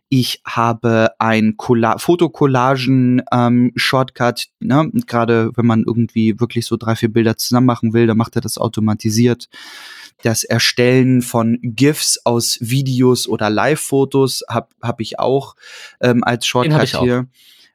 Ich 0.09 0.41
habe 0.47 1.11
ein 1.19 1.57
Fotokollagen-Shortcut, 1.59 4.47
ähm, 4.61 4.69
ne? 4.69 4.93
gerade 5.07 5.51
wenn 5.57 5.67
man 5.67 5.83
irgendwie 5.85 6.39
wirklich 6.39 6.67
so 6.67 6.77
drei, 6.77 6.95
vier 6.95 7.13
Bilder 7.13 7.37
zusammen 7.37 7.67
machen 7.67 7.93
will, 7.93 8.07
dann 8.07 8.17
macht 8.17 8.37
er 8.37 8.43
das 8.43 8.59
automatisiert 8.59 9.49
das 10.23 10.45
Erstellen 10.45 11.23
von 11.23 11.59
GIFs 11.63 12.21
aus 12.25 12.59
Videos 12.61 13.27
oder 13.29 13.51
Live-Fotos 13.51 14.45
habe 14.49 14.69
hab 14.81 15.01
ich 15.01 15.19
auch 15.19 15.57
ähm, 16.01 16.23
als 16.25 16.47
Shortcut 16.47 16.89
hier. 16.89 17.27
Auch. 17.29 17.35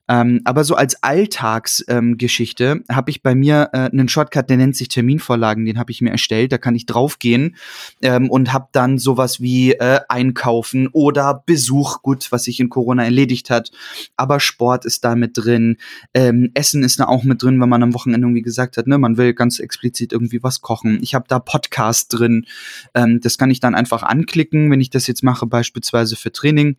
Ähm, 0.10 0.42
aber 0.44 0.64
so 0.64 0.76
als 0.76 1.02
Alltagsgeschichte 1.04 2.64
ähm, 2.66 2.84
habe 2.92 3.12
ich 3.12 3.22
bei 3.22 3.36
mir 3.36 3.70
äh, 3.74 3.90
einen 3.92 4.10
Shortcut, 4.10 4.50
der 4.50 4.58
nennt 4.58 4.76
sich 4.76 4.90
Terminvorlagen, 4.90 5.66
den 5.66 5.78
habe 5.78 5.92
ich 5.92 6.02
mir 6.02 6.10
erstellt. 6.10 6.52
Da 6.52 6.58
kann 6.58 6.76
ich 6.76 6.88
draufgehen 6.88 7.56
ähm, 8.02 8.30
und 8.30 8.52
habe 8.52 8.68
dann 8.72 8.98
sowas 8.98 9.40
wie 9.40 9.74
äh, 9.74 10.00
Einkaufen 10.10 10.88
oder 10.88 11.44
Besuch, 11.46 12.02
gut, 12.02 12.32
was 12.32 12.46
sich 12.46 12.60
in 12.60 12.70
Corona 12.70 13.04
erledigt 13.04 13.52
hat. 13.52 13.72
Aber 14.18 14.40
Sport 14.40 14.84
ist 14.84 15.06
da 15.06 15.16
mit 15.16 15.38
drin. 15.38 15.78
Ähm, 16.16 16.50
Essen 16.56 16.84
ist 16.84 17.00
da 17.00 17.06
auch 17.06 17.24
mit 17.24 17.44
drin, 17.44 17.62
wenn 17.62 17.70
man 17.70 17.84
am 17.84 17.94
Wochenende 17.94 18.26
irgendwie 18.26 18.42
gesagt 18.42 18.78
hat, 18.78 18.88
ne, 18.88 18.98
man 18.98 19.18
will 19.18 19.36
ganz 19.36 19.60
explizit 19.60 20.12
irgendwie 20.12 20.42
was 20.42 20.62
kochen. 20.62 21.00
Ich 21.04 21.14
habe 21.14 21.26
da 21.28 21.38
Podcast 21.38 22.08
drin. 22.12 22.48
Ähm, 22.96 23.20
das 23.22 23.38
kann 23.38 23.52
ich 23.52 23.60
dann 23.60 23.76
einfach 23.76 24.02
anklicken, 24.02 24.72
wenn 24.72 24.82
ich 24.82 24.90
das 24.90 25.06
jetzt 25.06 25.24
mache, 25.24 25.46
beispielsweise 25.46 26.16
für 26.16 26.32
Training 26.32 26.78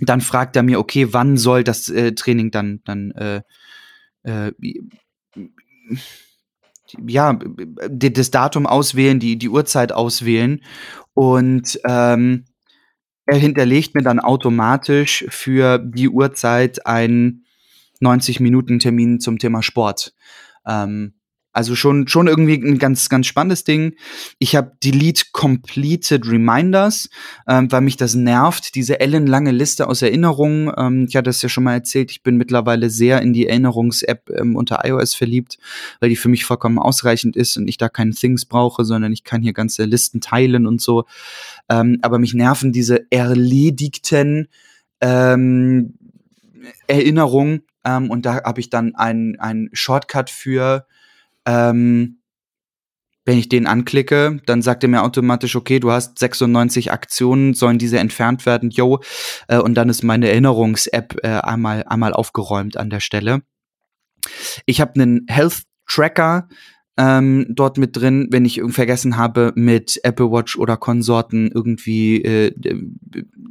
dann 0.00 0.20
fragt 0.20 0.56
er 0.56 0.62
mir, 0.62 0.78
okay, 0.78 1.12
wann 1.12 1.36
soll 1.36 1.64
das 1.64 1.88
äh, 1.88 2.12
Training 2.12 2.50
dann, 2.50 2.80
dann 2.84 3.10
äh, 3.12 3.42
äh, 4.24 4.52
ja, 7.06 7.38
das 7.90 8.30
Datum 8.30 8.66
auswählen, 8.66 9.18
die, 9.18 9.36
die 9.36 9.48
Uhrzeit 9.48 9.92
auswählen. 9.92 10.60
Und 11.14 11.78
ähm, 11.84 12.44
er 13.26 13.38
hinterlegt 13.38 13.94
mir 13.94 14.02
dann 14.02 14.20
automatisch 14.20 15.24
für 15.28 15.78
die 15.78 16.08
Uhrzeit 16.08 16.86
einen 16.86 17.44
90-Minuten-Termin 18.02 19.20
zum 19.20 19.38
Thema 19.38 19.62
Sport. 19.62 20.14
Ähm, 20.66 21.13
also 21.54 21.76
schon, 21.76 22.08
schon 22.08 22.26
irgendwie 22.26 22.54
ein 22.54 22.78
ganz, 22.78 23.08
ganz 23.08 23.28
spannendes 23.28 23.62
Ding. 23.62 23.94
Ich 24.40 24.56
habe 24.56 24.72
Delete 24.82 25.26
Completed 25.30 26.26
Reminders, 26.26 27.08
ähm, 27.48 27.70
weil 27.70 27.80
mich 27.80 27.96
das 27.96 28.16
nervt, 28.16 28.74
diese 28.74 28.98
ellenlange 28.98 29.52
Liste 29.52 29.86
aus 29.86 30.02
Erinnerungen. 30.02 30.72
Ähm, 30.76 31.06
ich 31.08 31.14
hatte 31.14 31.30
es 31.30 31.40
ja 31.42 31.48
schon 31.48 31.62
mal 31.62 31.74
erzählt, 31.74 32.10
ich 32.10 32.24
bin 32.24 32.36
mittlerweile 32.36 32.90
sehr 32.90 33.22
in 33.22 33.32
die 33.32 33.46
Erinnerungs-App 33.46 34.30
ähm, 34.36 34.56
unter 34.56 34.84
iOS 34.84 35.14
verliebt, 35.14 35.58
weil 36.00 36.08
die 36.08 36.16
für 36.16 36.28
mich 36.28 36.44
vollkommen 36.44 36.80
ausreichend 36.80 37.36
ist 37.36 37.56
und 37.56 37.68
ich 37.68 37.78
da 37.78 37.88
keine 37.88 38.10
Things 38.10 38.46
brauche, 38.46 38.84
sondern 38.84 39.12
ich 39.12 39.22
kann 39.22 39.40
hier 39.40 39.52
ganze 39.52 39.84
Listen 39.84 40.20
teilen 40.20 40.66
und 40.66 40.80
so. 40.80 41.04
Ähm, 41.68 41.98
aber 42.02 42.18
mich 42.18 42.34
nerven 42.34 42.72
diese 42.72 43.06
erledigten 43.10 44.48
ähm, 45.00 45.94
Erinnerungen. 46.88 47.62
Ähm, 47.84 48.10
und 48.10 48.26
da 48.26 48.42
habe 48.42 48.58
ich 48.58 48.70
dann 48.70 48.96
einen 48.96 49.70
Shortcut 49.72 50.30
für 50.30 50.86
ähm, 51.46 52.20
wenn 53.24 53.38
ich 53.38 53.48
den 53.48 53.66
anklicke, 53.66 54.40
dann 54.46 54.60
sagt 54.60 54.82
er 54.82 54.90
mir 54.90 55.02
automatisch, 55.02 55.56
okay, 55.56 55.80
du 55.80 55.90
hast 55.90 56.18
96 56.18 56.92
Aktionen, 56.92 57.54
sollen 57.54 57.78
diese 57.78 57.98
entfernt 57.98 58.44
werden, 58.44 58.70
yo, 58.70 59.00
äh, 59.48 59.58
und 59.58 59.74
dann 59.74 59.88
ist 59.88 60.02
meine 60.02 60.28
Erinnerungs-App 60.28 61.16
äh, 61.22 61.28
einmal, 61.28 61.84
einmal 61.84 62.12
aufgeräumt 62.12 62.76
an 62.76 62.90
der 62.90 63.00
Stelle. 63.00 63.42
Ich 64.66 64.80
habe 64.80 64.94
einen 64.94 65.26
Health 65.28 65.62
Tracker 65.86 66.48
ähm, 66.96 67.46
dort 67.48 67.76
mit 67.76 67.96
drin, 67.96 68.28
wenn 68.30 68.44
ich 68.44 68.60
vergessen 68.68 69.16
habe, 69.16 69.52
mit 69.56 70.00
Apple 70.04 70.30
Watch 70.30 70.56
oder 70.56 70.76
Konsorten 70.76 71.50
irgendwie 71.52 72.22
äh, 72.22 72.52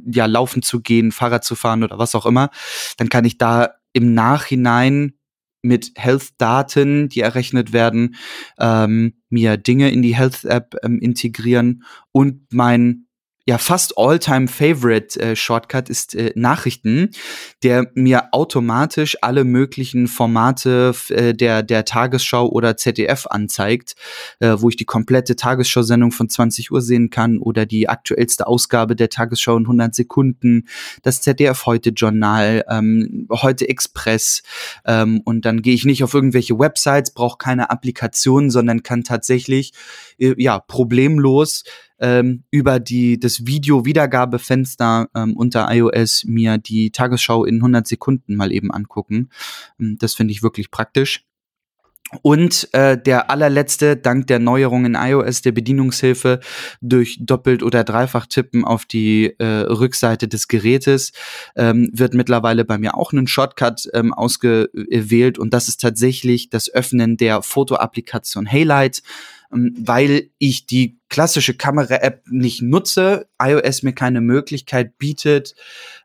ja 0.06 0.26
laufen 0.26 0.62
zu 0.62 0.80
gehen, 0.80 1.12
Fahrrad 1.12 1.44
zu 1.44 1.54
fahren 1.54 1.84
oder 1.84 1.98
was 1.98 2.14
auch 2.14 2.26
immer, 2.26 2.50
dann 2.96 3.08
kann 3.08 3.24
ich 3.24 3.38
da 3.38 3.74
im 3.92 4.14
Nachhinein 4.14 5.14
mit 5.64 5.92
Health-Daten, 5.96 7.08
die 7.08 7.20
errechnet 7.20 7.72
werden, 7.72 8.16
ähm, 8.58 9.14
mir 9.30 9.56
Dinge 9.56 9.90
in 9.90 10.02
die 10.02 10.14
Health-App 10.14 10.76
ähm, 10.82 10.98
integrieren 10.98 11.84
und 12.12 12.52
mein 12.52 13.06
ja 13.46 13.58
fast 13.58 13.98
all-time 13.98 14.48
favorite 14.48 15.20
äh, 15.20 15.36
Shortcut 15.36 15.90
ist 15.90 16.14
äh, 16.14 16.32
Nachrichten, 16.34 17.10
der 17.62 17.90
mir 17.94 18.28
automatisch 18.32 19.18
alle 19.20 19.44
möglichen 19.44 20.08
Formate 20.08 20.94
äh, 21.10 21.34
der 21.34 21.62
der 21.62 21.84
Tagesschau 21.84 22.48
oder 22.48 22.76
ZDF 22.76 23.26
anzeigt, 23.28 23.96
äh, 24.40 24.56
wo 24.58 24.70
ich 24.70 24.76
die 24.76 24.86
komplette 24.86 25.36
Tagesschau-Sendung 25.36 26.10
von 26.10 26.28
20 26.28 26.72
Uhr 26.72 26.80
sehen 26.80 27.10
kann 27.10 27.38
oder 27.38 27.66
die 27.66 27.88
aktuellste 27.88 28.46
Ausgabe 28.46 28.96
der 28.96 29.10
Tagesschau 29.10 29.56
in 29.58 29.64
100 29.64 29.94
Sekunden, 29.94 30.66
das 31.02 31.20
ZDF 31.20 31.66
heute 31.66 31.90
Journal, 31.90 32.64
ähm, 32.70 33.28
heute 33.30 33.68
Express 33.68 34.42
ähm, 34.86 35.20
und 35.24 35.44
dann 35.44 35.60
gehe 35.60 35.74
ich 35.74 35.84
nicht 35.84 36.02
auf 36.02 36.14
irgendwelche 36.14 36.58
Websites, 36.58 37.12
brauche 37.12 37.36
keine 37.36 37.70
Applikation, 37.70 38.48
sondern 38.50 38.82
kann 38.82 39.04
tatsächlich 39.04 39.72
äh, 40.18 40.34
ja 40.38 40.60
problemlos 40.60 41.64
ähm, 42.04 42.44
über 42.50 42.80
die, 42.80 43.18
das 43.18 43.46
Video-Wiedergabefenster 43.46 45.08
ähm, 45.14 45.34
unter 45.34 45.68
iOS 45.70 46.24
mir 46.24 46.58
die 46.58 46.90
Tagesschau 46.90 47.46
in 47.46 47.56
100 47.56 47.86
Sekunden 47.86 48.36
mal 48.36 48.52
eben 48.52 48.70
angucken. 48.70 49.30
Ähm, 49.80 49.96
das 49.98 50.14
finde 50.14 50.32
ich 50.32 50.42
wirklich 50.42 50.70
praktisch. 50.70 51.24
Und 52.20 52.68
äh, 52.72 52.98
der 53.00 53.30
allerletzte, 53.30 53.96
dank 53.96 54.26
der 54.26 54.38
Neuerung 54.38 54.84
in 54.84 54.94
iOS, 54.94 55.40
der 55.40 55.52
Bedienungshilfe 55.52 56.40
durch 56.82 57.18
doppelt 57.20 57.62
oder 57.62 57.82
dreifach 57.82 58.26
tippen 58.26 58.64
auf 58.64 58.84
die 58.84 59.34
äh, 59.38 59.44
Rückseite 59.44 60.28
des 60.28 60.46
Gerätes, 60.46 61.12
ähm, 61.56 61.90
wird 61.94 62.12
mittlerweile 62.12 62.66
bei 62.66 62.76
mir 62.76 62.96
auch 62.96 63.12
ein 63.12 63.26
Shortcut 63.26 63.88
ähm, 63.94 64.12
ausgewählt 64.12 65.38
und 65.38 65.54
das 65.54 65.68
ist 65.68 65.80
tatsächlich 65.80 66.50
das 66.50 66.72
Öffnen 66.72 67.16
der 67.16 67.42
Fotoapplikation 67.42 68.46
Haylight. 68.46 69.02
Ähm, 69.54 69.74
weil 69.78 70.30
ich 70.38 70.66
die 70.66 70.98
klassische 71.08 71.54
Kamera-App 71.54 72.24
nicht 72.28 72.62
nutze, 72.62 73.28
iOS 73.40 73.82
mir 73.82 73.92
keine 73.92 74.20
Möglichkeit 74.20 74.98
bietet, 74.98 75.54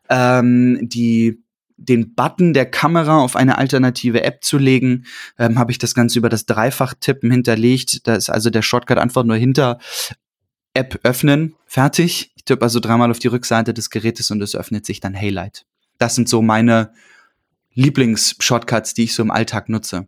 ähm, 0.08 0.78
die 0.82 1.42
den 1.76 2.14
Button 2.14 2.52
der 2.52 2.66
Kamera 2.66 3.20
auf 3.20 3.36
eine 3.36 3.56
alternative 3.56 4.22
App 4.22 4.44
zu 4.44 4.58
legen, 4.58 5.06
ähm, 5.38 5.58
habe 5.58 5.72
ich 5.72 5.78
das 5.78 5.94
Ganze 5.94 6.18
über 6.18 6.28
das 6.28 6.44
Dreifach-Tippen 6.44 7.30
hinterlegt. 7.30 8.06
Da 8.06 8.16
ist 8.16 8.28
also 8.28 8.50
der 8.50 8.60
Shortcut 8.60 8.98
einfach 8.98 9.24
nur 9.24 9.36
hinter 9.36 9.78
App 10.74 11.00
öffnen, 11.04 11.54
fertig. 11.66 12.32
Ich 12.36 12.44
tippe 12.44 12.62
also 12.62 12.80
dreimal 12.80 13.10
auf 13.10 13.18
die 13.18 13.28
Rückseite 13.28 13.72
des 13.72 13.88
Gerätes 13.88 14.30
und 14.30 14.42
es 14.42 14.54
öffnet 14.54 14.84
sich 14.84 15.00
dann 15.00 15.14
Haylight. 15.14 15.64
Das 15.98 16.14
sind 16.14 16.28
so 16.28 16.42
meine 16.42 16.92
Lieblings-Shortcuts, 17.74 18.94
die 18.94 19.04
ich 19.04 19.14
so 19.14 19.22
im 19.22 19.30
Alltag 19.30 19.68
nutze. 19.68 20.06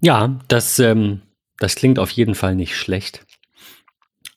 Ja, 0.00 0.38
das, 0.48 0.78
ähm, 0.78 1.22
das 1.58 1.74
klingt 1.74 1.98
auf 1.98 2.10
jeden 2.10 2.34
Fall 2.34 2.54
nicht 2.54 2.76
schlecht. 2.76 3.24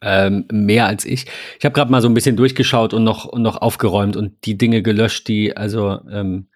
Ähm, 0.02 0.46
mehr 0.50 0.86
als 0.86 1.04
ich. 1.04 1.26
Ich 1.58 1.66
habe 1.66 1.74
gerade 1.74 1.92
mal 1.92 2.02
so 2.02 2.08
ein 2.08 2.14
bisschen 2.14 2.38
durchgeschaut 2.38 2.94
und 2.94 3.04
noch, 3.04 3.26
und 3.26 3.42
noch 3.42 3.58
aufgeräumt 3.58 4.16
und 4.16 4.46
die 4.46 4.58
Dinge 4.58 4.82
gelöscht, 4.82 5.28
die 5.28 5.58
also 5.58 6.00
ähm, 6.10 6.48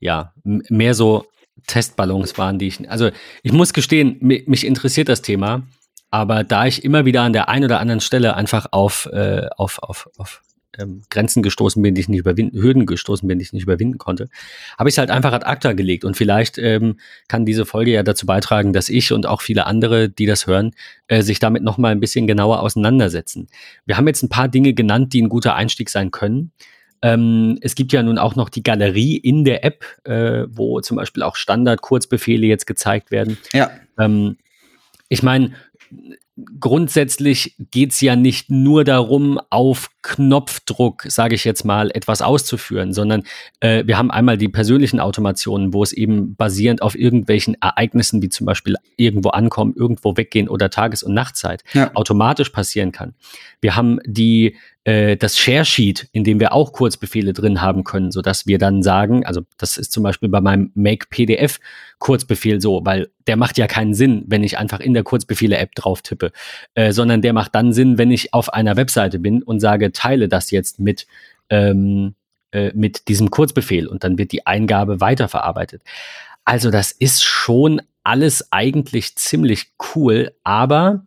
ja 0.00 0.34
mehr 0.44 0.94
so 0.94 1.26
Testballons 1.66 2.36
waren, 2.36 2.58
die 2.58 2.68
ich. 2.68 2.90
Also 2.90 3.10
ich 3.42 3.52
muss 3.52 3.72
gestehen, 3.72 4.18
mich, 4.20 4.66
interessiert 4.66 5.08
das 5.08 5.22
Thema, 5.22 5.62
aber 6.10 6.44
da 6.44 6.66
ich 6.66 6.84
immer 6.84 7.06
wieder 7.06 7.22
an 7.22 7.32
der 7.32 7.48
einen 7.48 7.64
oder 7.64 7.80
anderen 7.80 8.00
Stelle 8.00 8.34
einfach 8.34 8.66
auf, 8.70 9.06
äh, 9.12 9.48
auf, 9.56 9.78
auf, 9.82 10.10
auf 10.18 10.42
ähm, 10.78 11.02
Grenzen 11.10 11.42
gestoßen 11.42 11.82
bin, 11.82 11.94
die 11.94 12.00
ich 12.00 12.08
nicht 12.08 12.20
überwinden, 12.20 12.60
Hürden 12.60 12.86
gestoßen 12.86 13.26
bin, 13.26 13.38
die 13.38 13.44
ich 13.44 13.52
nicht 13.52 13.64
überwinden 13.64 13.98
konnte, 13.98 14.28
habe 14.78 14.88
ich 14.88 14.94
es 14.94 14.98
halt 14.98 15.10
einfach 15.10 15.32
ad 15.32 15.46
acta 15.46 15.72
gelegt. 15.72 16.04
Und 16.04 16.16
vielleicht 16.16 16.58
ähm, 16.58 16.98
kann 17.28 17.46
diese 17.46 17.66
Folge 17.66 17.92
ja 17.92 18.02
dazu 18.02 18.26
beitragen, 18.26 18.72
dass 18.72 18.88
ich 18.88 19.12
und 19.12 19.26
auch 19.26 19.42
viele 19.42 19.66
andere, 19.66 20.08
die 20.08 20.26
das 20.26 20.46
hören, 20.46 20.72
äh, 21.08 21.22
sich 21.22 21.38
damit 21.38 21.62
nochmal 21.62 21.92
ein 21.92 22.00
bisschen 22.00 22.26
genauer 22.26 22.60
auseinandersetzen. 22.60 23.48
Wir 23.86 23.96
haben 23.96 24.06
jetzt 24.06 24.22
ein 24.22 24.28
paar 24.28 24.48
Dinge 24.48 24.74
genannt, 24.74 25.12
die 25.12 25.22
ein 25.22 25.28
guter 25.28 25.54
Einstieg 25.54 25.90
sein 25.90 26.10
können. 26.10 26.52
Ähm, 27.02 27.58
es 27.62 27.74
gibt 27.74 27.92
ja 27.92 28.02
nun 28.02 28.18
auch 28.18 28.36
noch 28.36 28.50
die 28.50 28.62
Galerie 28.62 29.16
in 29.16 29.44
der 29.44 29.64
App, 29.64 29.84
äh, 30.04 30.44
wo 30.48 30.80
zum 30.80 30.98
Beispiel 30.98 31.22
auch 31.22 31.36
Standard-Kurzbefehle 31.36 32.46
jetzt 32.46 32.66
gezeigt 32.66 33.10
werden. 33.10 33.38
Ja. 33.52 33.70
Ähm, 33.98 34.36
ich 35.08 35.22
meine, 35.22 35.52
grundsätzlich 36.58 37.54
geht's 37.70 38.00
ja 38.00 38.16
nicht 38.16 38.50
nur 38.50 38.84
darum, 38.84 39.40
auf 39.50 39.90
Knopfdruck, 40.02 41.04
sage 41.08 41.34
ich 41.34 41.44
jetzt 41.44 41.64
mal, 41.64 41.90
etwas 41.90 42.22
auszuführen, 42.22 42.92
sondern 42.92 43.22
äh, 43.60 43.84
wir 43.86 43.98
haben 43.98 44.10
einmal 44.10 44.38
die 44.38 44.48
persönlichen 44.48 45.00
Automationen, 45.00 45.72
wo 45.74 45.82
es 45.82 45.92
eben 45.92 46.34
basierend 46.36 46.82
auf 46.82 46.98
irgendwelchen 46.98 47.56
Ereignissen, 47.60 48.22
wie 48.22 48.28
zum 48.28 48.46
Beispiel 48.46 48.76
irgendwo 48.96 49.30
ankommen, 49.30 49.74
irgendwo 49.76 50.16
weggehen 50.16 50.48
oder 50.48 50.70
Tages- 50.70 51.02
und 51.02 51.14
Nachtzeit, 51.14 51.62
ja. 51.72 51.90
automatisch 51.94 52.50
passieren 52.50 52.92
kann. 52.92 53.14
Wir 53.60 53.76
haben 53.76 53.98
die 54.06 54.56
äh, 54.90 55.16
das 55.16 55.38
Share 55.38 55.64
Sheet, 55.64 56.08
in 56.10 56.24
dem 56.24 56.40
wir 56.40 56.52
auch 56.52 56.72
Kurzbefehle 56.72 57.32
drin 57.32 57.62
haben 57.62 57.84
können, 57.84 58.10
so 58.10 58.22
dass 58.22 58.46
wir 58.48 58.58
dann 58.58 58.82
sagen, 58.82 59.24
also 59.24 59.42
das 59.56 59.76
ist 59.76 59.92
zum 59.92 60.02
Beispiel 60.02 60.28
bei 60.28 60.40
meinem 60.40 60.72
Make 60.74 61.06
PDF 61.10 61.60
Kurzbefehl 62.00 62.60
so, 62.60 62.80
weil 62.84 63.08
der 63.28 63.36
macht 63.36 63.56
ja 63.56 63.68
keinen 63.68 63.94
Sinn, 63.94 64.24
wenn 64.26 64.42
ich 64.42 64.58
einfach 64.58 64.80
in 64.80 64.92
der 64.92 65.04
Kurzbefehle 65.04 65.58
App 65.58 65.76
drauf 65.76 66.02
tippe, 66.02 66.32
äh, 66.74 66.90
sondern 66.90 67.22
der 67.22 67.32
macht 67.32 67.54
dann 67.54 67.72
Sinn, 67.72 67.98
wenn 67.98 68.10
ich 68.10 68.34
auf 68.34 68.52
einer 68.52 68.76
Webseite 68.76 69.20
bin 69.20 69.44
und 69.44 69.60
sage, 69.60 69.92
teile 69.92 70.28
das 70.28 70.50
jetzt 70.50 70.80
mit 70.80 71.06
ähm, 71.50 72.16
äh, 72.50 72.72
mit 72.74 73.06
diesem 73.06 73.30
Kurzbefehl 73.30 73.86
und 73.86 74.02
dann 74.02 74.18
wird 74.18 74.32
die 74.32 74.44
Eingabe 74.44 75.00
weiterverarbeitet. 75.00 75.82
Also 76.44 76.72
das 76.72 76.90
ist 76.90 77.22
schon 77.22 77.80
alles 78.02 78.50
eigentlich 78.50 79.14
ziemlich 79.14 79.72
cool, 79.94 80.32
aber 80.42 81.06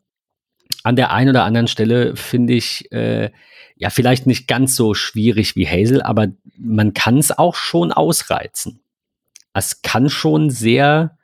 an 0.84 0.96
der 0.96 1.12
einen 1.12 1.30
oder 1.30 1.44
anderen 1.44 1.68
Stelle 1.68 2.16
finde 2.16 2.54
ich, 2.54 2.92
äh, 2.92 3.32
ja, 3.76 3.90
vielleicht 3.90 4.28
nicht 4.28 4.48
ganz 4.48 4.76
so 4.76 4.94
schwierig 4.94 5.56
wie 5.56 5.68
Hazel, 5.68 6.02
aber 6.02 6.28
man 6.58 6.94
kann 6.94 7.18
es 7.18 7.38
auch 7.38 7.56
schon 7.56 7.92
ausreizen. 7.92 8.82
Es 9.54 9.82
kann 9.82 10.10
schon 10.10 10.50
sehr 10.50 11.18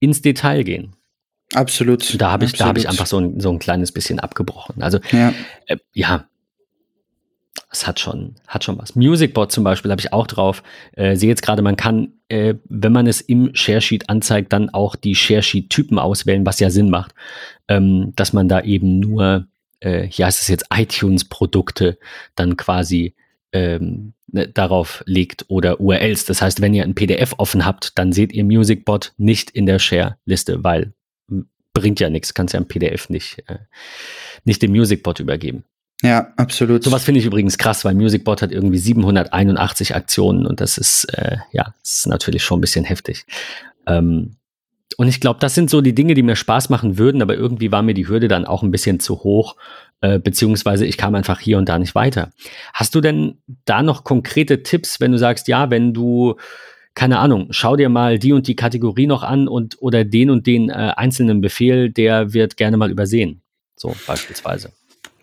ins 0.00 0.22
Detail 0.22 0.62
gehen. 0.64 0.96
Absolut. 1.54 2.10
Und 2.12 2.20
da 2.20 2.30
habe 2.30 2.44
ich, 2.44 2.52
da 2.52 2.66
habe 2.66 2.78
ich 2.78 2.88
einfach 2.88 3.06
so 3.06 3.18
ein, 3.18 3.40
so 3.40 3.50
ein 3.50 3.58
kleines 3.58 3.92
bisschen 3.92 4.20
abgebrochen. 4.20 4.82
Also 4.82 4.98
ja, 5.12 5.32
äh, 5.66 5.78
ja 5.92 6.26
es 7.70 7.86
hat 7.86 8.00
schon, 8.00 8.34
hat 8.46 8.64
schon 8.64 8.78
was. 8.78 8.94
Musicbot 8.94 9.52
zum 9.52 9.64
Beispiel 9.64 9.90
habe 9.90 10.00
ich 10.00 10.12
auch 10.12 10.26
drauf. 10.26 10.62
Äh, 10.92 11.16
sehe 11.16 11.28
jetzt 11.28 11.42
gerade, 11.42 11.62
man 11.62 11.76
kann, 11.76 12.14
äh, 12.28 12.54
wenn 12.68 12.92
man 12.92 13.06
es 13.06 13.20
im 13.20 13.54
Sharesheet 13.54 14.08
anzeigt, 14.08 14.52
dann 14.52 14.70
auch 14.70 14.96
die 14.96 15.14
Sharesheet-Typen 15.14 15.98
auswählen, 15.98 16.46
was 16.46 16.60
ja 16.60 16.70
Sinn 16.70 16.90
macht, 16.90 17.14
ähm, 17.68 18.12
dass 18.16 18.32
man 18.32 18.48
da 18.48 18.62
eben 18.62 19.00
nur 19.00 19.46
äh, 19.80 20.06
hier 20.08 20.26
heißt 20.26 20.42
es 20.42 20.48
jetzt 20.48 20.66
iTunes-Produkte 20.74 21.98
dann 22.34 22.56
quasi 22.56 23.14
ähm, 23.52 24.12
ne, 24.26 24.48
darauf 24.48 25.02
legt 25.06 25.46
oder 25.48 25.80
URLs. 25.80 26.24
Das 26.24 26.42
heißt, 26.42 26.60
wenn 26.60 26.74
ihr 26.74 26.84
ein 26.84 26.94
PDF 26.94 27.34
offen 27.38 27.64
habt, 27.64 27.98
dann 27.98 28.12
seht 28.12 28.32
ihr 28.32 28.44
MusicBot 28.44 29.12
nicht 29.16 29.50
in 29.50 29.66
der 29.66 29.78
Share-Liste, 29.78 30.64
weil 30.64 30.92
bringt 31.72 32.00
ja 32.00 32.10
nichts, 32.10 32.34
kannst 32.34 32.54
ja 32.54 32.60
ein 32.60 32.66
PDF 32.66 33.08
nicht, 33.08 33.44
äh, 33.46 33.58
nicht 34.44 34.62
dem 34.62 34.72
MusicBot 34.72 35.20
übergeben. 35.20 35.64
Ja, 36.02 36.32
absolut. 36.36 36.84
Sowas 36.84 37.04
finde 37.04 37.20
ich 37.20 37.26
übrigens 37.26 37.58
krass, 37.58 37.84
weil 37.84 37.94
MusicBot 37.94 38.42
hat 38.42 38.52
irgendwie 38.52 38.78
781 38.78 39.96
Aktionen 39.96 40.46
und 40.46 40.60
das 40.60 40.78
ist, 40.78 41.04
äh, 41.14 41.38
ja, 41.52 41.74
das 41.82 41.98
ist 41.98 42.06
natürlich 42.06 42.44
schon 42.44 42.58
ein 42.58 42.60
bisschen 42.60 42.84
heftig. 42.84 43.26
Ähm, 43.86 44.36
und 44.96 45.08
ich 45.08 45.20
glaube, 45.20 45.40
das 45.40 45.54
sind 45.54 45.70
so 45.70 45.80
die 45.80 45.94
Dinge, 45.94 46.14
die 46.14 46.22
mir 46.22 46.36
Spaß 46.36 46.70
machen 46.70 46.98
würden, 46.98 47.20
aber 47.20 47.34
irgendwie 47.34 47.72
war 47.72 47.82
mir 47.82 47.94
die 47.94 48.08
Hürde 48.08 48.28
dann 48.28 48.44
auch 48.44 48.62
ein 48.62 48.70
bisschen 48.70 49.00
zu 49.00 49.22
hoch, 49.24 49.56
äh, 50.00 50.18
beziehungsweise 50.18 50.86
ich 50.86 50.96
kam 50.96 51.14
einfach 51.14 51.40
hier 51.40 51.58
und 51.58 51.68
da 51.68 51.78
nicht 51.78 51.94
weiter. 51.94 52.30
Hast 52.72 52.94
du 52.94 53.00
denn 53.00 53.38
da 53.64 53.82
noch 53.82 54.04
konkrete 54.04 54.62
Tipps, 54.62 55.00
wenn 55.00 55.12
du 55.12 55.18
sagst, 55.18 55.48
ja, 55.48 55.70
wenn 55.70 55.94
du 55.94 56.36
keine 56.94 57.20
Ahnung, 57.20 57.48
schau 57.50 57.76
dir 57.76 57.88
mal 57.88 58.18
die 58.18 58.32
und 58.32 58.48
die 58.48 58.56
Kategorie 58.56 59.06
noch 59.06 59.22
an 59.22 59.46
und 59.46 59.80
oder 59.80 60.04
den 60.04 60.30
und 60.30 60.48
den 60.48 60.68
äh, 60.68 60.94
einzelnen 60.96 61.40
Befehl, 61.40 61.90
der 61.90 62.32
wird 62.32 62.56
gerne 62.56 62.76
mal 62.76 62.90
übersehen. 62.90 63.42
So 63.76 63.94
beispielsweise. 64.04 64.72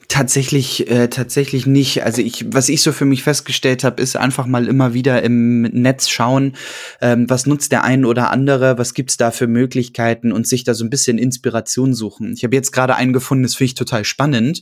Tatsächlich, 0.07 0.89
äh, 0.89 1.07
tatsächlich 1.07 1.65
nicht. 1.65 2.03
Also 2.03 2.21
ich, 2.21 2.45
was 2.53 2.69
ich 2.69 2.81
so 2.81 2.91
für 2.91 3.05
mich 3.05 3.23
festgestellt 3.23 3.83
habe, 3.83 4.01
ist 4.01 4.15
einfach 4.15 4.45
mal 4.45 4.67
immer 4.67 4.93
wieder 4.93 5.23
im 5.23 5.63
Netz 5.63 6.09
schauen, 6.09 6.53
ähm, 7.01 7.29
was 7.29 7.45
nutzt 7.45 7.71
der 7.71 7.83
ein 7.83 8.05
oder 8.05 8.31
andere, 8.31 8.77
was 8.77 8.93
gibt's 8.93 9.17
da 9.17 9.31
für 9.31 9.47
Möglichkeiten 9.47 10.31
und 10.31 10.47
sich 10.47 10.63
da 10.63 10.73
so 10.73 10.85
ein 10.85 10.89
bisschen 10.89 11.17
Inspiration 11.17 11.93
suchen. 11.93 12.33
Ich 12.33 12.43
habe 12.43 12.55
jetzt 12.55 12.71
gerade 12.71 12.95
einen 12.95 13.13
gefunden, 13.13 13.43
das 13.43 13.55
finde 13.55 13.65
ich 13.65 13.75
total 13.75 14.05
spannend. 14.05 14.61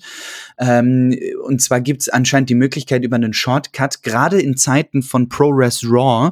Ähm, 0.58 1.18
und 1.46 1.62
zwar 1.62 1.82
gibt's 1.82 2.10
anscheinend 2.10 2.50
die 2.50 2.56
Möglichkeit 2.56 3.04
über 3.04 3.18
einen 3.18 3.34
Shortcut, 3.34 4.02
gerade 4.04 4.40
in 4.40 4.56
Zeiten 4.56 5.02
von 5.02 5.28
ProRes 5.30 5.84
RAW, 5.84 6.32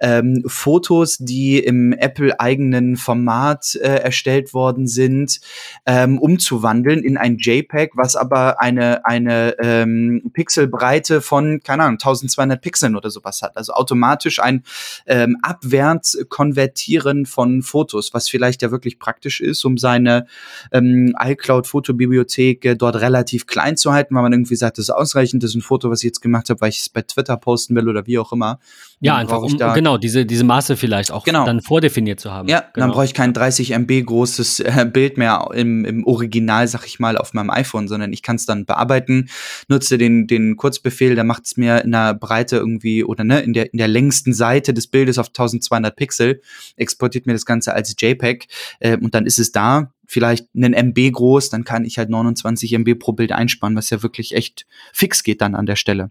ähm, 0.00 0.42
Fotos, 0.46 1.18
die 1.18 1.58
im 1.58 1.92
Apple-eigenen 1.92 2.96
Format 2.96 3.74
äh, 3.74 3.96
erstellt 3.98 4.54
worden 4.54 4.86
sind, 4.86 5.40
ähm, 5.84 6.18
umzuwandeln 6.18 7.02
in 7.02 7.16
ein 7.16 7.36
JPEG, 7.38 7.90
was 7.96 8.16
aber 8.16 8.45
eine, 8.60 9.04
eine 9.04 9.56
ähm, 9.60 10.30
Pixelbreite 10.32 11.20
von, 11.20 11.60
keine 11.62 11.84
Ahnung, 11.84 11.94
1200 11.94 12.60
Pixeln 12.60 12.96
oder 12.96 13.10
sowas 13.10 13.42
hat. 13.42 13.56
Also 13.56 13.72
automatisch 13.72 14.40
ein 14.40 14.62
ähm, 15.06 15.36
abwärts 15.42 16.18
konvertieren 16.28 17.26
von 17.26 17.62
Fotos, 17.62 18.14
was 18.14 18.28
vielleicht 18.28 18.62
ja 18.62 18.70
wirklich 18.70 18.98
praktisch 18.98 19.40
ist, 19.40 19.64
um 19.64 19.78
seine 19.78 20.26
ähm, 20.72 21.14
iCloud-Fotobibliothek 21.18 22.64
äh, 22.64 22.76
dort 22.76 22.96
relativ 22.96 23.46
klein 23.46 23.76
zu 23.76 23.92
halten, 23.92 24.14
weil 24.14 24.22
man 24.22 24.32
irgendwie 24.32 24.56
sagt, 24.56 24.78
das 24.78 24.84
ist 24.84 24.90
ausreichend, 24.90 25.42
das 25.42 25.50
ist 25.50 25.56
ein 25.56 25.62
Foto, 25.62 25.90
was 25.90 26.00
ich 26.00 26.06
jetzt 26.06 26.20
gemacht 26.20 26.50
habe, 26.50 26.60
weil 26.60 26.70
ich 26.70 26.80
es 26.80 26.88
bei 26.88 27.02
Twitter 27.02 27.36
posten 27.36 27.74
will 27.74 27.88
oder 27.88 28.06
wie 28.06 28.18
auch 28.18 28.32
immer. 28.32 28.58
Ja, 29.00 29.16
einfach 29.16 29.42
um, 29.42 29.58
genau, 29.58 29.98
diese, 29.98 30.24
diese 30.24 30.44
Maße 30.44 30.76
vielleicht 30.76 31.12
auch 31.12 31.24
genau. 31.24 31.44
dann 31.44 31.60
vordefiniert 31.60 32.18
zu 32.18 32.32
haben. 32.32 32.48
Ja, 32.48 32.60
genau. 32.60 32.86
dann 32.86 32.94
brauche 32.94 33.04
ich 33.04 33.12
kein 33.12 33.34
30 33.34 33.72
MB 33.72 34.06
großes 34.06 34.60
äh, 34.60 34.88
Bild 34.90 35.18
mehr 35.18 35.48
im, 35.52 35.84
im 35.84 36.06
Original, 36.06 36.66
sag 36.66 36.86
ich 36.86 36.98
mal, 36.98 37.18
auf 37.18 37.34
meinem 37.34 37.50
iPhone, 37.50 37.88
sondern 37.88 38.12
ich 38.12 38.22
kann 38.22 38.35
es 38.36 38.46
dann 38.46 38.64
bearbeiten, 38.64 39.28
nutze 39.68 39.98
den, 39.98 40.26
den 40.26 40.56
Kurzbefehl, 40.56 41.14
der 41.14 41.24
macht 41.24 41.46
es 41.46 41.56
mir 41.56 41.82
in 41.84 41.92
der 41.92 42.14
Breite 42.14 42.56
irgendwie 42.56 43.04
oder 43.04 43.24
ne, 43.24 43.40
in 43.40 43.52
der, 43.52 43.72
in 43.72 43.78
der 43.78 43.88
längsten 43.88 44.32
Seite 44.32 44.72
des 44.72 44.86
Bildes 44.86 45.18
auf 45.18 45.28
1200 45.28 45.94
Pixel, 45.96 46.40
exportiert 46.76 47.26
mir 47.26 47.32
das 47.32 47.46
Ganze 47.46 47.74
als 47.74 47.94
JPEG 47.98 48.46
äh, 48.80 48.96
und 48.96 49.14
dann 49.14 49.26
ist 49.26 49.38
es 49.38 49.52
da, 49.52 49.92
vielleicht 50.06 50.48
einen 50.54 50.72
MB 50.72 51.12
groß, 51.12 51.50
dann 51.50 51.64
kann 51.64 51.84
ich 51.84 51.98
halt 51.98 52.10
29 52.10 52.72
MB 52.72 52.98
pro 52.98 53.12
Bild 53.12 53.32
einsparen, 53.32 53.76
was 53.76 53.90
ja 53.90 54.02
wirklich 54.02 54.34
echt 54.34 54.66
fix 54.92 55.22
geht 55.22 55.40
dann 55.40 55.54
an 55.54 55.66
der 55.66 55.76
Stelle. 55.76 56.10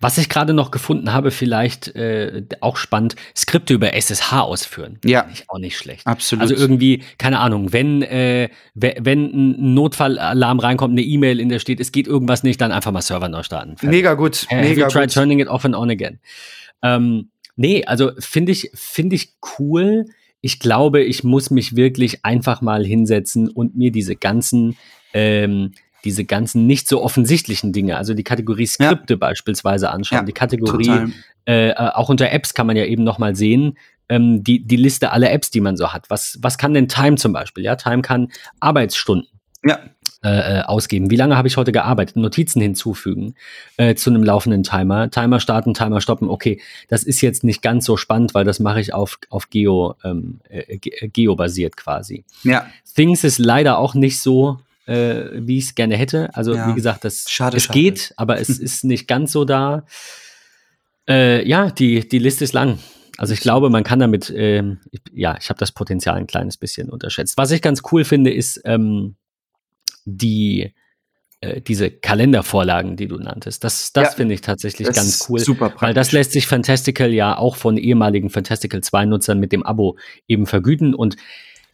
Was 0.00 0.18
ich 0.18 0.28
gerade 0.28 0.54
noch 0.54 0.70
gefunden 0.70 1.12
habe, 1.12 1.30
vielleicht 1.30 1.94
äh, 1.94 2.44
auch 2.60 2.76
spannend, 2.76 3.16
Skripte 3.36 3.74
über 3.74 3.94
SSH 3.94 4.32
ausführen. 4.32 4.98
Ja. 5.04 5.22
Finde 5.22 5.34
ich 5.34 5.50
auch 5.50 5.58
nicht 5.58 5.76
schlecht. 5.76 6.06
Absolut. 6.06 6.42
Also 6.42 6.54
irgendwie, 6.54 7.02
keine 7.18 7.40
Ahnung, 7.40 7.72
wenn, 7.72 8.02
äh, 8.02 8.48
wenn 8.74 9.24
ein 9.24 9.74
Notfallalarm 9.74 10.58
reinkommt, 10.58 10.92
eine 10.92 11.02
E-Mail, 11.02 11.40
in 11.40 11.48
der 11.48 11.58
steht, 11.58 11.80
es 11.80 11.92
geht 11.92 12.06
irgendwas 12.06 12.42
nicht, 12.42 12.60
dann 12.60 12.72
einfach 12.72 12.92
mal 12.92 13.02
Server 13.02 13.28
neu 13.28 13.42
starten. 13.42 13.76
Fertig. 13.76 13.90
Mega 13.90 14.14
gut. 14.14 14.46
Have 14.50 14.62
mega 14.62 14.82
you 14.82 14.88
tried 14.88 15.12
turning 15.12 15.38
it 15.40 15.48
off 15.48 15.64
and 15.64 15.74
on 15.74 15.90
again? 15.90 16.18
Ähm, 16.82 17.30
nee, 17.56 17.84
also 17.84 18.12
finde 18.18 18.52
ich, 18.52 18.70
finde 18.74 19.16
ich 19.16 19.34
cool. 19.58 20.06
Ich 20.40 20.58
glaube, 20.58 21.02
ich 21.02 21.22
muss 21.22 21.50
mich 21.50 21.76
wirklich 21.76 22.24
einfach 22.24 22.62
mal 22.62 22.84
hinsetzen 22.84 23.48
und 23.48 23.76
mir 23.76 23.92
diese 23.92 24.16
ganzen 24.16 24.76
ähm, 25.12 25.72
diese 26.04 26.24
ganzen 26.24 26.66
nicht 26.66 26.88
so 26.88 27.02
offensichtlichen 27.02 27.72
Dinge, 27.72 27.96
also 27.96 28.14
die 28.14 28.24
Kategorie 28.24 28.66
Skripte 28.66 29.14
ja. 29.14 29.18
beispielsweise 29.18 29.90
anschauen, 29.90 30.20
ja, 30.20 30.24
die 30.24 30.32
Kategorie, 30.32 31.12
äh, 31.44 31.74
auch 31.74 32.08
unter 32.08 32.30
Apps 32.30 32.54
kann 32.54 32.66
man 32.66 32.76
ja 32.76 32.84
eben 32.84 33.04
nochmal 33.04 33.36
sehen, 33.36 33.78
ähm, 34.08 34.42
die, 34.42 34.66
die 34.66 34.76
Liste 34.76 35.12
aller 35.12 35.30
Apps, 35.30 35.50
die 35.50 35.60
man 35.60 35.76
so 35.76 35.92
hat. 35.92 36.10
Was, 36.10 36.38
was 36.42 36.58
kann 36.58 36.74
denn 36.74 36.88
Time 36.88 37.16
zum 37.16 37.32
Beispiel? 37.32 37.64
Ja, 37.64 37.76
Time 37.76 38.02
kann 38.02 38.28
Arbeitsstunden. 38.58 39.28
Ja. 39.64 39.78
Äh, 40.22 40.58
äh, 40.58 40.62
ausgeben. 40.64 41.10
Wie 41.10 41.16
lange 41.16 41.38
habe 41.38 41.48
ich 41.48 41.56
heute 41.56 41.72
gearbeitet? 41.72 42.16
Notizen 42.16 42.60
hinzufügen 42.60 43.36
äh, 43.78 43.94
zu 43.94 44.10
einem 44.10 44.22
laufenden 44.22 44.62
Timer. 44.62 45.10
Timer 45.10 45.40
starten, 45.40 45.72
Timer 45.72 46.02
stoppen. 46.02 46.28
Okay, 46.28 46.60
das 46.88 47.04
ist 47.04 47.22
jetzt 47.22 47.42
nicht 47.42 47.62
ganz 47.62 47.86
so 47.86 47.96
spannend, 47.96 48.34
weil 48.34 48.44
das 48.44 48.60
mache 48.60 48.82
ich 48.82 48.92
auf, 48.92 49.18
auf 49.30 49.48
Geo, 49.48 49.94
ähm, 50.04 50.40
äh, 50.50 50.78
äh 50.78 51.08
Geo 51.08 51.36
basiert 51.36 51.78
quasi. 51.78 52.24
Ja. 52.42 52.66
Things 52.94 53.24
ist 53.24 53.38
leider 53.38 53.78
auch 53.78 53.94
nicht 53.94 54.20
so, 54.20 54.58
äh, 54.86 55.30
wie 55.34 55.58
ich 55.58 55.64
es 55.66 55.74
gerne 55.74 55.96
hätte. 55.96 56.34
Also 56.34 56.54
ja. 56.54 56.68
wie 56.68 56.74
gesagt, 56.74 57.04
das 57.04 57.26
schade, 57.28 57.56
es 57.56 57.64
schade. 57.64 57.78
geht, 57.78 58.14
aber 58.16 58.40
es 58.40 58.48
ist 58.58 58.84
nicht 58.84 59.06
ganz 59.06 59.32
so 59.32 59.44
da. 59.44 59.84
Äh, 61.08 61.46
ja, 61.48 61.70
die, 61.70 62.08
die 62.08 62.18
Liste 62.18 62.44
ist 62.44 62.52
lang. 62.52 62.78
Also 63.16 63.34
ich 63.34 63.40
glaube, 63.40 63.68
man 63.68 63.84
kann 63.84 63.98
damit, 63.98 64.32
ähm, 64.34 64.78
ja, 65.12 65.36
ich 65.38 65.50
habe 65.50 65.58
das 65.58 65.72
Potenzial 65.72 66.16
ein 66.16 66.26
kleines 66.26 66.56
bisschen 66.56 66.88
unterschätzt. 66.88 67.36
Was 67.36 67.50
ich 67.50 67.60
ganz 67.60 67.82
cool 67.92 68.04
finde, 68.04 68.32
ist, 68.32 68.60
ähm, 68.64 69.16
die 70.06 70.72
äh, 71.42 71.62
diese 71.62 71.90
Kalendervorlagen, 71.90 72.96
die 72.96 73.08
du 73.08 73.16
nanntest. 73.16 73.64
Das, 73.64 73.92
das 73.92 74.08
ja, 74.08 74.10
finde 74.10 74.34
ich 74.34 74.42
tatsächlich 74.42 74.92
ganz 74.92 75.26
cool. 75.28 75.38
Super 75.38 75.70
praktisch. 75.70 75.82
Weil 75.82 75.94
das 75.94 76.12
lässt 76.12 76.32
sich 76.32 76.46
Fantastical 76.46 77.12
ja 77.12 77.36
auch 77.36 77.56
von 77.56 77.78
ehemaligen 77.78 78.28
Fantastical 78.28 78.80
2-Nutzern 78.80 79.38
mit 79.38 79.50
dem 79.50 79.62
Abo 79.62 79.96
eben 80.28 80.46
vergüten 80.46 80.94
und 80.94 81.16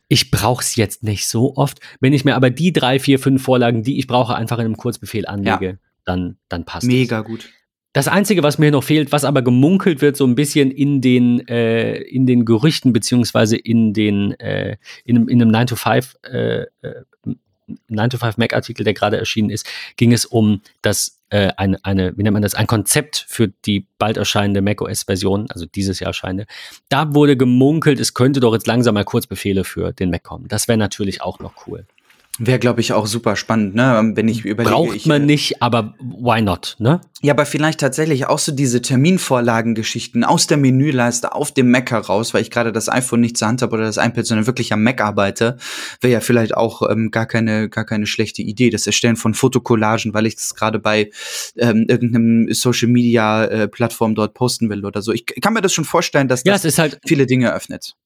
ich 0.08 0.30
brauche 0.30 0.62
es 0.62 0.76
jetzt 0.76 1.02
nicht 1.02 1.26
so 1.26 1.56
oft. 1.56 1.80
Wenn 2.00 2.12
ich 2.12 2.24
mir 2.24 2.36
aber 2.36 2.50
die 2.50 2.72
drei, 2.72 2.98
vier, 2.98 3.18
fünf 3.18 3.42
Vorlagen, 3.42 3.82
die 3.82 3.98
ich 3.98 4.06
brauche, 4.06 4.34
einfach 4.34 4.58
in 4.58 4.66
einem 4.66 4.76
Kurzbefehl 4.76 5.26
anlege, 5.26 5.66
ja. 5.66 5.74
dann, 6.04 6.36
dann 6.48 6.64
passt 6.64 6.86
Mega 6.86 7.20
es. 7.20 7.26
gut. 7.26 7.48
Das 7.92 8.08
Einzige, 8.08 8.42
was 8.42 8.58
mir 8.58 8.70
noch 8.70 8.84
fehlt, 8.84 9.10
was 9.10 9.24
aber 9.24 9.40
gemunkelt 9.40 10.02
wird, 10.02 10.18
so 10.18 10.26
ein 10.26 10.34
bisschen 10.34 10.70
in 10.70 11.00
den, 11.00 11.48
äh, 11.48 11.96
in 11.96 12.26
den 12.26 12.44
Gerüchten, 12.44 12.92
beziehungsweise 12.92 13.56
in 13.56 13.94
den, 13.94 14.32
äh, 14.38 14.76
in, 15.04 15.28
in 15.28 15.40
einem 15.40 15.50
9-to-5 15.50 16.24
äh, 16.24 16.66
äh 16.82 17.04
9-to-5-Mac-Artikel, 17.90 18.84
der 18.84 18.94
gerade 18.94 19.16
erschienen 19.16 19.50
ist, 19.50 19.66
ging 19.96 20.12
es 20.12 20.24
um 20.24 20.60
das 20.82 21.15
äh, 21.30 21.50
eine, 21.56 21.78
eine, 21.84 22.16
wie 22.16 22.22
nennt 22.22 22.34
man 22.34 22.42
das, 22.42 22.54
ein 22.54 22.66
Konzept 22.66 23.24
für 23.28 23.48
die 23.48 23.86
bald 23.98 24.16
erscheinende 24.16 24.62
macOS-Version, 24.62 25.46
also 25.50 25.66
dieses 25.66 26.00
Jahr 26.00 26.08
erscheinende. 26.08 26.46
Da 26.88 27.14
wurde 27.14 27.36
gemunkelt, 27.36 27.98
es 28.00 28.14
könnte 28.14 28.40
doch 28.40 28.52
jetzt 28.52 28.66
langsam 28.66 28.94
mal 28.94 29.04
Kurzbefehle 29.04 29.64
für 29.64 29.92
den 29.92 30.10
Mac 30.10 30.22
kommen. 30.22 30.48
Das 30.48 30.68
wäre 30.68 30.78
natürlich 30.78 31.22
auch 31.22 31.40
noch 31.40 31.66
cool. 31.66 31.86
Wäre, 32.38 32.58
glaube 32.58 32.82
ich, 32.82 32.92
auch 32.92 33.06
super 33.06 33.34
spannend, 33.34 33.74
ne? 33.74 34.12
Wenn 34.14 34.28
ich 34.28 34.44
überlege. 34.44 34.74
Braucht 34.74 34.96
ich, 34.96 35.06
man 35.06 35.22
äh, 35.22 35.26
nicht, 35.26 35.62
aber 35.62 35.94
why 36.00 36.42
not, 36.42 36.76
ne? 36.78 37.00
Ja, 37.22 37.32
aber 37.32 37.46
vielleicht 37.46 37.80
tatsächlich 37.80 38.26
auch 38.26 38.38
so 38.38 38.52
diese 38.52 38.82
Terminvorlagengeschichten 38.82 40.22
aus 40.22 40.46
der 40.46 40.58
Menüleiste 40.58 41.34
auf 41.34 41.52
dem 41.52 41.70
Mac 41.70 41.90
heraus, 41.90 42.34
weil 42.34 42.42
ich 42.42 42.50
gerade 42.50 42.72
das 42.72 42.90
iPhone 42.90 43.20
nicht 43.22 43.38
zur 43.38 43.48
Hand 43.48 43.62
habe 43.62 43.74
oder 43.74 43.84
das 43.84 43.96
iPad, 43.96 44.26
sondern 44.26 44.46
wirklich 44.46 44.70
am 44.74 44.82
Mac 44.82 45.00
arbeite, 45.00 45.56
wäre 46.02 46.12
ja 46.12 46.20
vielleicht 46.20 46.54
auch 46.54 46.82
ähm, 46.90 47.10
gar 47.10 47.24
keine 47.24 47.70
gar 47.70 47.86
keine 47.86 48.06
schlechte 48.06 48.42
Idee. 48.42 48.68
Das 48.68 48.86
Erstellen 48.86 49.16
von 49.16 49.32
Fotokollagen, 49.32 50.12
weil 50.12 50.26
ich 50.26 50.34
es 50.34 50.54
gerade 50.54 50.78
bei 50.78 51.10
ähm, 51.56 51.86
irgendeinem 51.88 52.52
Social 52.52 52.88
Media 52.88 53.44
äh, 53.46 53.68
Plattform 53.68 54.14
dort 54.14 54.34
posten 54.34 54.68
will 54.68 54.84
oder 54.84 55.00
so. 55.00 55.12
Ich 55.12 55.24
kann 55.24 55.54
mir 55.54 55.62
das 55.62 55.72
schon 55.72 55.86
vorstellen, 55.86 56.28
dass 56.28 56.42
das 56.42 56.62
ja, 56.62 56.82
halt 56.82 57.00
viele 57.06 57.24
Dinge 57.24 57.54
öffnet 57.54 57.96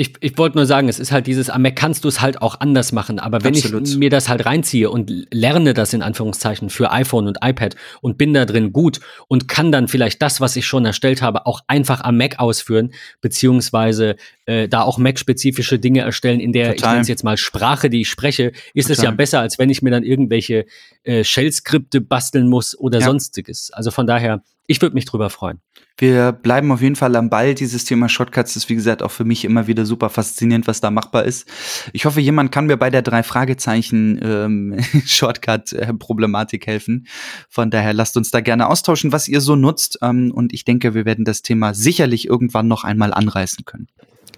ich, 0.00 0.14
ich 0.20 0.38
wollte 0.38 0.56
nur 0.56 0.64
sagen, 0.64 0.88
es 0.88 0.98
ist 0.98 1.12
halt 1.12 1.26
dieses, 1.26 1.50
am 1.50 1.60
Mac 1.60 1.76
kannst 1.76 2.04
du 2.04 2.08
es 2.08 2.22
halt 2.22 2.40
auch 2.40 2.58
anders 2.60 2.90
machen. 2.90 3.18
Aber 3.18 3.44
wenn 3.44 3.54
Absolut. 3.54 3.86
ich 3.86 3.98
mir 3.98 4.08
das 4.08 4.30
halt 4.30 4.46
reinziehe 4.46 4.90
und 4.90 5.12
lerne 5.30 5.74
das 5.74 5.92
in 5.92 6.00
Anführungszeichen 6.00 6.70
für 6.70 6.90
iPhone 6.90 7.26
und 7.26 7.36
iPad 7.42 7.76
und 8.00 8.16
bin 8.16 8.32
da 8.32 8.46
drin 8.46 8.72
gut 8.72 9.00
und 9.28 9.46
kann 9.46 9.70
dann 9.70 9.88
vielleicht 9.88 10.22
das, 10.22 10.40
was 10.40 10.56
ich 10.56 10.64
schon 10.64 10.86
erstellt 10.86 11.20
habe, 11.20 11.44
auch 11.44 11.60
einfach 11.66 12.00
am 12.00 12.16
Mac 12.16 12.38
ausführen, 12.38 12.94
beziehungsweise 13.20 14.16
äh, 14.46 14.68
da 14.68 14.84
auch 14.84 14.96
Mac-spezifische 14.96 15.78
Dinge 15.78 16.00
erstellen, 16.00 16.40
in 16.40 16.54
der, 16.54 16.68
Total. 16.68 16.76
ich 16.76 16.84
nenne 16.86 17.00
es 17.02 17.08
jetzt 17.08 17.22
mal 17.22 17.36
Sprache, 17.36 17.90
die 17.90 18.00
ich 18.00 18.08
spreche, 18.08 18.52
ist 18.72 18.86
Total. 18.86 18.92
es 18.92 19.02
ja 19.02 19.10
besser, 19.10 19.40
als 19.40 19.58
wenn 19.58 19.68
ich 19.68 19.82
mir 19.82 19.90
dann 19.90 20.02
irgendwelche 20.02 20.64
äh, 21.04 21.24
Shell-Skripte 21.24 22.00
basteln 22.00 22.48
muss 22.48 22.78
oder 22.78 23.00
ja. 23.00 23.06
sonstiges. 23.06 23.70
Also 23.72 23.90
von 23.90 24.06
daher, 24.06 24.42
ich 24.66 24.80
würde 24.82 24.94
mich 24.94 25.04
drüber 25.04 25.30
freuen. 25.30 25.60
Wir 25.96 26.32
bleiben 26.32 26.72
auf 26.72 26.80
jeden 26.80 26.96
Fall 26.96 27.14
am 27.16 27.28
Ball. 27.28 27.54
Dieses 27.54 27.84
Thema 27.84 28.08
Shortcuts 28.08 28.56
ist, 28.56 28.68
wie 28.70 28.74
gesagt, 28.74 29.02
auch 29.02 29.10
für 29.10 29.24
mich 29.24 29.44
immer 29.44 29.66
wieder 29.66 29.84
super 29.84 30.08
faszinierend, 30.08 30.66
was 30.66 30.80
da 30.80 30.90
machbar 30.90 31.24
ist. 31.24 31.46
Ich 31.92 32.06
hoffe, 32.06 32.20
jemand 32.20 32.52
kann 32.52 32.66
mir 32.66 32.78
bei 32.78 32.88
der 32.88 33.02
drei 33.02 33.22
Fragezeichen 33.22 34.18
ähm, 34.22 34.80
Shortcut-Problematik 35.04 36.66
helfen. 36.66 37.06
Von 37.50 37.70
daher 37.70 37.92
lasst 37.92 38.16
uns 38.16 38.30
da 38.30 38.40
gerne 38.40 38.68
austauschen, 38.68 39.12
was 39.12 39.28
ihr 39.28 39.40
so 39.40 39.56
nutzt. 39.56 39.98
Ähm, 40.00 40.32
und 40.32 40.54
ich 40.54 40.64
denke, 40.64 40.94
wir 40.94 41.04
werden 41.04 41.24
das 41.24 41.42
Thema 41.42 41.74
sicherlich 41.74 42.26
irgendwann 42.26 42.68
noch 42.68 42.84
einmal 42.84 43.12
anreißen 43.12 43.64
können. 43.66 43.88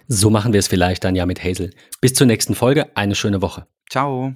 So 0.09 0.29
machen 0.29 0.51
wir 0.51 0.59
es 0.59 0.67
vielleicht 0.67 1.03
dann 1.05 1.15
ja 1.15 1.25
mit 1.25 1.43
Hazel. 1.43 1.71
Bis 2.01 2.13
zur 2.13 2.27
nächsten 2.27 2.55
Folge. 2.55 2.87
Eine 2.95 3.15
schöne 3.15 3.41
Woche. 3.41 3.67
Ciao. 3.89 4.35